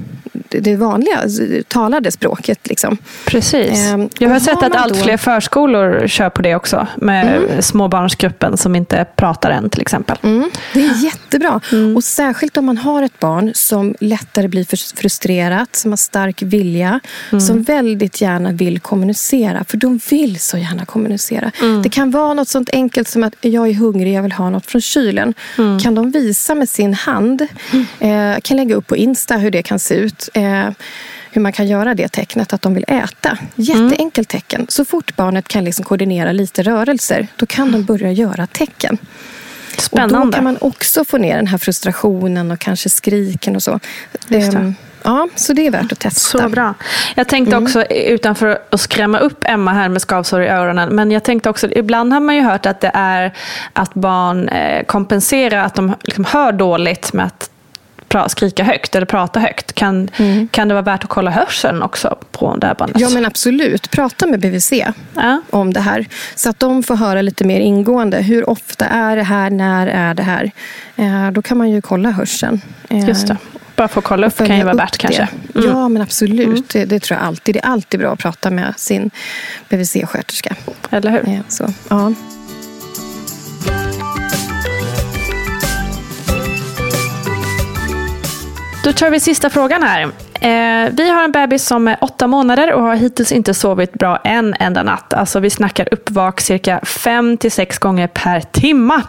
det 0.49 0.77
vanliga 0.77 1.19
talade 1.69 2.13
språket. 2.13 2.69
Liksom. 2.69 2.97
Precis. 3.27 3.79
Ehm, 3.93 4.09
Jag 4.19 4.29
har 4.31 4.41
sett 4.41 4.55
har 4.55 4.67
att 4.71 4.77
allt 4.77 4.95
då- 4.95 5.01
fler 5.01 5.17
förskolor 5.17 6.07
kör 6.09 6.31
på 6.31 6.43
det 6.43 6.55
också. 6.55 6.87
Med 6.97 7.41
småbarnsgruppen 7.61 8.57
som 8.57 8.77
inte 8.77 9.07
pratar 9.17 9.51
än 9.51 9.71
till 9.71 9.81
exempel. 9.81 10.17
Mm, 10.23 10.51
det 10.75 10.81
är 10.81 11.05
jättebra. 11.05 11.61
Och 11.97 12.05
särskilt 12.05 12.57
om 12.57 12.65
man 12.67 12.79
har 12.79 13.03
ett 13.03 13.19
barn 13.21 13.51
som 13.55 13.95
lättare 14.01 14.49
blir 14.49 14.65
frus- 14.65 14.95
frustrerat, 14.97 15.77
som 15.77 15.93
har 15.93 15.97
stark 15.97 16.43
vilja, 16.43 17.01
som 17.47 17.63
väldigt 17.63 18.21
gärna 18.21 18.53
vill 18.53 18.81
kommunicera. 18.81 19.65
För 19.65 19.77
de 19.77 20.01
vill 20.11 20.41
så 20.41 20.59
gärna 20.59 20.85
kommunicera. 20.85 21.51
Det 21.83 21.89
kan 21.89 22.11
vara 22.11 22.35
något 22.43 22.49
sånt 22.49 22.71
enkelt 22.73 23.09
som 23.09 23.25
att 23.25 23.35
jag 23.41 23.69
är 23.69 23.75
hungrig, 23.75 24.15
jag 24.15 24.23
vill 24.23 24.33
ha 24.33 24.51
något 24.51 24.67
från 24.67 24.81
kylen. 24.81 25.35
Kan 25.83 25.95
de 25.95 26.11
visa 26.11 26.55
med 26.55 26.69
sin 26.69 26.95
hand, 26.95 27.47
eh, 28.01 28.35
kan 28.43 28.57
lägga 28.57 28.75
upp 28.75 28.87
på 28.87 28.97
Insta 28.97 29.37
hur 29.37 29.51
det 29.51 29.63
kan 29.63 29.79
se 29.79 29.95
ut. 29.95 30.29
Eh, 30.35 30.71
hur 31.31 31.41
man 31.41 31.53
kan 31.53 31.67
göra 31.67 31.95
det 31.95 32.09
tecknet 32.09 32.53
att 32.53 32.63
de 32.63 32.75
vill 32.75 32.85
äta. 32.89 33.39
Jätteenkelt 33.55 34.29
tecken. 34.29 34.67
Så 34.69 34.85
fort 34.85 35.17
barnet 35.17 35.49
kan 35.49 35.65
liksom 35.65 35.85
koordinera 35.85 36.33
lite 36.33 36.63
rörelser, 36.63 37.27
då 37.37 37.47
kan 37.47 37.73
de 37.73 37.85
börja 37.85 38.13
göra 38.13 38.47
tecken. 38.47 38.99
Och 39.01 39.77
då 39.77 39.83
Spännande. 39.83 40.37
kan 40.37 40.45
man 40.45 40.57
också 40.61 41.05
få 41.05 41.19
ner 41.19 41.37
den 41.37 41.47
här 41.47 41.59
frustrationen 41.59 42.51
och 42.51 42.59
kanske 42.59 42.89
skriken 42.91 43.57
och 43.57 43.63
så. 43.63 43.81
Ja, 45.05 45.29
så 45.37 45.53
det 45.53 45.67
är 45.67 45.71
värt 45.71 45.93
att 45.93 45.99
testa. 45.99 46.39
Så 46.39 46.49
bra. 46.49 46.75
Jag 47.15 47.29
tänkte 47.29 47.57
också, 47.57 47.85
utanför 47.85 48.59
att 48.71 48.81
skrämma 48.81 49.19
upp 49.19 49.45
Emma 49.45 49.73
här 49.73 49.89
med 49.89 50.03
skavsår 50.03 50.43
i 50.43 50.49
öronen, 50.49 50.89
men 50.89 51.11
jag 51.11 51.23
tänkte 51.25 51.51
också, 51.51 51.69
ibland 51.73 52.13
har 52.13 52.21
man 52.21 52.35
ju 52.37 52.43
hört 52.43 52.67
att 52.67 52.81
det 52.81 52.91
är 52.95 53.33
att 53.73 53.95
barn 53.95 54.49
eh, 54.49 54.85
kompenserar 54.85 55.65
att 55.65 55.75
de 55.75 55.95
liksom 56.03 56.25
hör 56.25 56.53
dåligt 56.53 57.13
med 57.13 57.27
att 57.27 57.49
skrika 58.29 58.65
högt 58.65 58.95
eller 58.97 59.07
prata 59.07 59.41
högt. 59.41 59.73
Kan, 59.73 60.09
kan 60.51 60.69
det 60.69 60.75
vara 60.75 60.83
värt 60.85 61.05
att 61.05 61.11
kolla 61.11 61.31
hörseln 61.31 61.83
också 61.83 62.17
på 62.31 62.57
det 62.57 62.67
här 62.67 62.75
barnet? 62.75 62.97
Ja, 63.01 63.09
men 63.11 63.27
absolut. 63.27 63.91
Prata 63.91 64.27
med 64.27 64.41
BVC 64.41 64.73
Ja. 65.15 65.41
om 65.51 65.73
det 65.73 65.81
här. 65.81 66.07
Så 66.35 66.51
att 66.51 66.61
de 66.61 66.83
får 66.83 66.97
höra 66.97 67.23
lite 67.23 67.45
mer 67.45 67.61
ingående. 67.61 68.17
Hur 68.17 68.51
ofta 68.51 68.85
är 68.87 69.17
det 69.17 69.23
här? 69.23 69.51
När 69.51 69.87
är 69.87 70.15
det 70.15 70.23
här? 70.23 70.51
Eh, 70.97 71.31
då 71.31 71.43
kan 71.43 71.59
man 71.59 71.71
ju 71.71 71.81
kolla 71.83 72.11
hörseln. 72.11 72.61
Eh, 72.89 73.09
Just 73.09 73.27
det. 73.27 73.37
Bara 73.83 73.89
för 73.89 74.01
att 74.01 74.05
kolla 74.05 74.27
upp 74.27 74.37
kan 74.37 74.59
ju 74.59 74.65
vara 74.65 74.75
värt 74.75 74.99
kanske. 74.99 75.29
Mm. 75.55 75.69
Ja, 75.69 75.89
men 75.89 76.03
absolut. 76.03 76.69
Det, 76.69 76.85
det 76.85 77.01
tror 77.01 77.19
jag 77.19 77.27
alltid. 77.27 77.55
Det 77.55 77.59
är 77.59 77.67
alltid 77.67 78.01
bra 78.01 78.13
att 78.13 78.19
prata 78.19 78.51
med 78.51 78.75
sin 78.77 79.11
BVC-sköterska. 79.69 80.55
Eller 80.91 81.11
hur? 81.11 81.29
Eh, 81.29 81.41
så, 81.49 81.67
ja. 81.89 82.13
Då 88.85 88.93
tar 88.93 89.11
vi 89.11 89.21
sista 89.21 89.51
frågan 89.51 89.83
här. 89.83 90.11
Eh, 90.43 90.91
vi 90.93 91.11
har 91.11 91.25
en 91.25 91.33
bebis 91.33 91.67
som 91.67 91.89
är 91.89 91.97
åtta 92.01 92.27
månader 92.27 92.73
och 92.73 92.83
har 92.83 92.95
hittills 92.95 93.33
inte 93.33 93.55
sovit 93.55 93.93
bra 93.93 94.17
en 94.25 94.55
enda 94.59 94.83
natt. 94.83 95.15
Alltså 95.15 95.41
vi 95.41 95.51
snackar 95.51 95.89
uppvak 95.91 96.41
cirka 96.41 96.81
fem 96.81 97.37
till 97.37 97.53
sex 97.53 97.79
gånger 97.79 98.07
per 98.07 98.41
timma. 98.41 99.03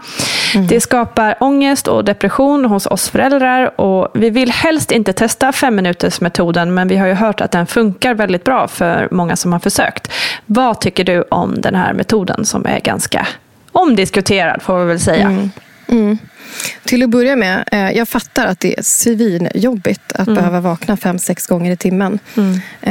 Det 0.69 0.81
skapar 0.81 1.35
ångest 1.39 1.87
och 1.87 2.05
depression 2.05 2.65
hos 2.65 2.85
oss 2.85 3.09
föräldrar 3.09 3.81
och 3.81 4.11
vi 4.13 4.29
vill 4.29 4.51
helst 4.51 4.91
inte 4.91 5.13
testa 5.13 5.51
fem 5.51 5.75
minuters 5.75 6.21
metoden 6.21 6.73
men 6.73 6.87
vi 6.87 6.97
har 6.97 7.07
ju 7.07 7.13
hört 7.13 7.41
att 7.41 7.51
den 7.51 7.67
funkar 7.67 8.13
väldigt 8.13 8.43
bra 8.43 8.67
för 8.67 9.07
många 9.11 9.35
som 9.35 9.53
har 9.53 9.59
försökt. 9.59 10.11
Vad 10.45 10.81
tycker 10.81 11.03
du 11.03 11.21
om 11.21 11.61
den 11.61 11.75
här 11.75 11.93
metoden 11.93 12.45
som 12.45 12.65
är 12.65 12.79
ganska 12.79 13.27
omdiskuterad 13.71 14.61
får 14.61 14.79
vi 14.79 14.85
väl 14.85 14.99
säga. 14.99 15.25
Mm. 15.25 16.17
Till 16.85 17.03
att 17.03 17.09
börja 17.09 17.35
med, 17.35 17.63
eh, 17.71 17.91
jag 17.91 18.07
fattar 18.09 18.45
att 18.47 18.59
det 18.59 18.79
är 18.79 18.83
svinjobbigt 18.83 20.11
att 20.15 20.25
behöva 20.25 20.59
vakna 20.59 20.97
fem, 20.97 21.19
sex 21.19 21.47
gånger 21.47 21.71
i 21.71 21.77
timmen. 21.77 22.19
Eh, 22.35 22.43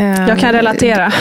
Mm. 0.03 0.29
Jag 0.29 0.39
kan 0.39 0.53
relatera. 0.53 1.13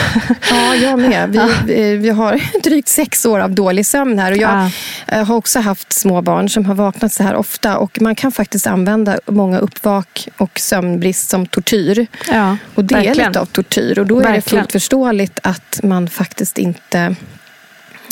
Ja, 0.50 0.74
jag 0.74 0.98
med. 0.98 1.30
Vi, 1.66 1.74
vi, 1.74 1.96
vi 1.96 2.08
har 2.10 2.40
drygt 2.62 2.88
sex 2.88 3.26
år 3.26 3.40
av 3.40 3.50
dålig 3.50 3.86
sömn 3.86 4.18
här. 4.18 4.30
Och 4.32 4.36
jag 4.38 4.50
Ah. 4.50 4.70
eh, 5.16 5.24
har 5.24 5.34
också 5.36 5.60
haft 5.60 5.92
små 5.92 6.22
barn 6.22 6.48
som 6.48 6.64
har 6.66 6.74
vaknat 6.74 7.12
så 7.12 7.22
här 7.22 7.34
ofta. 7.34 7.76
Och 7.78 7.98
man 8.00 8.14
kan 8.14 8.32
faktiskt 8.32 8.66
använda 8.66 9.18
många 9.26 9.58
uppvak 9.58 10.28
och 10.36 10.58
sömnbrist 10.60 11.30
som 11.30 11.46
tortyr. 11.46 12.06
Ja, 12.28 12.56
Och 12.74 12.84
det 12.84 12.94
är 12.94 13.04
verkligen. 13.04 13.28
lite 13.28 13.40
av 13.40 13.46
tortyr. 13.46 13.98
Och 13.98 14.06
då 14.06 14.20
är 14.20 14.24
det 14.24 14.28
Verkligen. 14.32 14.62
fullt 14.64 14.72
förståeligt 14.72 15.38
att 15.42 15.80
man 15.82 16.08
faktiskt 16.08 16.58
inte... 16.58 17.14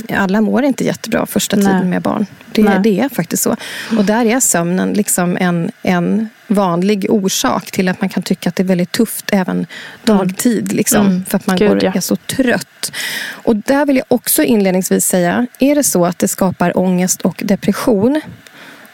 Alla 0.09 0.41
mår 0.41 0.65
inte 0.65 0.85
jättebra 0.85 1.27
första 1.27 1.57
Nej. 1.57 1.65
tiden 1.67 1.91
med 1.91 2.03
barn. 2.03 2.27
Det, 2.53 2.63
Nej. 2.63 2.79
det 2.83 3.01
är 3.01 3.09
faktiskt 3.09 3.43
så. 3.43 3.57
Och 3.99 4.05
där 4.05 4.25
är 4.27 4.41
sömnen 4.41 4.93
liksom 4.93 5.37
en, 5.41 5.71
en 5.83 6.29
vanlig 6.47 7.07
orsak 7.09 7.71
till 7.71 7.89
att 7.89 8.01
man 8.01 8.09
kan 8.09 8.23
tycka 8.23 8.49
att 8.49 8.57
det 8.57 8.63
är 8.63 8.67
väldigt 8.67 8.93
tufft 8.93 9.25
även 9.33 9.67
dagtid. 10.05 10.73
Liksom, 10.73 11.07
Mm. 11.07 11.25
För 11.25 11.37
att 11.37 11.47
man 11.47 11.57
Gud, 11.57 11.69
går, 11.69 11.85
ja. 11.85 11.93
är 11.95 12.01
så 12.01 12.17
trött. 12.17 12.93
Och 13.29 13.57
där 13.57 13.87
vill 13.87 13.97
jag 13.97 14.05
också 14.09 14.43
inledningsvis 14.43 15.07
säga, 15.07 15.47
är 15.59 15.75
det 15.75 15.85
så 15.85 16.07
att 16.07 16.19
det 16.19 16.29
skapar 16.29 16.79
ångest 16.79 17.21
och 17.23 17.43
depression 17.45 18.21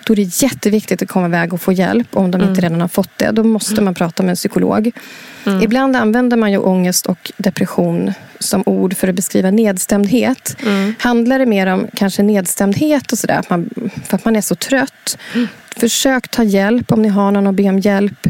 då 0.06 0.12
är 0.12 0.16
det 0.16 0.42
jätteviktigt 0.42 1.02
att 1.02 1.08
komma 1.08 1.26
iväg 1.26 1.52
och 1.52 1.60
få 1.60 1.72
hjälp 1.72 2.16
om 2.16 2.30
de 2.30 2.40
inte 2.42 2.60
redan 2.60 2.80
har 2.80 2.88
fått 2.88 3.10
det. 3.16 3.30
Då 3.30 3.44
måste 3.44 3.80
man 3.80 3.94
prata 3.94 4.22
med 4.22 4.30
en 4.30 4.36
psykolog. 4.36 4.90
Ibland 5.62 5.96
använder 5.96 6.36
man 6.36 6.52
ju 6.52 6.58
ångest 6.58 7.06
och 7.06 7.32
depression 7.36 8.12
som 8.38 8.62
ord 8.66 8.96
för 8.96 9.08
att 9.08 9.14
beskriva 9.14 9.50
nedstämdhet. 9.50 10.56
Handlar 10.98 11.38
det 11.38 11.46
mer 11.46 11.66
om 11.66 11.86
kanske 11.94 12.22
nedstämdhet 12.22 13.12
och 13.12 13.18
sådär, 13.18 13.42
för 14.06 14.16
att 14.16 14.24
man 14.24 14.36
är 14.36 14.40
så 14.40 14.54
trött. 14.54 15.18
Försök 15.76 16.28
ta 16.28 16.42
hjälp 16.42 16.92
om 16.92 17.02
ni 17.02 17.08
har 17.08 17.30
någon 17.30 17.46
att 17.46 17.54
be 17.54 17.68
om 17.68 17.78
hjälp. 17.78 18.26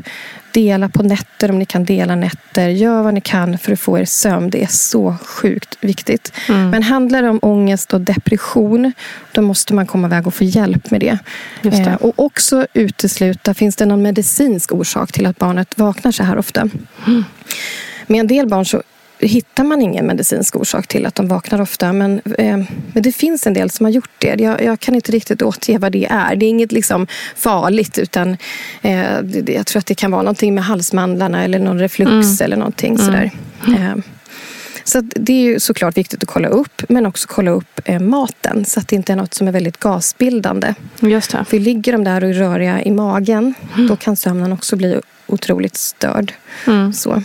Dela 0.57 0.88
på 0.88 1.02
nätter 1.02 1.50
om 1.50 1.59
ni 1.59 1.64
kan 1.64 1.84
dela 1.84 2.14
nätter. 2.14 2.68
Gör 2.68 3.02
vad 3.02 3.14
ni 3.14 3.20
kan 3.20 3.59
för 3.59 3.72
att 3.72 3.80
få 3.80 3.98
er 3.98 4.04
sömn. 4.04 4.50
Det 4.50 4.62
är 4.62 4.66
så 4.66 5.16
sjukt 5.22 5.78
viktigt. 5.80 6.32
Men 6.48 6.82
handlar 6.82 7.22
det 7.22 7.28
om 7.28 7.38
ångest 7.42 7.94
och 7.94 8.00
depression, 8.00 8.92
då 9.32 9.42
måste 9.42 9.74
man 9.74 9.86
komma 9.86 10.07
iväg 10.07 10.26
och 10.26 10.34
få 10.34 10.44
hjälp 10.44 10.90
med 10.90 11.00
det. 11.00 11.18
Det. 11.62 11.78
Eh, 11.78 11.94
och 11.94 12.12
också 12.16 12.66
utesluta, 12.74 13.54
finns 13.54 13.76
det 13.76 13.86
någon 13.86 14.02
medicinsk 14.02 14.72
orsak 14.72 15.12
till 15.12 15.26
att 15.26 15.38
barnet 15.38 15.78
vaknar 15.78 16.12
så 16.12 16.22
här 16.22 16.38
ofta? 16.38 16.68
Med 18.07 18.20
en 18.20 18.26
del 18.26 18.48
barn 18.48 18.66
så 18.66 18.82
hittar 19.19 19.64
man 19.64 19.83
ingen 19.83 20.07
medicinsk 20.07 20.57
orsak 20.57 20.87
till 20.87 21.07
att 21.07 21.14
de 21.14 21.29
vaknar 21.29 21.61
ofta. 21.61 21.93
Men, 21.93 22.21
eh, 22.39 22.57
men 22.93 23.03
det 23.03 23.12
finns 23.12 23.47
en 23.47 23.55
del 23.55 23.71
som 23.71 23.87
har 23.87 23.91
gjort 23.91 24.11
det. 24.19 24.41
Jag, 24.41 24.62
jag 24.62 24.81
kan 24.81 24.95
inte 24.95 25.12
riktigt 25.12 25.43
återge 25.43 25.79
vad 25.79 25.93
det 25.93 26.07
är. 26.11 26.37
Det 26.37 26.47
är 26.47 26.49
inget 26.49 26.73
liksom 26.73 27.07
farligt. 27.37 27.99
utan 27.99 28.37
eh, 28.83 29.19
det, 29.23 29.53
Jag 29.53 29.67
tror 29.67 29.81
att 29.81 29.87
det 29.87 29.95
kan 29.95 30.11
vara 30.11 30.23
någonting 30.23 30.55
med 30.55 30.64
halsmandlarna 30.64 31.45
eller 31.45 31.59
någon 31.59 31.79
reflux 31.79 32.41
eller 32.41 32.57
någonting 32.57 32.99
sådär. 32.99 33.31
Eh, 33.69 33.97
så 34.85 35.01
det 35.01 35.33
är 35.33 35.43
ju 35.43 35.61
såklart 35.61 35.97
viktigt 35.97 36.23
att 36.23 36.29
kolla 36.29 36.49
upp. 36.49 36.83
Men 36.89 37.07
också 37.07 37.29
kolla 37.29 37.51
upp 37.51 37.81
eh, 37.85 38.01
maten. 38.01 38.64
Så 38.64 38.81
att 38.81 38.89
det 38.89 38.97
inte 38.97 39.12
är 39.12 39.17
något 39.17 39.35
som 39.35 39.49
är 39.49 39.53
väldigt 39.53 39.81
gasbildande. 39.81 40.75
Just 41.01 41.31
det. 41.31 41.45
För 41.45 41.59
ligger 41.59 41.93
de 41.93 42.05
där 42.05 42.25
och 42.25 42.31
är 42.31 42.35
röriga 42.35 42.83
i 42.83 42.91
magen, 42.91 43.55
då 43.89 43.97
kan 43.97 44.17
sömnen 44.17 44.53
också 44.53 44.77
bli 44.77 45.01
otroligt 45.27 45.77
störd. 45.77 46.33
Mm. 46.67 46.93
Så. 46.93 47.23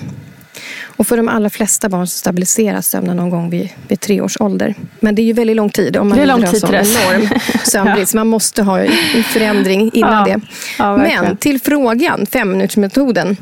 Och 0.83 1.07
för 1.07 1.17
de 1.17 1.27
allra 1.29 1.49
flesta 1.49 1.89
barn 1.89 2.07
så 2.07 2.17
stabiliseras 2.17 2.87
sömnen 2.89 3.17
någon 3.17 3.29
gång 3.29 3.49
vid, 3.49 3.69
vid 3.87 3.99
tre 3.99 4.21
års 4.21 4.37
ålder. 4.41 4.75
Men 4.99 5.15
det 5.15 5.21
är 5.21 5.23
ju 5.23 5.33
väldigt 5.33 5.55
lång 5.55 5.69
tid 5.69 5.97
om 5.97 6.09
man 6.09 6.17
Det 6.17 6.23
är 6.23 6.27
lång 6.27 6.41
tid 6.43 6.59
sån 6.59 6.69
till 6.69 6.77
dess. 6.79 6.97
enorm 7.05 7.29
sömnbrist. 7.63 8.13
Man 8.13 8.27
måste 8.27 8.63
ha 8.63 8.79
en 8.79 9.23
förändring 9.23 9.91
innan 9.93 10.29
Ja. 10.29 10.35
det. 10.35 10.41
Ja. 10.77 10.97
Men 10.97 11.37
till 11.37 11.61
frågan, 11.61 12.25
femminutersmetoden. 12.25 13.37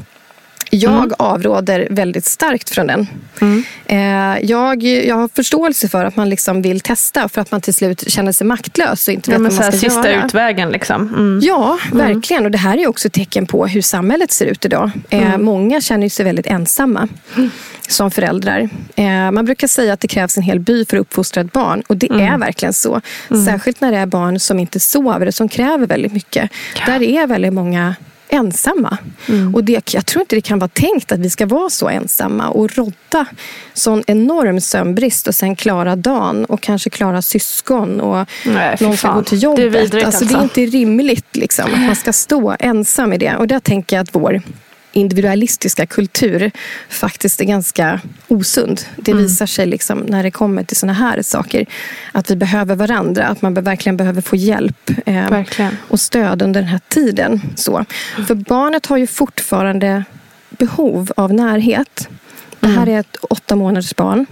Jag 0.72 0.94
Mm. 1.04 1.12
avråder 1.20 1.88
väldigt 1.92 2.26
starkt 2.26 2.70
från 2.70 2.88
den. 2.88 3.08
Eh, 3.86 4.00
jag, 4.42 4.84
jag 4.84 5.16
har 5.16 5.28
förståelse 5.36 5.88
för 5.90 6.06
att 6.06 6.16
man 6.16 6.30
liksom 6.30 6.62
vill 6.62 6.80
testa 6.80 7.30
för 7.30 7.42
att 7.42 7.52
man 7.52 7.62
till 7.62 7.74
slut 7.74 8.10
känner 8.12 8.32
sig 8.32 8.48
maktlös 8.48 9.08
och 9.08 9.14
inte 9.14 9.32
Ja, 9.32 9.38
vet 9.38 9.44
vad 9.52 9.54
man 9.64 9.72
ska 9.72 9.80
sista 9.80 10.12
göra. 10.12 10.26
utvägen 10.26 10.70
liksom. 10.70 11.02
Mm. 11.08 11.40
Ja, 11.44 11.78
verkligen. 11.94 12.46
Och 12.46 12.52
det 12.52 12.58
här 12.58 12.78
är 12.78 12.88
också 12.88 13.08
ett 13.08 13.14
tecken 13.14 13.46
på 13.46 13.68
hur 13.68 13.82
samhället 13.82 14.32
ser 14.32 14.46
ut 14.46 14.66
idag. 14.66 14.92
Eh, 15.10 15.38
många 15.38 15.82
känner 15.82 16.10
sig 16.10 16.26
väldigt 16.26 16.48
ensamma 16.48 17.08
som 17.88 18.12
föräldrar. 18.12 18.70
Eh, 18.96 19.32
man 19.32 19.46
brukar 19.46 19.68
säga 19.68 19.94
att 19.94 20.00
det 20.00 20.08
krävs 20.08 20.38
en 20.38 20.44
hel 20.44 20.60
by 20.60 20.86
för 20.86 20.98
att 20.98 21.02
uppfostra 21.02 21.42
ett 21.42 21.52
barn. 21.54 21.84
Och 21.88 21.98
det 21.98 22.08
är 22.12 22.38
verkligen 22.38 22.74
så. 22.74 23.02
Särskilt 23.46 23.82
när 23.82 23.92
det 23.92 23.98
är 23.98 24.06
barn 24.06 24.40
som 24.40 24.60
inte 24.60 24.80
sover 24.80 25.26
och 25.28 25.34
som 25.34 25.50
kräver 25.50 25.88
väldigt 25.88 26.14
mycket. 26.14 26.50
Där 26.86 27.02
är 27.04 27.28
väldigt 27.28 27.54
många 27.54 27.96
ensamma. 28.30 28.98
Mm. 29.28 29.56
Och 29.56 29.64
det, 29.64 29.94
jag 29.94 30.06
tror 30.06 30.22
inte 30.22 30.36
det 30.36 30.42
kan 30.42 30.60
vara 30.60 30.68
tänkt 30.74 31.12
att 31.12 31.20
vi 31.20 31.30
ska 31.30 31.46
vara 31.46 31.70
så 31.70 31.90
ensamma 31.90 32.50
och 32.50 32.78
rodda 32.78 33.26
sån 33.74 34.04
enorm 34.08 34.62
sömnbrist 34.62 35.28
och 35.28 35.36
sen 35.36 35.56
klara 35.56 35.96
dagen 35.96 36.46
och 36.46 36.62
kanske 36.62 36.90
klara 36.90 37.22
syskon 37.22 38.02
och 38.02 38.28
Nej, 38.46 38.78
någon 38.80 38.98
ska 38.98 39.12
gå 39.14 39.24
till 39.24 39.40
Det 39.40 39.46
är 39.46 39.50
jobbet. 39.50 39.84
vidrigt 39.84 40.06
alltså, 40.06 40.26
Det 40.26 40.34
är 40.34 40.38
alltså. 40.38 40.62
inte 40.62 40.78
rimligt 40.78 41.36
liksom, 41.36 41.66
att 41.74 41.80
man 41.80 41.96
ska 41.96 42.14
stå 42.14 42.56
ensam 42.60 43.14
i 43.14 43.18
det. 43.18 43.36
Och 43.36 43.48
där 43.48 43.60
tänker 43.60 43.96
jag 43.96 44.04
att 44.04 44.16
vår 44.16 44.42
individualistiska 44.92 45.86
kultur 45.86 46.52
faktiskt 46.90 47.42
är 47.42 47.46
ganska 47.46 48.02
osund. 48.28 48.82
Det 48.96 49.12
Mm. 49.12 49.24
visar 49.24 49.46
sig 49.46 49.66
liksom 49.66 50.00
när 50.00 50.24
det 50.24 50.32
kommer 50.32 50.64
till 50.64 50.78
såna 50.78 50.94
här 50.94 51.22
saker. 51.22 51.66
Att 52.12 52.32
vi 52.32 52.36
behöver 52.36 52.76
varandra, 52.76 53.26
att 53.28 53.42
man 53.42 53.54
verkligen 53.54 53.98
behöver 53.98 54.22
få 54.22 54.36
hjälp 54.36 54.92
eh, 55.06 55.42
och 55.88 56.00
stöd 56.00 56.42
under 56.42 56.62
den 56.62 56.70
här 56.70 56.82
tiden. 56.90 57.42
Så. 57.56 57.86
För 58.28 58.36
barnet 58.36 58.86
har 58.86 58.98
ju 58.98 59.08
fortfarande 59.08 60.04
behov 60.50 61.12
av 61.18 61.34
närhet. 61.34 62.10
Det 62.60 62.68
här 62.68 62.76
Mm. 62.84 62.96
är 62.96 63.00
ett 63.00 63.16
åtta 63.16 63.56
månaders 63.56 63.96
barn. 63.96 64.26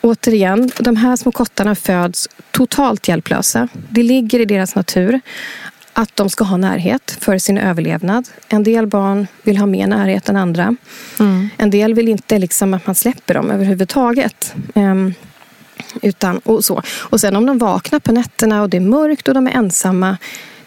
Återigen, 0.00 0.70
de 0.78 0.96
här 0.96 1.16
små 1.16 1.32
kottarna 1.32 1.74
föds 1.74 2.28
totalt 2.50 3.08
hjälplösa. 3.08 3.68
Det 3.90 4.02
ligger 4.02 4.40
i 4.40 4.44
deras 4.44 4.74
natur 4.74 5.20
att 5.94 6.16
de 6.16 6.30
ska 6.30 6.44
ha 6.44 6.56
närhet 6.56 7.16
för 7.20 7.38
sin 7.38 7.58
överlevnad. 7.58 8.28
En 8.48 8.62
del 8.62 8.86
barn 8.86 9.26
vill 9.42 9.56
ha 9.56 9.66
mer 9.66 9.86
närhet 9.86 10.28
än 10.28 10.36
andra. 10.36 10.76
En 11.56 11.70
del 11.70 11.94
vill 11.94 12.08
inte 12.08 12.38
liksom 12.38 12.74
att 12.74 12.86
man 12.86 12.94
släpper 12.94 13.34
dem 13.34 13.50
överhuvudtaget. 13.50 14.54
Ehm, 14.74 15.14
utan, 16.02 16.38
och, 16.38 16.64
så. 16.64 16.82
och 16.98 17.20
sen 17.20 17.36
om 17.36 17.46
de 17.46 17.58
vaknar 17.58 17.98
på 17.98 18.12
nätterna 18.12 18.62
och 18.62 18.70
det 18.70 18.76
är 18.76 18.80
mörkt 18.80 19.28
och 19.28 19.34
de 19.34 19.46
är 19.46 19.50
ensamma. 19.50 20.16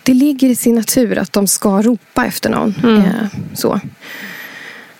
Det 0.03 0.13
ligger 0.13 0.47
i 0.47 0.55
sin 0.55 0.75
natur 0.75 1.17
att 1.17 1.33
de 1.33 1.47
ska 1.47 1.81
ropa 1.81 2.25
efter 2.25 2.49
någon. 2.49 2.75
Eh, 2.97 3.39
så. 3.53 3.79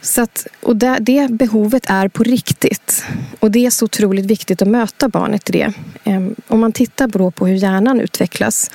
Så 0.01 0.21
att, 0.21 0.47
och 0.61 0.75
det, 0.75 0.97
det 0.99 1.32
behovet 1.32 1.89
är 1.89 2.07
på 2.07 2.23
riktigt. 2.23 3.05
Och 3.39 3.51
det 3.51 3.65
är 3.65 3.69
så 3.69 3.86
otroligt 3.86 4.25
viktigt 4.25 4.61
att 4.61 4.67
möta 4.67 5.09
barnet 5.09 5.49
i 5.49 5.53
det. 5.53 5.73
Ehm, 6.03 6.36
om 6.47 6.59
man 6.59 6.71
tittar 6.71 7.32
på 7.32 7.47
hur 7.47 7.55
hjärnan 7.55 7.99
utvecklas. 7.99 8.71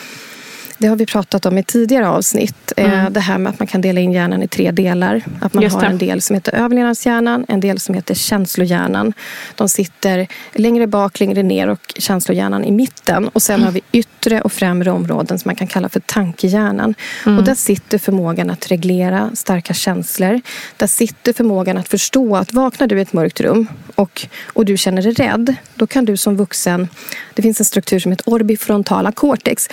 Det 0.82 0.88
har 0.88 0.96
vi 0.96 1.06
pratat 1.06 1.46
om 1.46 1.58
i 1.58 1.62
tidigare 1.62 2.08
avsnitt. 2.08 2.72
Eh, 2.76 3.10
Det 3.10 3.20
här 3.20 3.38
med 3.38 3.50
att 3.50 3.58
man 3.58 3.66
kan 3.66 3.80
dela 3.80 4.00
in 4.00 4.12
hjärnan 4.12 4.42
i 4.42 4.48
tre 4.48 4.70
delar. 4.70 5.22
Att 5.40 5.54
man 5.54 5.70
har 5.70 5.84
en 5.84 5.98
del 5.98 6.22
som 6.22 6.34
heter 6.34 6.54
överlevnadshjärnan, 6.54 7.44
en 7.48 7.60
del 7.60 7.78
som 7.80 7.94
heter 7.94 8.14
känslohjärnan. 8.14 9.12
De 9.54 9.68
sitter 9.68 10.26
längre 10.54 10.86
bak, 10.86 11.20
längre 11.20 11.42
ner 11.42 11.68
och 11.68 11.94
känslohjärnan 11.98 12.64
i 12.64 12.70
mitten. 12.70 13.28
Och 13.28 13.42
sen 13.42 13.62
har 13.62 13.70
vi 13.72 13.80
yttre 13.92 14.40
och 14.40 14.52
främre 14.52 14.90
områden 14.90 15.38
som 15.38 15.48
man 15.48 15.56
kan 15.56 15.66
kalla 15.66 15.88
för 15.88 16.00
tankehjärnan. 16.00 16.94
Och 17.24 17.44
där 17.44 17.54
sitter 17.54 17.98
förmågan 17.98 18.50
att 18.50 18.70
reglera 18.70 19.30
starka 19.34 19.74
känslor. 19.74 20.40
Där 20.76 20.86
sitter 20.86 21.32
förmågan 21.32 21.78
att 21.78 21.88
förstå 21.88 22.36
att 22.36 22.52
vaknar 22.52 22.86
du 22.86 22.98
i 22.98 23.02
ett 23.02 23.12
mörkt 23.12 23.40
rum 23.40 23.66
och, 23.94 24.26
och 24.46 24.64
du 24.64 24.76
känner 24.76 25.02
dig 25.02 25.12
rädd, 25.12 25.54
då 25.74 25.86
kan 25.86 26.04
du 26.04 26.16
som 26.16 26.36
vuxen... 26.36 26.88
Det 27.34 27.42
finns 27.42 27.60
en 27.60 27.66
struktur 27.66 27.98
som 27.98 28.12
heter 28.12 28.28
orbifrontala 28.28 29.12
cortex 29.12 29.68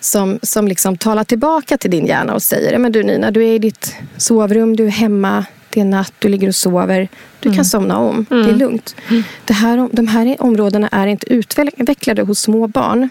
som, 0.00 0.38
som 0.42 0.68
liksom 0.68 0.96
talar 0.96 1.24
tillbaka 1.24 1.78
till 1.78 1.90
din 1.90 2.06
hjärna 2.06 2.34
och 2.34 2.42
säger 2.42 2.78
men 2.78 2.92
du 2.92 3.02
Nina, 3.02 3.30
du 3.30 3.42
är 3.44 3.54
i 3.54 3.58
ditt 3.58 3.94
sovrum, 4.16 4.76
du 4.76 4.86
är 4.86 4.90
hemma, 4.90 5.44
det 5.70 5.80
är 5.80 5.84
natt, 5.84 6.12
du 6.18 6.28
ligger 6.28 6.48
och 6.48 6.54
sover. 6.54 7.08
Du 7.40 7.54
kan 7.54 7.64
somna 7.64 7.98
om, 7.98 8.26
det 8.28 8.50
är 8.50 8.54
lugnt. 8.54 8.96
Det 9.44 9.52
här, 9.52 9.88
de 9.92 10.06
här 10.06 10.36
områdena 10.38 10.88
är 10.88 11.06
inte 11.06 11.32
utvecklade 11.32 12.22
hos 12.22 12.40
små 12.40 12.66
barn. 12.66 13.08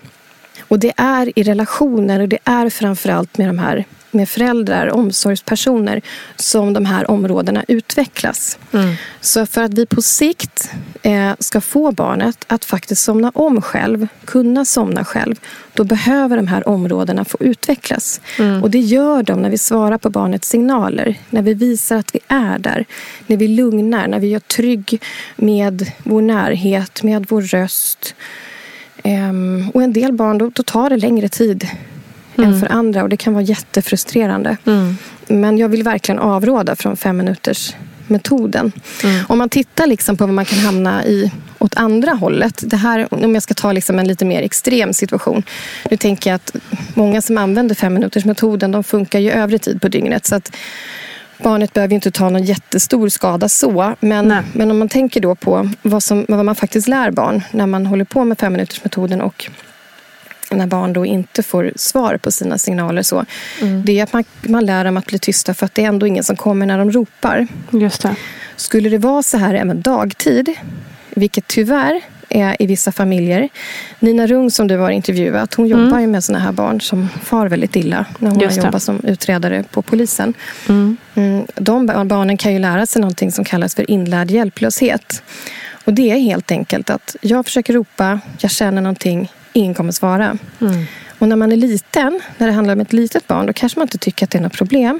Och 0.61 0.79
det 0.79 0.93
är 0.97 1.39
i 1.39 1.43
relationer 1.43 2.19
och 2.19 2.29
det 2.29 2.39
är 2.43 2.69
framförallt 2.69 3.37
med 3.37 3.49
de 3.49 3.59
här 3.59 3.85
med 4.11 4.29
föräldrar, 4.29 4.87
omsorgspersoner 4.87 6.01
som 6.35 6.73
de 6.73 6.85
här 6.85 7.11
områdena 7.11 7.63
utvecklas. 7.67 8.59
Så 9.21 9.45
för 9.45 9.63
att 9.63 9.73
vi 9.73 9.85
på 9.85 10.01
sikt 10.01 10.71
eh, 11.01 11.31
ska 11.39 11.61
få 11.61 11.91
barnet 11.91 12.45
att 12.47 12.65
faktiskt 12.65 13.03
somna 13.03 13.31
om 13.35 13.61
själv, 13.61 14.07
kunna 14.25 14.65
somna 14.65 15.05
själv, 15.05 15.35
då 15.73 15.83
behöver 15.83 16.35
de 16.35 16.47
här 16.47 16.67
områdena 16.67 17.25
få 17.25 17.37
utvecklas. 17.39 18.21
Och 18.61 18.69
det 18.69 18.79
gör 18.79 19.23
de 19.23 19.41
när 19.41 19.49
vi 19.49 19.57
svarar 19.57 19.97
på 19.97 20.09
barnets 20.09 20.49
signaler, 20.49 21.15
när 21.29 21.41
vi 21.41 21.53
visar 21.53 21.97
att 21.97 22.15
vi 22.15 22.19
är 22.27 22.59
där, 22.59 22.85
när 23.27 23.37
vi 23.37 23.47
lugnar, 23.47 24.07
när 24.07 24.19
vi 24.19 24.27
gör 24.27 24.39
trygg 24.39 25.01
med 25.35 25.91
vår 26.03 26.21
närhet, 26.21 27.03
med 27.03 27.25
vår 27.29 27.41
röst. 27.41 28.15
Ehm, 29.03 29.69
och 29.73 29.83
en 29.83 29.93
del 29.93 30.13
barn, 30.13 30.37
då, 30.37 30.51
då 30.53 30.63
tar 30.63 30.89
det 30.89 30.97
längre 30.97 31.29
tid 31.29 31.67
än 32.43 32.59
för 32.59 32.71
andra 32.71 33.03
och 33.03 33.09
det 33.09 33.17
kan 33.17 33.33
vara 33.33 33.43
jättefrustrerande. 33.43 34.57
Men 35.27 35.57
jag 35.57 35.69
vill 35.69 35.83
verkligen 35.83 36.19
avråda 36.19 36.75
från 36.75 36.97
fem 36.97 37.17
minuters 37.17 37.75
metoden. 38.07 38.71
Om 39.27 39.37
man 39.37 39.49
tittar 39.49 39.87
liksom 39.87 40.17
på 40.17 40.25
vad 40.25 40.33
man 40.33 40.45
kan 40.45 40.59
hamna 40.59 41.05
i 41.05 41.31
åt 41.59 41.77
andra 41.77 42.11
hållet. 42.11 42.63
Det 42.65 42.77
här, 42.77 43.07
om 43.13 43.33
jag 43.33 43.43
ska 43.43 43.53
ta 43.53 43.71
liksom 43.71 43.99
en 43.99 44.07
lite 44.07 44.25
mer 44.25 44.41
extrem 44.41 44.93
situation. 44.93 45.43
Nu 45.91 45.97
tänker 45.97 46.29
jag 46.29 46.35
att 46.35 46.55
många 46.93 47.21
som 47.21 47.37
använder 47.37 47.75
fem 47.75 47.93
minuters 47.93 48.25
metoden 48.25 48.71
de 48.71 48.83
funkar 48.83 49.19
ju 49.19 49.31
övrig 49.31 49.61
tid 49.61 49.81
på 49.81 49.87
dygnet. 49.87 50.25
Så 50.25 50.35
att 50.35 50.55
barnet 51.43 51.73
behöver 51.73 51.95
inte 51.95 52.11
ta 52.11 52.29
någon 52.29 52.43
jättestor 52.43 53.09
skada 53.09 53.49
så. 53.49 53.95
Men, 53.99 54.27
Nej. 54.27 54.43
men 54.53 54.71
om 54.71 54.79
man 54.79 54.89
tänker 54.89 55.21
då 55.21 55.35
på 55.35 55.69
vad, 55.81 56.03
som, 56.03 56.25
vad 56.27 56.45
man 56.45 56.55
faktiskt 56.55 56.87
lär 56.87 57.11
barn 57.11 57.41
när 57.51 57.67
man 57.67 57.85
håller 57.85 58.05
på 58.05 58.25
med 58.25 58.39
fem 58.39 58.53
minuters 58.53 58.83
metoden 58.83 59.21
och 59.21 59.49
när 60.51 60.67
barn 60.67 60.93
då 60.93 61.05
inte 61.05 61.43
får 61.43 61.71
svar 61.75 62.17
på 62.17 62.31
sina 62.31 62.57
signaler. 62.57 63.01
Så, 63.01 63.25
Det 63.85 63.99
är 63.99 64.03
att 64.03 64.13
man, 64.13 64.23
man 64.41 64.65
lär 64.65 64.85
dem 64.85 64.97
att 64.97 65.05
bli 65.05 65.19
tysta 65.19 65.53
för 65.53 65.65
att 65.65 65.75
det 65.75 65.83
är 65.83 65.87
ändå 65.87 66.07
ingen 66.07 66.23
som 66.23 66.35
kommer 66.35 66.65
när 66.65 66.77
de 66.77 66.91
ropar. 66.91 67.47
Just 67.71 68.01
det. 68.01 68.15
Skulle 68.55 68.89
det 68.89 68.97
vara 68.97 69.23
så 69.23 69.37
här 69.37 69.53
även 69.53 69.81
dagtid, 69.81 70.49
vilket 71.15 71.47
tyvärr 71.47 72.01
är 72.29 72.61
i 72.61 72.65
vissa 72.65 72.91
familjer. 72.91 73.49
Nina 73.99 74.27
Rung 74.27 74.51
som 74.51 74.67
du 74.67 74.77
har 74.77 74.89
intervjuat, 74.89 75.53
hon 75.53 75.67
jobbar 75.67 75.99
ju 75.99 76.07
med 76.07 76.23
såna 76.23 76.39
här 76.39 76.51
barn 76.51 76.81
som 76.81 77.07
far 77.23 77.47
väldigt 77.47 77.75
illa 77.75 78.05
när 78.19 78.29
hon 78.29 78.39
jobbat 78.65 78.83
som 78.83 78.99
utredare 79.05 79.63
på 79.71 79.81
polisen. 79.81 80.33
Mm, 81.15 81.45
de 81.55 81.85
bar- 81.85 82.05
barnen 82.05 82.37
kan 82.37 82.53
ju 82.53 82.59
lära 82.59 82.85
sig 82.85 83.01
någonting 83.01 83.31
som 83.31 83.45
kallas 83.45 83.75
för 83.75 83.91
inlärd 83.91 84.31
hjälplöshet. 84.31 85.23
Och 85.85 85.93
det 85.93 86.11
är 86.11 86.17
helt 86.19 86.51
enkelt 86.51 86.89
att 86.89 87.15
jag 87.21 87.45
försöker 87.45 87.73
ropa, 87.73 88.19
jag 88.39 88.51
känner 88.51 88.81
någonting, 88.81 89.31
ingen 89.53 89.73
kommer 89.73 89.91
svara. 89.91 90.37
Och 91.19 91.27
när 91.27 91.35
man 91.35 91.51
är 91.51 91.55
liten, 91.55 92.19
när 92.37 92.47
det 92.47 92.53
handlar 92.53 92.73
om 92.73 92.81
ett 92.81 92.93
litet 92.93 93.27
barn, 93.27 93.45
då 93.45 93.53
kanske 93.53 93.79
man 93.79 93.85
inte 93.85 93.97
tycker 93.97 94.25
att 94.25 94.29
det 94.31 94.37
är 94.37 94.41
något 94.41 94.53
problem. 94.57 94.99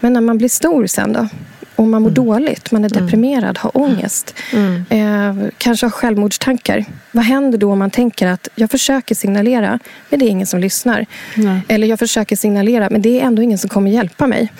Men 0.00 0.12
när 0.12 0.20
man 0.20 0.38
blir 0.38 0.48
stor 0.48 0.86
sen 0.86 1.12
då? 1.12 1.28
Och 1.76 1.86
man 1.86 2.02
mår 2.02 2.10
dåligt, 2.10 2.70
man 2.72 2.84
är 2.84 2.88
deprimerad, 2.88 3.58
har 3.58 3.76
ångest. 3.76 4.34
Eh, 4.90 5.34
kanske 5.58 5.86
har 5.86 5.90
självmordstankar. 5.90 6.84
Vad 7.12 7.24
händer 7.24 7.58
då 7.58 7.72
om 7.72 7.78
man 7.78 7.90
tänker 7.90 8.26
att 8.26 8.48
jag 8.54 8.70
försöker 8.70 9.14
signalera, 9.14 9.78
men 10.10 10.20
det 10.20 10.26
är 10.26 10.30
ingen 10.30 10.46
som 10.46 10.60
lyssnar. 10.60 11.06
Eller 11.68 11.86
jag 11.86 11.98
försöker 11.98 12.36
signalera, 12.36 12.88
men 12.90 13.02
det 13.02 13.20
är 13.20 13.24
ändå 13.24 13.42
ingen 13.42 13.58
som 13.58 13.70
kommer 13.70 13.90
hjälpa 13.90 14.26
mig. 14.26 14.52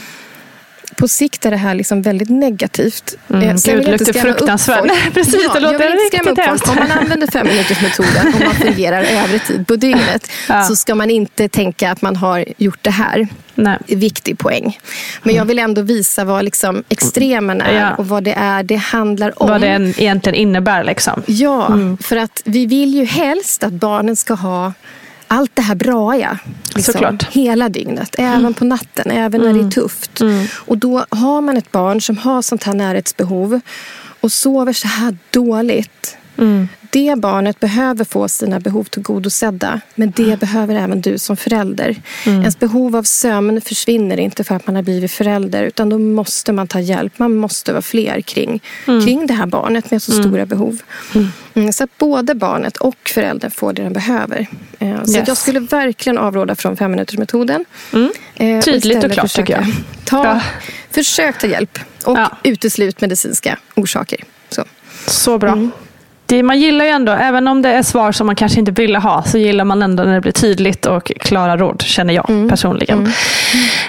På 0.98 1.08
sikt 1.08 1.46
är 1.46 1.50
det 1.50 1.56
här 1.56 1.74
liksom 1.74 2.02
väldigt 2.02 2.28
negativt. 2.30 3.14
Mm, 3.30 3.58
sen 3.58 3.74
gud, 3.74 3.88
luktar 3.88 4.12
fruktansvärt. 4.12 4.84
Nej, 4.84 5.10
precis, 5.14 5.32
det 5.54 5.60
låter 5.60 5.72
jag 5.72 5.90
vill 5.90 5.98
inte 6.04 6.16
skrämma 6.16 6.30
upp 6.30 6.38
riktigt 6.38 6.44
folk. 6.44 6.48
hemskt. 6.48 6.68
Om 6.68 6.74
man 6.76 6.90
använder 6.98 7.26
femminutersmetoden 7.26 8.34
och 8.34 8.40
man 8.40 8.54
fungerar 8.54 9.02
övrig 9.24 9.44
tid 9.44 9.66
på 9.66 9.76
dygnet 9.76 10.30
Ja. 10.48 10.62
så 10.64 10.76
ska 10.76 10.94
man 10.94 11.10
inte 11.10 11.48
tänka 11.48 11.90
att 11.90 12.02
man 12.02 12.16
har 12.16 12.44
gjort 12.56 12.78
det 12.82 12.90
här. 12.90 13.28
Nej. 13.54 13.78
Viktig 13.86 14.38
poäng. 14.38 14.78
Men 15.22 15.34
jag 15.34 15.44
vill 15.44 15.58
ändå 15.58 15.82
visa 15.82 16.24
vad 16.24 16.44
liksom 16.44 16.82
extremen 16.88 17.60
är 17.60 17.80
Ja. 17.80 17.94
och 17.94 18.08
vad 18.08 18.24
det 18.24 18.32
är 18.32 18.62
det 18.62 18.76
handlar 18.76 19.42
om. 19.42 19.48
Vad 19.50 19.60
det 19.60 19.92
egentligen 19.98 20.34
innebär. 20.34 20.84
Liksom. 20.84 21.22
Ja, 21.26 21.78
för 22.00 22.16
att 22.16 22.42
vi 22.44 22.66
vill 22.66 22.94
ju 22.94 23.04
helst 23.04 23.64
att 23.64 23.72
barnen 23.72 24.16
ska 24.16 24.34
ha 24.34 24.72
allt 25.28 25.56
det 25.56 25.62
här 25.62 25.74
braiga. 25.74 26.38
Liksom, 26.74 26.92
Såklart. 26.92 27.28
hela 27.30 27.68
dygnet, 27.68 28.14
även 28.18 28.54
på 28.54 28.64
natten, 28.64 29.10
även 29.10 29.40
när 29.40 29.52
det 29.52 29.60
är 29.60 29.70
tufft. 29.70 30.20
Och 30.54 30.78
då 30.78 31.04
har 31.10 31.40
man 31.40 31.56
ett 31.56 31.72
barn 31.72 32.00
som 32.00 32.18
har 32.18 32.42
sånt 32.42 32.64
här 32.64 32.74
närhetsbehov 32.74 33.60
och 34.20 34.32
sover 34.32 34.72
så 34.72 34.88
här 34.88 35.16
dåligt. 35.30 36.16
Det 36.90 37.14
barnet 37.18 37.60
behöver 37.60 38.04
få 38.04 38.28
sina 38.28 38.60
behov 38.60 38.84
tillgodosedda. 38.84 39.80
Men 39.94 40.10
det 40.16 40.40
behöver 40.40 40.74
även 40.74 41.00
du 41.00 41.18
som 41.18 41.36
förälder. 41.36 41.96
Ens 42.26 42.58
behov 42.58 42.96
av 42.96 43.02
sömn 43.02 43.60
försvinner 43.60 44.16
inte 44.20 44.44
för 44.44 44.54
att 44.54 44.66
man 44.66 44.76
har 44.76 44.82
blivit 44.82 45.12
förälder. 45.12 45.62
Utan 45.62 45.88
då 45.88 45.98
måste 45.98 46.52
man 46.52 46.66
ta 46.68 46.80
hjälp. 46.80 47.18
Man 47.18 47.36
måste 47.36 47.72
vara 47.72 47.82
fler 47.82 48.20
kring, 48.20 48.60
kring 48.84 49.26
det 49.26 49.34
här 49.34 49.46
barnet 49.46 49.90
med 49.90 50.02
så 50.02 50.12
stora 50.12 50.46
behov. 50.46 50.78
Mm, 51.54 51.72
så 51.72 51.84
att 51.84 51.98
både 51.98 52.34
barnet 52.34 52.76
och 52.76 52.96
föräldern 53.14 53.50
får 53.50 53.72
det 53.72 53.82
den 53.82 53.92
behöver. 53.92 54.46
Eh, 54.78 55.04
Så 55.04 55.16
Yes. 55.16 55.28
jag 55.28 55.36
skulle 55.36 55.60
verkligen 55.60 56.18
avråda 56.18 56.54
från 56.54 56.76
femminutersmetoden. 56.76 57.64
Eh, 57.92 58.58
och 58.58 58.64
Tydligt 58.64 58.64
och 58.66 58.74
istället 58.94 59.12
klart, 59.12 59.32
tycker 59.34 59.52
jag. 59.54 59.66
Ta, 60.04 60.24
Ja. 60.24 60.40
Försök 60.90 61.38
ta 61.38 61.46
hjälp 61.46 61.78
och 62.04 62.18
Ja. 62.18 62.30
uteslut 62.42 63.00
medicinska 63.00 63.58
orsaker. 63.74 64.24
Så. 64.50 64.64
Så 65.06 65.38
bra. 65.38 65.52
Mm. 65.52 65.70
Det, 66.28 66.42
man 66.42 66.58
gillar 66.58 66.84
ju 66.84 66.90
ändå, 66.90 67.12
även 67.12 67.48
om 67.48 67.62
det 67.62 67.68
är 67.68 67.82
svar 67.82 68.12
som 68.12 68.26
man 68.26 68.36
kanske 68.36 68.58
inte 68.58 68.72
ville 68.72 68.98
ha, 68.98 69.22
så 69.22 69.38
gillar 69.38 69.64
man 69.64 69.82
ändå 69.82 70.02
när 70.02 70.14
det 70.14 70.20
blir 70.20 70.32
tydligt 70.32 70.86
och 70.86 71.12
klara 71.20 71.56
råd, 71.56 71.82
känner 71.82 72.14
jag 72.14 72.30
mm. 72.30 72.48
personligen. 72.48 72.98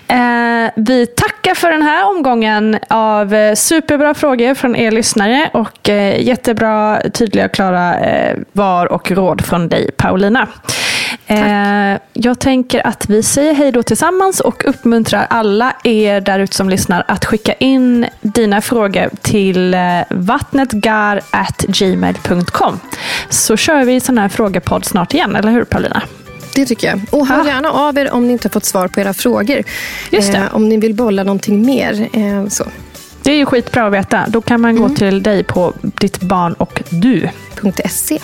Mm. 0.07 0.65
Eh, 0.65 0.71
vi 0.75 1.05
tackar 1.05 1.55
för 1.55 1.71
den 1.71 1.81
här 1.81 2.09
omgången 2.09 2.79
av 2.87 3.33
eh, 3.33 3.55
superbra 3.55 4.13
frågor 4.13 4.53
från 4.53 4.75
er 4.75 4.91
lyssnare 4.91 5.49
och 5.53 5.89
eh, 5.89 6.21
jättebra, 6.21 7.01
tydliga 7.13 7.45
och 7.45 7.51
klara 7.51 7.99
eh, 7.99 8.37
var 8.51 8.85
och 8.85 9.11
råd 9.11 9.41
från 9.41 9.69
dig, 9.69 9.91
Paulina. 9.91 10.47
Eh, 11.29 11.97
jag 12.13 12.39
tänker 12.39 12.87
att 12.87 13.09
vi 13.09 13.23
säger 13.23 13.53
hej 13.53 13.71
då 13.71 13.83
tillsammans 13.83 14.39
och 14.39 14.69
uppmuntrar 14.69 15.27
alla 15.29 15.75
er 15.83 16.21
där 16.21 16.39
ute 16.39 16.55
som 16.55 16.69
lyssnar 16.69 17.03
att 17.07 17.25
skicka 17.25 17.53
in 17.53 18.05
dina 18.21 18.61
frågor 18.61 19.09
till 19.21 19.73
eh, 19.73 19.79
vattnetgar.gmail.com. 20.09 22.79
Så 23.29 23.57
kör 23.57 23.85
vi 23.85 23.99
sån 23.99 24.17
här 24.17 24.29
frågepodd 24.29 24.85
snart 24.85 25.13
igen, 25.13 25.35
eller 25.35 25.51
hur 25.51 25.63
Paulina? 25.63 26.03
Det 26.55 26.65
tycker 26.65 26.87
jag. 26.87 27.01
Och 27.11 27.27
hör 27.27 27.45
gärna 27.45 27.71
av 27.71 27.97
er 27.97 28.11
om 28.11 28.27
ni 28.27 28.33
inte 28.33 28.47
har 28.47 28.51
fått 28.51 28.65
svar 28.65 28.87
på 28.87 28.99
era 28.99 29.13
frågor. 29.13 29.63
Just 30.11 30.33
eh, 30.33 30.55
om 30.55 30.69
ni 30.69 30.77
vill 30.77 30.95
bolla 30.95 31.23
någonting 31.23 31.65
mer. 31.65 32.09
Eh, 32.13 32.47
så. 32.47 32.65
Det 33.23 33.31
är 33.31 33.35
ju 33.35 33.45
skitbra 33.45 33.87
att 33.87 33.93
veta. 33.93 34.25
Då 34.27 34.41
kan 34.41 34.61
man 34.61 34.71
mm. 34.71 34.83
gå 34.83 34.89
till 34.95 35.23
dig 35.23 35.43
på 35.43 35.73
ditt 35.81 36.19
barn 36.19 36.53
och 36.53 36.83
du. 36.89 37.29
.se. 37.85 38.19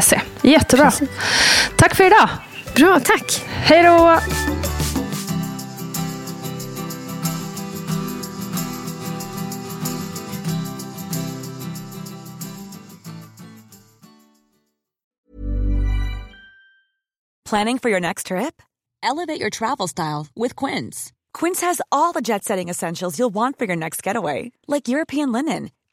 .se. 0.00 0.20
Jättebra. 0.42 0.90
Precis. 0.90 1.08
Tack 1.76 1.94
för 1.94 2.04
idag. 2.06 2.28
Bra, 2.76 3.00
tack. 3.00 3.42
Hej 3.46 3.82
då. 3.82 4.20
Planning 17.44 17.78
for 17.78 17.88
your 17.90 18.00
next 18.00 18.26
trip? 18.26 18.62
Elevate 19.02 19.38
your 19.40 19.50
travel 19.50 19.86
style 19.86 20.26
with 20.34 20.56
Quince. 20.56 21.12
Quince 21.34 21.60
has 21.60 21.80
all 21.92 22.12
the 22.12 22.22
jet 22.22 22.42
setting 22.42 22.68
essentials 22.68 23.18
you'll 23.18 23.34
want 23.34 23.58
for 23.58 23.66
your 23.66 23.76
next 23.76 24.02
getaway, 24.02 24.50
like 24.66 24.88
European 24.88 25.30
linen, 25.30 25.70